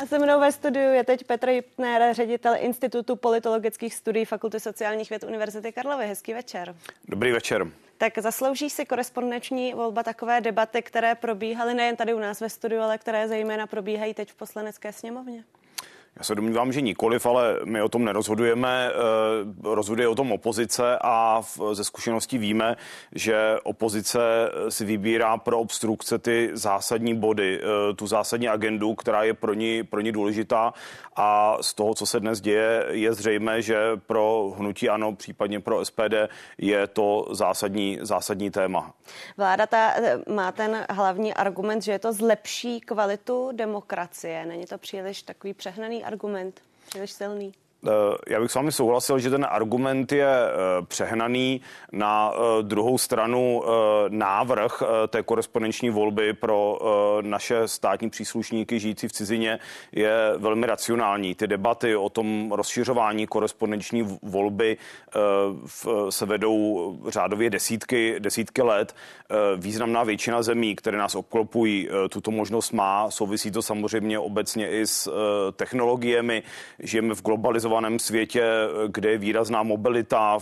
A 0.02 0.06
se 0.06 0.18
mnou 0.18 0.40
ve 0.40 0.52
studiu 0.52 0.92
je 0.92 1.04
teď 1.04 1.24
Petr 1.24 1.48
Jipner, 1.48 2.14
ředitel 2.14 2.54
Institutu 2.58 3.16
politologických 3.16 3.94
studií 3.94 4.24
Fakulty 4.24 4.60
sociálních 4.60 5.10
věd 5.10 5.24
Univerzity 5.24 5.72
Karlovy. 5.72 6.06
Hezký 6.06 6.34
večer. 6.34 6.76
Dobrý 7.08 7.32
večer. 7.32 7.66
Tak 7.98 8.18
zaslouží 8.18 8.70
si 8.70 8.86
korespondenční 8.86 9.74
volba 9.74 10.02
takové 10.02 10.40
debaty, 10.40 10.82
které 10.82 11.14
probíhaly 11.14 11.74
nejen 11.74 11.96
tady 11.96 12.14
u 12.14 12.18
nás 12.18 12.40
ve 12.40 12.50
studiu, 12.50 12.82
ale 12.82 12.98
které 12.98 13.28
zejména 13.28 13.66
probíhají 13.66 14.14
teď 14.14 14.32
v 14.32 14.34
poslanecké 14.34 14.92
sněmovně? 14.92 15.44
Já 16.18 16.24
se 16.24 16.34
domnívám, 16.34 16.72
že 16.72 16.80
nikoliv, 16.80 17.26
ale 17.26 17.56
my 17.64 17.82
o 17.82 17.88
tom 17.88 18.04
nerozhodujeme. 18.04 18.90
Eh, 18.90 19.74
rozhoduje 19.74 20.08
o 20.08 20.14
tom 20.14 20.32
opozice 20.32 20.98
a 21.02 21.42
ze 21.72 21.84
zkušeností 21.84 22.38
víme, 22.38 22.76
že 23.14 23.56
opozice 23.62 24.18
si 24.68 24.84
vybírá 24.84 25.36
pro 25.36 25.58
obstrukce 25.58 26.18
ty 26.18 26.50
zásadní 26.52 27.14
body, 27.14 27.60
eh, 27.60 27.94
tu 27.94 28.06
zásadní 28.06 28.48
agendu, 28.48 28.94
která 28.94 29.22
je 29.22 29.34
pro 29.34 29.54
ní, 29.54 29.82
pro 29.82 30.00
ní 30.00 30.12
důležitá 30.12 30.72
a 31.16 31.56
z 31.60 31.74
toho, 31.74 31.94
co 31.94 32.06
se 32.06 32.20
dnes 32.20 32.40
děje, 32.40 32.86
je 32.90 33.14
zřejmé, 33.14 33.62
že 33.62 33.76
pro 34.06 34.54
hnutí 34.58 34.88
ano, 34.88 35.14
případně 35.14 35.60
pro 35.60 35.80
SPD 35.80 36.28
je 36.58 36.86
to 36.86 37.26
zásadní, 37.30 37.98
zásadní 38.02 38.50
téma. 38.50 38.92
Vláda 39.36 39.66
ta, 39.66 39.92
eh, 39.96 40.18
má 40.32 40.52
ten 40.52 40.86
hlavní 40.90 41.34
argument, 41.34 41.82
že 41.82 41.92
je 41.92 41.98
to 41.98 42.12
zlepší 42.12 42.80
kvalitu 42.80 43.50
demokracie. 43.52 44.46
Není 44.46 44.66
to 44.66 44.78
příliš 44.78 45.22
takový 45.22 45.54
přehnaný 45.54 46.05
argument, 46.06 46.62
příliš 46.88 47.12
silný? 47.12 47.52
Eh, 47.86 48.16
já 48.28 48.40
bych 48.40 48.50
s 48.50 48.54
vámi 48.54 48.72
souhlasil, 48.72 49.18
že 49.18 49.30
ten 49.30 49.46
argument 49.50 50.12
je 50.12 50.28
eh, 50.28 50.86
přehnaný. 50.86 51.60
Na 51.92 52.32
eh, 52.34 52.62
druhou 52.62 52.98
stranu 52.98 53.62
návrh 54.08 54.82
té 55.08 55.22
korespondenční 55.22 55.90
volby 55.90 56.32
pro 56.32 56.78
naše 57.20 57.68
státní 57.68 58.10
příslušníky 58.10 58.80
žijící 58.80 59.08
v 59.08 59.12
cizině 59.12 59.58
je 59.92 60.34
velmi 60.36 60.66
racionální. 60.66 61.34
Ty 61.34 61.46
debaty 61.46 61.96
o 61.96 62.08
tom 62.08 62.52
rozšiřování 62.52 63.26
korespondenční 63.26 64.18
volby 64.22 64.76
se 66.10 66.26
vedou 66.26 66.96
řádově 67.08 67.50
desítky, 67.50 68.16
desítky 68.18 68.62
let. 68.62 68.94
Významná 69.56 70.04
většina 70.04 70.42
zemí, 70.42 70.76
které 70.76 70.98
nás 70.98 71.14
obklopují, 71.14 71.88
tuto 72.10 72.30
možnost 72.30 72.72
má. 72.72 73.10
Souvisí 73.10 73.50
to 73.50 73.62
samozřejmě 73.62 74.18
obecně 74.18 74.70
i 74.70 74.86
s 74.86 75.10
technologiemi. 75.56 76.42
Žijeme 76.78 77.14
v 77.14 77.22
globalizovaném 77.22 77.75
globalizovaném 77.76 77.98
světě, 77.98 78.42
kde 78.88 79.10
je 79.10 79.18
výrazná 79.18 79.62
mobilita, 79.62 80.38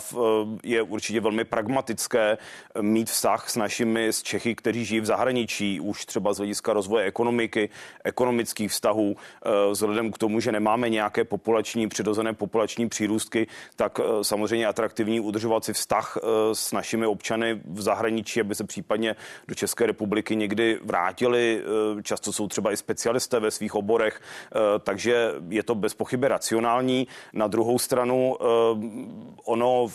je 0.62 0.82
určitě 0.82 1.20
velmi 1.20 1.44
pragmatické 1.44 2.38
mít 2.80 3.10
vztah 3.10 3.50
s 3.50 3.56
našimi 3.56 4.12
z 4.12 4.22
Čechy, 4.22 4.54
kteří 4.54 4.84
žijí 4.84 5.00
v 5.00 5.06
zahraničí, 5.06 5.80
už 5.80 6.06
třeba 6.06 6.32
z 6.32 6.36
hlediska 6.36 6.72
rozvoje 6.72 7.04
ekonomiky, 7.04 7.68
ekonomických 8.04 8.70
vztahů, 8.70 9.16
eh, 9.16 9.50
vzhledem 9.70 10.12
k 10.12 10.18
tomu, 10.18 10.40
že 10.40 10.52
nemáme 10.52 10.88
nějaké 10.88 11.24
populační, 11.24 11.88
přirozené 11.88 12.32
populační 12.32 12.88
přírůstky, 12.88 13.46
tak 13.76 14.00
eh, 14.00 14.24
samozřejmě 14.24 14.66
atraktivní 14.66 15.20
udržovat 15.20 15.64
si 15.64 15.72
vztah 15.72 16.16
eh, 16.16 16.54
s 16.54 16.72
našimi 16.72 17.06
občany 17.06 17.60
v 17.64 17.82
zahraničí, 17.82 18.40
aby 18.40 18.54
se 18.54 18.64
případně 18.64 19.16
do 19.48 19.54
České 19.54 19.86
republiky 19.86 20.36
někdy 20.36 20.78
vrátili. 20.82 21.62
Často 22.02 22.32
jsou 22.32 22.48
třeba 22.48 22.72
i 22.72 22.76
specialisté 22.76 23.40
ve 23.40 23.50
svých 23.50 23.74
oborech, 23.74 24.20
takže 24.82 25.32
je 25.48 25.62
to 25.62 25.74
bez 25.74 25.94
pochyby 25.94 26.28
racionální. 26.28 27.06
Na 27.32 27.46
druhou 27.46 27.78
stranu 27.78 28.36
eh, 28.40 28.44
ono 29.44 29.86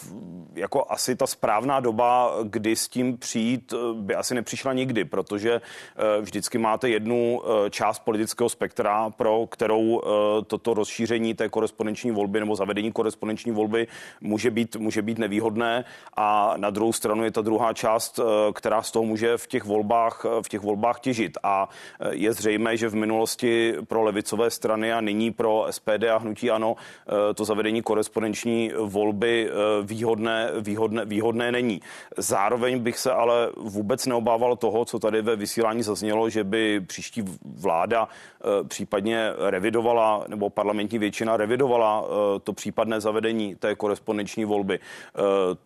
jako 0.56 0.86
asi 0.90 1.16
ta 1.16 1.28
správná 1.28 1.80
doba, 1.80 2.34
kdy 2.44 2.76
s 2.76 2.88
tím 2.88 3.18
přijít, 3.18 3.74
eh, 3.74 3.94
by 3.94 4.16
asi 4.16 4.36
nepřišla 4.36 4.74
nikdy, 4.74 5.06
protože 5.06 5.62
eh, 5.62 6.22
vždycky 6.22 6.58
máte 6.58 6.90
jednu 6.90 7.42
část 7.70 8.00
politického 8.00 8.50
spektra, 8.50 9.10
pro 9.10 9.48
kterou 9.48 10.02
toto 10.48 10.74
rozšíření 10.74 11.34
té 11.34 11.50
korespondenční 11.50 12.12
volby 12.12 12.40
nebo 12.40 12.56
zavedení 12.56 12.92
korespondenční 12.92 13.52
volby 13.52 13.88
může 14.22 14.52
být, 14.52 14.76
může 14.76 15.02
být 15.02 15.18
nevýhodné. 15.18 15.86
A 16.18 16.54
na 16.58 16.70
druhou 16.70 16.94
stranu 16.94 17.24
je 17.24 17.32
ta 17.32 17.42
druhá 17.42 17.74
část, 17.74 18.20
která 18.54 18.82
z 18.82 18.92
toho 18.92 19.06
může 19.06 19.38
v 19.38 19.48
těch 19.48 19.64
volbách, 19.64 20.26
v 20.42 20.50
těch 20.50 20.62
volbách 20.62 21.00
těžit. 21.00 21.38
A 21.44 21.70
je 22.10 22.34
zřejmé, 22.34 22.78
že 22.78 22.90
v 22.90 22.96
minulosti 22.96 23.74
pro 23.88 24.04
levicové 24.04 24.50
strany 24.50 24.94
a 24.94 25.02
nyní 25.02 25.32
pro 25.32 25.68
SPD 25.70 26.04
a 26.14 26.18
hnutí 26.18 26.52
ano 26.52 26.76
to 27.36 27.46
zavedení 27.46 27.82
korespondenční 27.82 28.72
volby 28.78 29.50
eh, 29.50 29.54
výhodné, 29.84 30.52
výhodné, 30.62 31.06
výhodné 31.06 31.52
není. 31.52 31.82
Zároveň 32.18 32.80
bych 32.80 32.98
se 33.00 33.12
ale 33.12 33.50
vůbec 33.58 34.06
neobával 34.06 34.56
toho, 34.56 34.86
co 34.86 35.00
tady 35.00 35.22
ve 35.22 35.36
vysílání 35.36 35.84
zaznělo, 35.84 36.30
že 36.30 36.44
by 36.44 36.80
příští 36.80 37.24
vláda 37.46 38.08
eh, 38.08 38.64
případně 38.68 39.30
revidovala, 39.50 40.26
nebo 40.28 40.50
parlamentní 40.50 41.00
většina 41.00 41.38
revidovala 41.38 42.06
to 42.44 42.54
případné 42.54 43.02
zavedení 43.02 43.56
té 43.56 43.76
korespondenční 43.76 44.46
volby. 44.46 44.80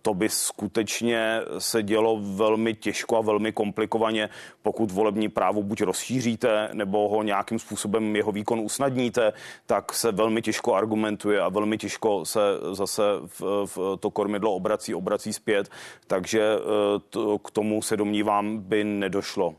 To 0.02 0.14
by 0.14 0.30
skutečně 0.30 1.41
se 1.58 1.84
dělo 1.84 2.20
velmi 2.22 2.74
těžko 2.74 3.18
a 3.18 3.22
velmi 3.22 3.52
komplikovaně, 3.52 4.30
pokud 4.62 4.91
volební 4.91 5.30
právo 5.30 5.64
buď 5.64 5.82
rozšíříte, 5.82 6.70
nebo 6.74 7.10
ho 7.10 7.24
nějakým 7.24 7.60
způsobem 7.60 8.16
jeho 8.16 8.32
výkon 8.32 8.60
usnadníte, 8.60 9.34
tak 9.66 9.94
se 9.94 10.12
velmi 10.12 10.41
těžko 10.41 10.76
argumentuje 10.76 11.32
a 11.39 11.49
velmi 11.49 11.77
těžko 11.77 12.25
se 12.25 12.39
zase 12.71 13.03
v, 13.25 13.41
v 13.65 13.97
to 13.99 14.11
kormidlo 14.11 14.53
obrací, 14.53 14.95
obrací 14.95 15.34
zpět, 15.34 15.69
takže 16.07 16.41
eh, 16.41 16.99
to, 17.09 17.39
k 17.39 17.51
tomu 17.51 17.81
se 17.81 17.97
domnívám 17.97 18.57
by 18.57 18.84
nedošlo. 18.84 19.55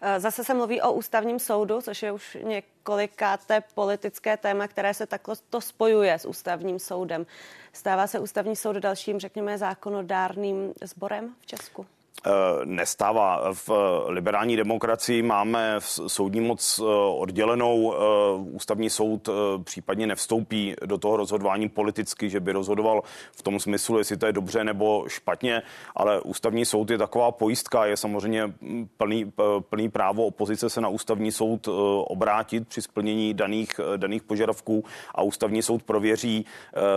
Eh, 0.00 0.20
zase 0.20 0.44
se 0.44 0.54
mluví 0.54 0.80
o 0.80 0.92
ústavním 0.92 1.38
soudu, 1.38 1.80
což 1.80 2.02
je 2.02 2.12
už 2.12 2.38
několikáté 2.42 3.62
politické 3.74 4.36
téma, 4.36 4.68
které 4.68 4.94
se 4.94 5.06
takto 5.06 5.32
to 5.50 5.60
spojuje 5.60 6.14
s 6.14 6.24
ústavním 6.24 6.78
soudem. 6.78 7.26
Stává 7.72 8.06
se 8.06 8.18
ústavní 8.18 8.56
soud 8.56 8.76
dalším, 8.76 9.20
řekněme, 9.20 9.58
zákonodárným 9.58 10.74
sborem 10.82 11.34
v 11.40 11.46
Česku? 11.46 11.86
Eh, 12.26 12.30
nestává. 12.64 13.52
V 13.52 13.70
liberální 14.06 14.56
demokracii 14.56 15.22
máme 15.22 15.76
v 15.78 16.00
soudní 16.06 16.40
moc 16.40 16.80
eh, 16.82 16.84
oddělenou. 17.16 17.94
Eh, 17.94 17.96
ústavní 18.36 18.90
soud 18.90 19.28
případně 19.64 20.06
nevstoupí 20.06 20.74
do 20.86 20.98
toho 20.98 21.16
rozhodování 21.16 21.68
politicky, 21.68 22.30
že 22.30 22.40
by 22.40 22.52
rozhodoval 22.52 23.02
v 23.32 23.42
tom 23.42 23.60
smyslu, 23.60 23.98
jestli 23.98 24.16
to 24.16 24.26
je 24.26 24.32
dobře 24.32 24.64
nebo 24.64 25.04
špatně, 25.08 25.62
ale 25.96 26.20
ústavní 26.20 26.64
soud 26.64 26.90
je 26.90 26.98
taková 26.98 27.30
pojistka, 27.32 27.86
je 27.86 27.96
samozřejmě 27.96 28.52
plný, 28.96 29.32
plný 29.60 29.88
právo 29.88 30.26
opozice 30.26 30.70
se 30.70 30.80
na 30.80 30.88
ústavní 30.88 31.32
soud 31.32 31.68
obrátit 32.04 32.68
při 32.68 32.82
splnění 32.82 33.34
daných, 33.34 33.80
daných 33.96 34.22
požadavků 34.22 34.84
a 35.14 35.22
ústavní 35.22 35.62
soud 35.62 35.82
prověří, 35.82 36.46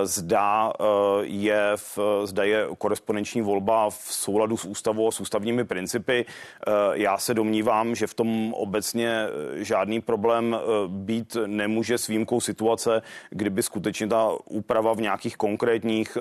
zda 0.03 0.73
je, 1.21 1.71
v, 1.75 1.99
zda 2.23 2.43
je 2.43 2.67
korespondenční 2.77 3.41
volba 3.41 3.89
v 3.89 4.07
souladu 4.09 4.57
s 4.57 4.65
ústavou 4.65 5.02
s 5.11 5.19
ústavními 5.19 5.63
principy. 5.63 6.25
Eh, 6.25 6.71
já 6.93 7.17
se 7.17 7.33
domnívám, 7.33 7.95
že 7.95 8.07
v 8.07 8.13
tom 8.13 8.53
obecně 8.53 9.09
eh, 9.09 9.63
žádný 9.63 10.01
problém 10.01 10.55
eh, 10.55 10.87
být 10.87 11.37
nemůže 11.45 11.97
s 11.97 12.07
výjimkou 12.07 12.41
situace, 12.41 13.01
kdyby 13.29 13.63
skutečně 13.63 14.07
ta 14.07 14.29
úprava 14.49 14.93
v 14.93 15.01
nějakých 15.01 15.37
konkrétních 15.37 16.17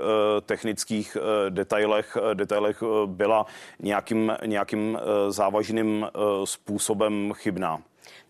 technických 0.47 1.17
detailech, 1.49 2.17
detailech 2.35 2.83
byla 3.07 3.47
nějakým, 3.81 4.33
nějakým 4.47 4.99
závažným 5.29 6.07
způsobem 6.45 7.33
chybná. 7.35 7.83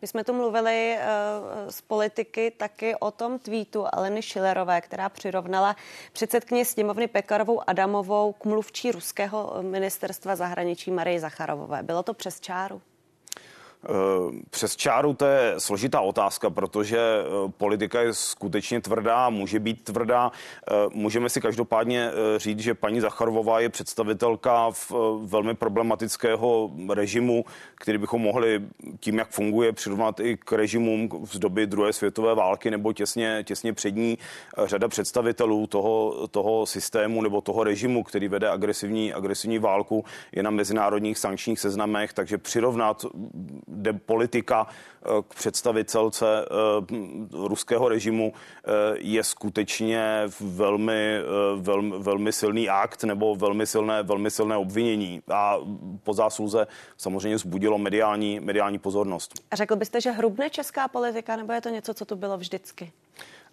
My 0.03 0.09
jsme 0.09 0.25
tu 0.25 0.33
mluvili 0.33 0.97
uh, 0.97 1.71
z 1.71 1.81
politiky 1.81 2.51
taky 2.57 2.97
o 2.97 3.11
tom 3.11 3.39
tweetu 3.39 3.87
Aleny 3.93 4.23
Šilerové, 4.23 4.81
která 4.81 5.09
přirovnala 5.09 5.77
předsedkyně 6.13 6.65
sněmovny 6.65 7.09
Pekarovou 7.09 7.71
Adamovou 7.71 8.33
k 8.33 8.45
mluvčí 8.45 8.93
ruského 8.93 9.55
ministerstva 9.61 10.37
zahraničí 10.37 10.91
Marie 10.91 11.21
Zacharovové. 11.21 11.83
Bylo 11.83 12.03
to 12.03 12.15
přes 12.15 12.41
čáru? 12.41 12.83
Eh, 13.85 14.43
přes 14.51 14.77
čáru 14.77 15.15
to 15.15 15.25
je 15.25 15.55
složitá 15.59 16.01
otázka, 16.01 16.51
protože 16.51 16.99
eh, 16.99 17.53
politika 17.57 18.01
je 18.01 18.15
skutečně 18.15 18.81
tvrdá, 18.81 19.31
může 19.31 19.61
být 19.61 19.85
tvrdá. 19.85 20.33
Eh, 20.71 20.75
můžeme 20.95 21.29
si 21.29 21.41
každopádně 21.41 22.11
říct, 22.37 22.59
že 22.59 22.75
paní 22.75 23.01
Zacharovová 23.01 23.61
je 23.61 23.69
představitelka 23.69 24.71
v 24.71 24.93
velmi 25.23 25.55
problematického 25.55 26.71
režimu, 26.93 27.45
který 27.75 27.99
bychom 27.99 28.23
mohli 28.23 28.63
tím, 29.01 29.19
jak 29.19 29.29
funguje, 29.29 29.73
přirovnat 29.73 30.21
i 30.21 30.37
k 30.37 30.53
režimům 30.53 31.09
z 31.31 31.39
doby 31.39 31.67
druhé 31.67 31.93
světové 31.93 32.35
války 32.35 32.71
nebo 32.71 32.93
těsně, 32.93 33.45
těsně 33.47 33.73
před 33.73 33.97
ní. 33.97 34.19
Řada 34.65 34.89
představitelů 34.89 35.67
toho, 35.67 36.29
toho 36.29 36.67
systému 36.67 37.23
nebo 37.23 37.41
toho 37.41 37.65
režimu, 37.65 38.03
který 38.03 38.29
vede 38.29 38.49
agresivní, 38.49 39.13
agresivní 39.13 39.59
válku, 39.59 40.05
je 40.33 40.43
na 40.43 40.51
mezinárodních 40.51 41.19
sankčních 41.19 41.61
seznamech, 41.61 42.13
takže 42.13 42.39
přirovnat 42.39 43.07
de 43.73 43.93
politika 43.93 44.67
k 45.29 45.35
představitelce 45.35 46.27
ruského 47.33 47.89
režimu 47.89 48.33
je 48.99 49.25
skutečně 49.25 50.23
velmi, 50.41 51.19
velmi, 51.57 51.99
velmi 51.99 52.33
silný 52.33 52.69
akt 52.69 53.05
nebo 53.05 53.35
velmi 53.37 53.67
silné, 53.67 54.03
velmi 54.03 54.31
silné 54.31 54.57
obvinění 54.57 55.23
a 55.33 55.57
po 56.03 56.15
zásluze 56.15 56.67
samozřejmě 56.97 57.39
zbudilo 57.39 57.79
mediální, 57.79 58.41
mediální 58.41 58.79
pozornost. 58.79 59.33
A 59.51 59.57
řekl 59.57 59.77
byste, 59.77 60.01
že 60.01 60.11
hrubne 60.11 60.51
česká 60.51 60.89
politika, 60.89 61.37
nebo 61.37 61.53
je 61.53 61.61
to 61.61 61.69
něco, 61.69 61.95
co 61.95 62.05
tu 62.05 62.17
bylo 62.17 62.39
vždycky? 62.39 62.93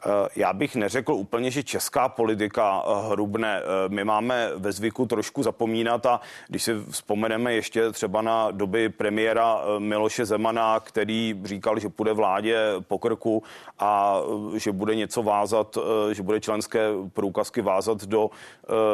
Eh, 0.05 0.27
já 0.35 0.53
bych 0.53 0.75
neřekl 0.75 1.13
úplně, 1.13 1.51
že 1.51 1.63
česká 1.63 2.09
politika 2.09 2.83
eh, 2.85 3.09
hrubne. 3.11 3.61
Eh, 3.61 3.89
my 3.89 4.03
máme 4.03 4.49
ve 4.55 4.71
zvyku 4.71 5.05
trošku 5.05 5.43
zapomínat 5.43 6.05
a 6.05 6.19
když 6.47 6.63
si 6.63 6.73
vzpomeneme 6.89 7.53
ještě 7.53 7.91
třeba 7.91 8.21
na 8.21 8.51
doby 8.51 8.89
premiéra 8.89 9.61
Miloše 9.79 10.25
Zemana, 10.25 10.79
který 10.79 11.39
říkal, 11.43 11.79
že 11.79 11.89
půjde 11.89 12.13
vládě 12.13 12.57
po 12.87 12.99
krku 12.99 13.43
a 13.79 14.19
že 14.55 14.71
bude 14.71 14.95
něco 14.95 15.23
vázat, 15.23 15.77
že 16.11 16.23
bude 16.23 16.39
členské 16.39 16.89
průkazky 17.13 17.61
vázat 17.61 18.03
do 18.03 18.29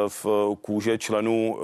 v 0.08 0.26
kůže 0.60 0.98
členů 0.98 1.58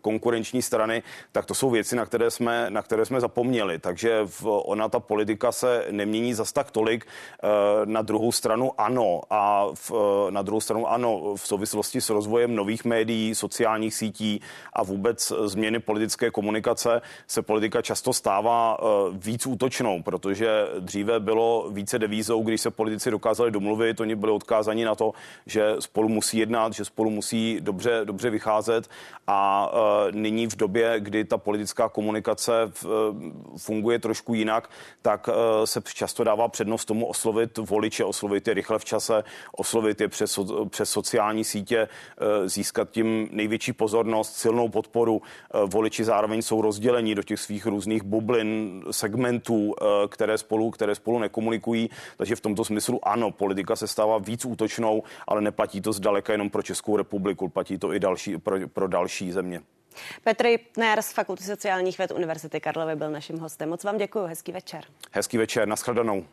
konkurenční 0.00 0.62
strany, 0.62 1.02
tak 1.32 1.46
to 1.46 1.54
jsou 1.54 1.70
věci, 1.70 1.96
na 1.96 2.06
které 2.06 2.30
jsme, 2.30 2.66
na 2.68 2.82
které 2.82 3.04
jsme 3.04 3.20
zapomněli. 3.20 3.78
Takže 3.78 4.26
ona 4.44 4.88
ta 4.88 5.00
politika 5.00 5.52
se 5.52 5.86
nemění 5.90 6.34
zas 6.34 6.52
tak 6.52 6.70
tolik. 6.70 7.06
Na 7.84 8.02
druhou 8.02 8.32
stranu 8.32 8.49
stranu 8.50 8.72
ano 8.78 9.20
a 9.30 9.66
v, 9.74 9.92
eh, 9.94 10.30
na 10.30 10.42
druhou 10.42 10.60
stranu 10.60 10.90
ano 10.90 11.34
v 11.36 11.46
souvislosti 11.46 12.00
s 12.00 12.10
rozvojem 12.10 12.54
nových 12.54 12.84
médií, 12.84 13.34
sociálních 13.34 13.94
sítí 13.94 14.40
a 14.72 14.82
vůbec 14.82 15.32
změny 15.44 15.78
politické 15.78 16.30
komunikace 16.30 17.02
se 17.26 17.42
politika 17.42 17.82
často 17.82 18.12
stává 18.12 18.74
eh, 18.74 18.84
víc 19.12 19.46
útočnou, 19.46 20.02
protože 20.02 20.66
dříve 20.80 21.20
bylo 21.20 21.70
více 21.70 21.98
devízou, 21.98 22.42
když 22.42 22.60
se 22.60 22.70
politici 22.70 23.10
dokázali 23.10 23.50
domluvit, 23.50 24.00
oni 24.00 24.14
byli 24.14 24.32
odkázaní 24.32 24.84
na 24.84 24.94
to, 24.94 25.12
že 25.46 25.76
spolu 25.78 26.08
musí 26.08 26.38
jednat, 26.38 26.72
že 26.72 26.84
spolu 26.84 27.10
musí 27.10 27.60
dobře, 27.60 28.00
dobře 28.04 28.30
vycházet 28.30 28.90
a 29.26 29.70
eh, 29.70 30.12
nyní 30.12 30.46
v 30.46 30.56
době, 30.56 30.94
kdy 30.98 31.24
ta 31.24 31.38
politická 31.38 31.88
komunikace 31.88 32.52
funguje 33.56 33.98
trošku 33.98 34.34
jinak, 34.34 34.70
tak 35.02 35.28
se 35.64 35.82
často 35.94 36.24
dává 36.24 36.48
přednost 36.48 36.84
tomu 36.84 37.06
oslovit 37.06 37.58
voliče, 37.58 38.04
oslovit 38.04 38.39
oslovit 38.40 38.48
je 38.48 38.54
rychle 38.54 38.78
v 38.78 38.84
čase, 38.84 39.24
oslovit 39.52 40.00
je 40.00 40.08
přes, 40.08 40.38
přes 40.70 40.90
sociální 40.90 41.44
sítě, 41.44 41.78
eh, 41.88 42.48
získat 42.48 42.90
tím 42.90 43.28
největší 43.32 43.72
pozornost, 43.72 44.36
silnou 44.36 44.68
podporu. 44.68 45.22
Eh, 45.22 45.58
voliči 45.66 46.04
zároveň 46.04 46.42
jsou 46.42 46.62
rozdělení 46.62 47.14
do 47.14 47.22
těch 47.22 47.40
svých 47.40 47.66
různých 47.66 48.02
bublin, 48.02 48.82
segmentů, 48.90 49.74
eh, 49.74 50.08
které 50.08 50.38
spolu, 50.38 50.70
které 50.70 50.94
spolu 50.94 51.18
nekomunikují. 51.18 51.90
Takže 52.16 52.36
v 52.36 52.40
tomto 52.40 52.64
smyslu 52.64 53.00
ano, 53.02 53.30
politika 53.30 53.76
se 53.76 53.86
stává 53.86 54.18
víc 54.18 54.44
útočnou, 54.44 55.02
ale 55.28 55.40
neplatí 55.40 55.80
to 55.80 55.92
zdaleka 55.92 56.32
jenom 56.32 56.50
pro 56.50 56.62
Českou 56.62 56.96
republiku, 56.96 57.48
platí 57.48 57.78
to 57.78 57.92
i 57.92 58.00
další, 58.00 58.38
pro, 58.38 58.56
pro 58.68 58.88
další 58.88 59.32
země. 59.32 59.60
Petr 60.24 60.46
Jipner 60.46 61.02
z 61.02 61.12
Fakulty 61.12 61.44
sociálních 61.44 61.98
věd 61.98 62.10
Univerzity 62.10 62.60
Karlovy 62.60 62.96
byl 62.96 63.10
naším 63.10 63.38
hostem. 63.38 63.68
Moc 63.68 63.84
vám 63.84 63.98
děkuji, 63.98 64.26
hezký 64.26 64.52
večer. 64.52 64.84
Hezký 65.12 65.38
večer, 65.38 65.68
nashledanou. 65.68 66.24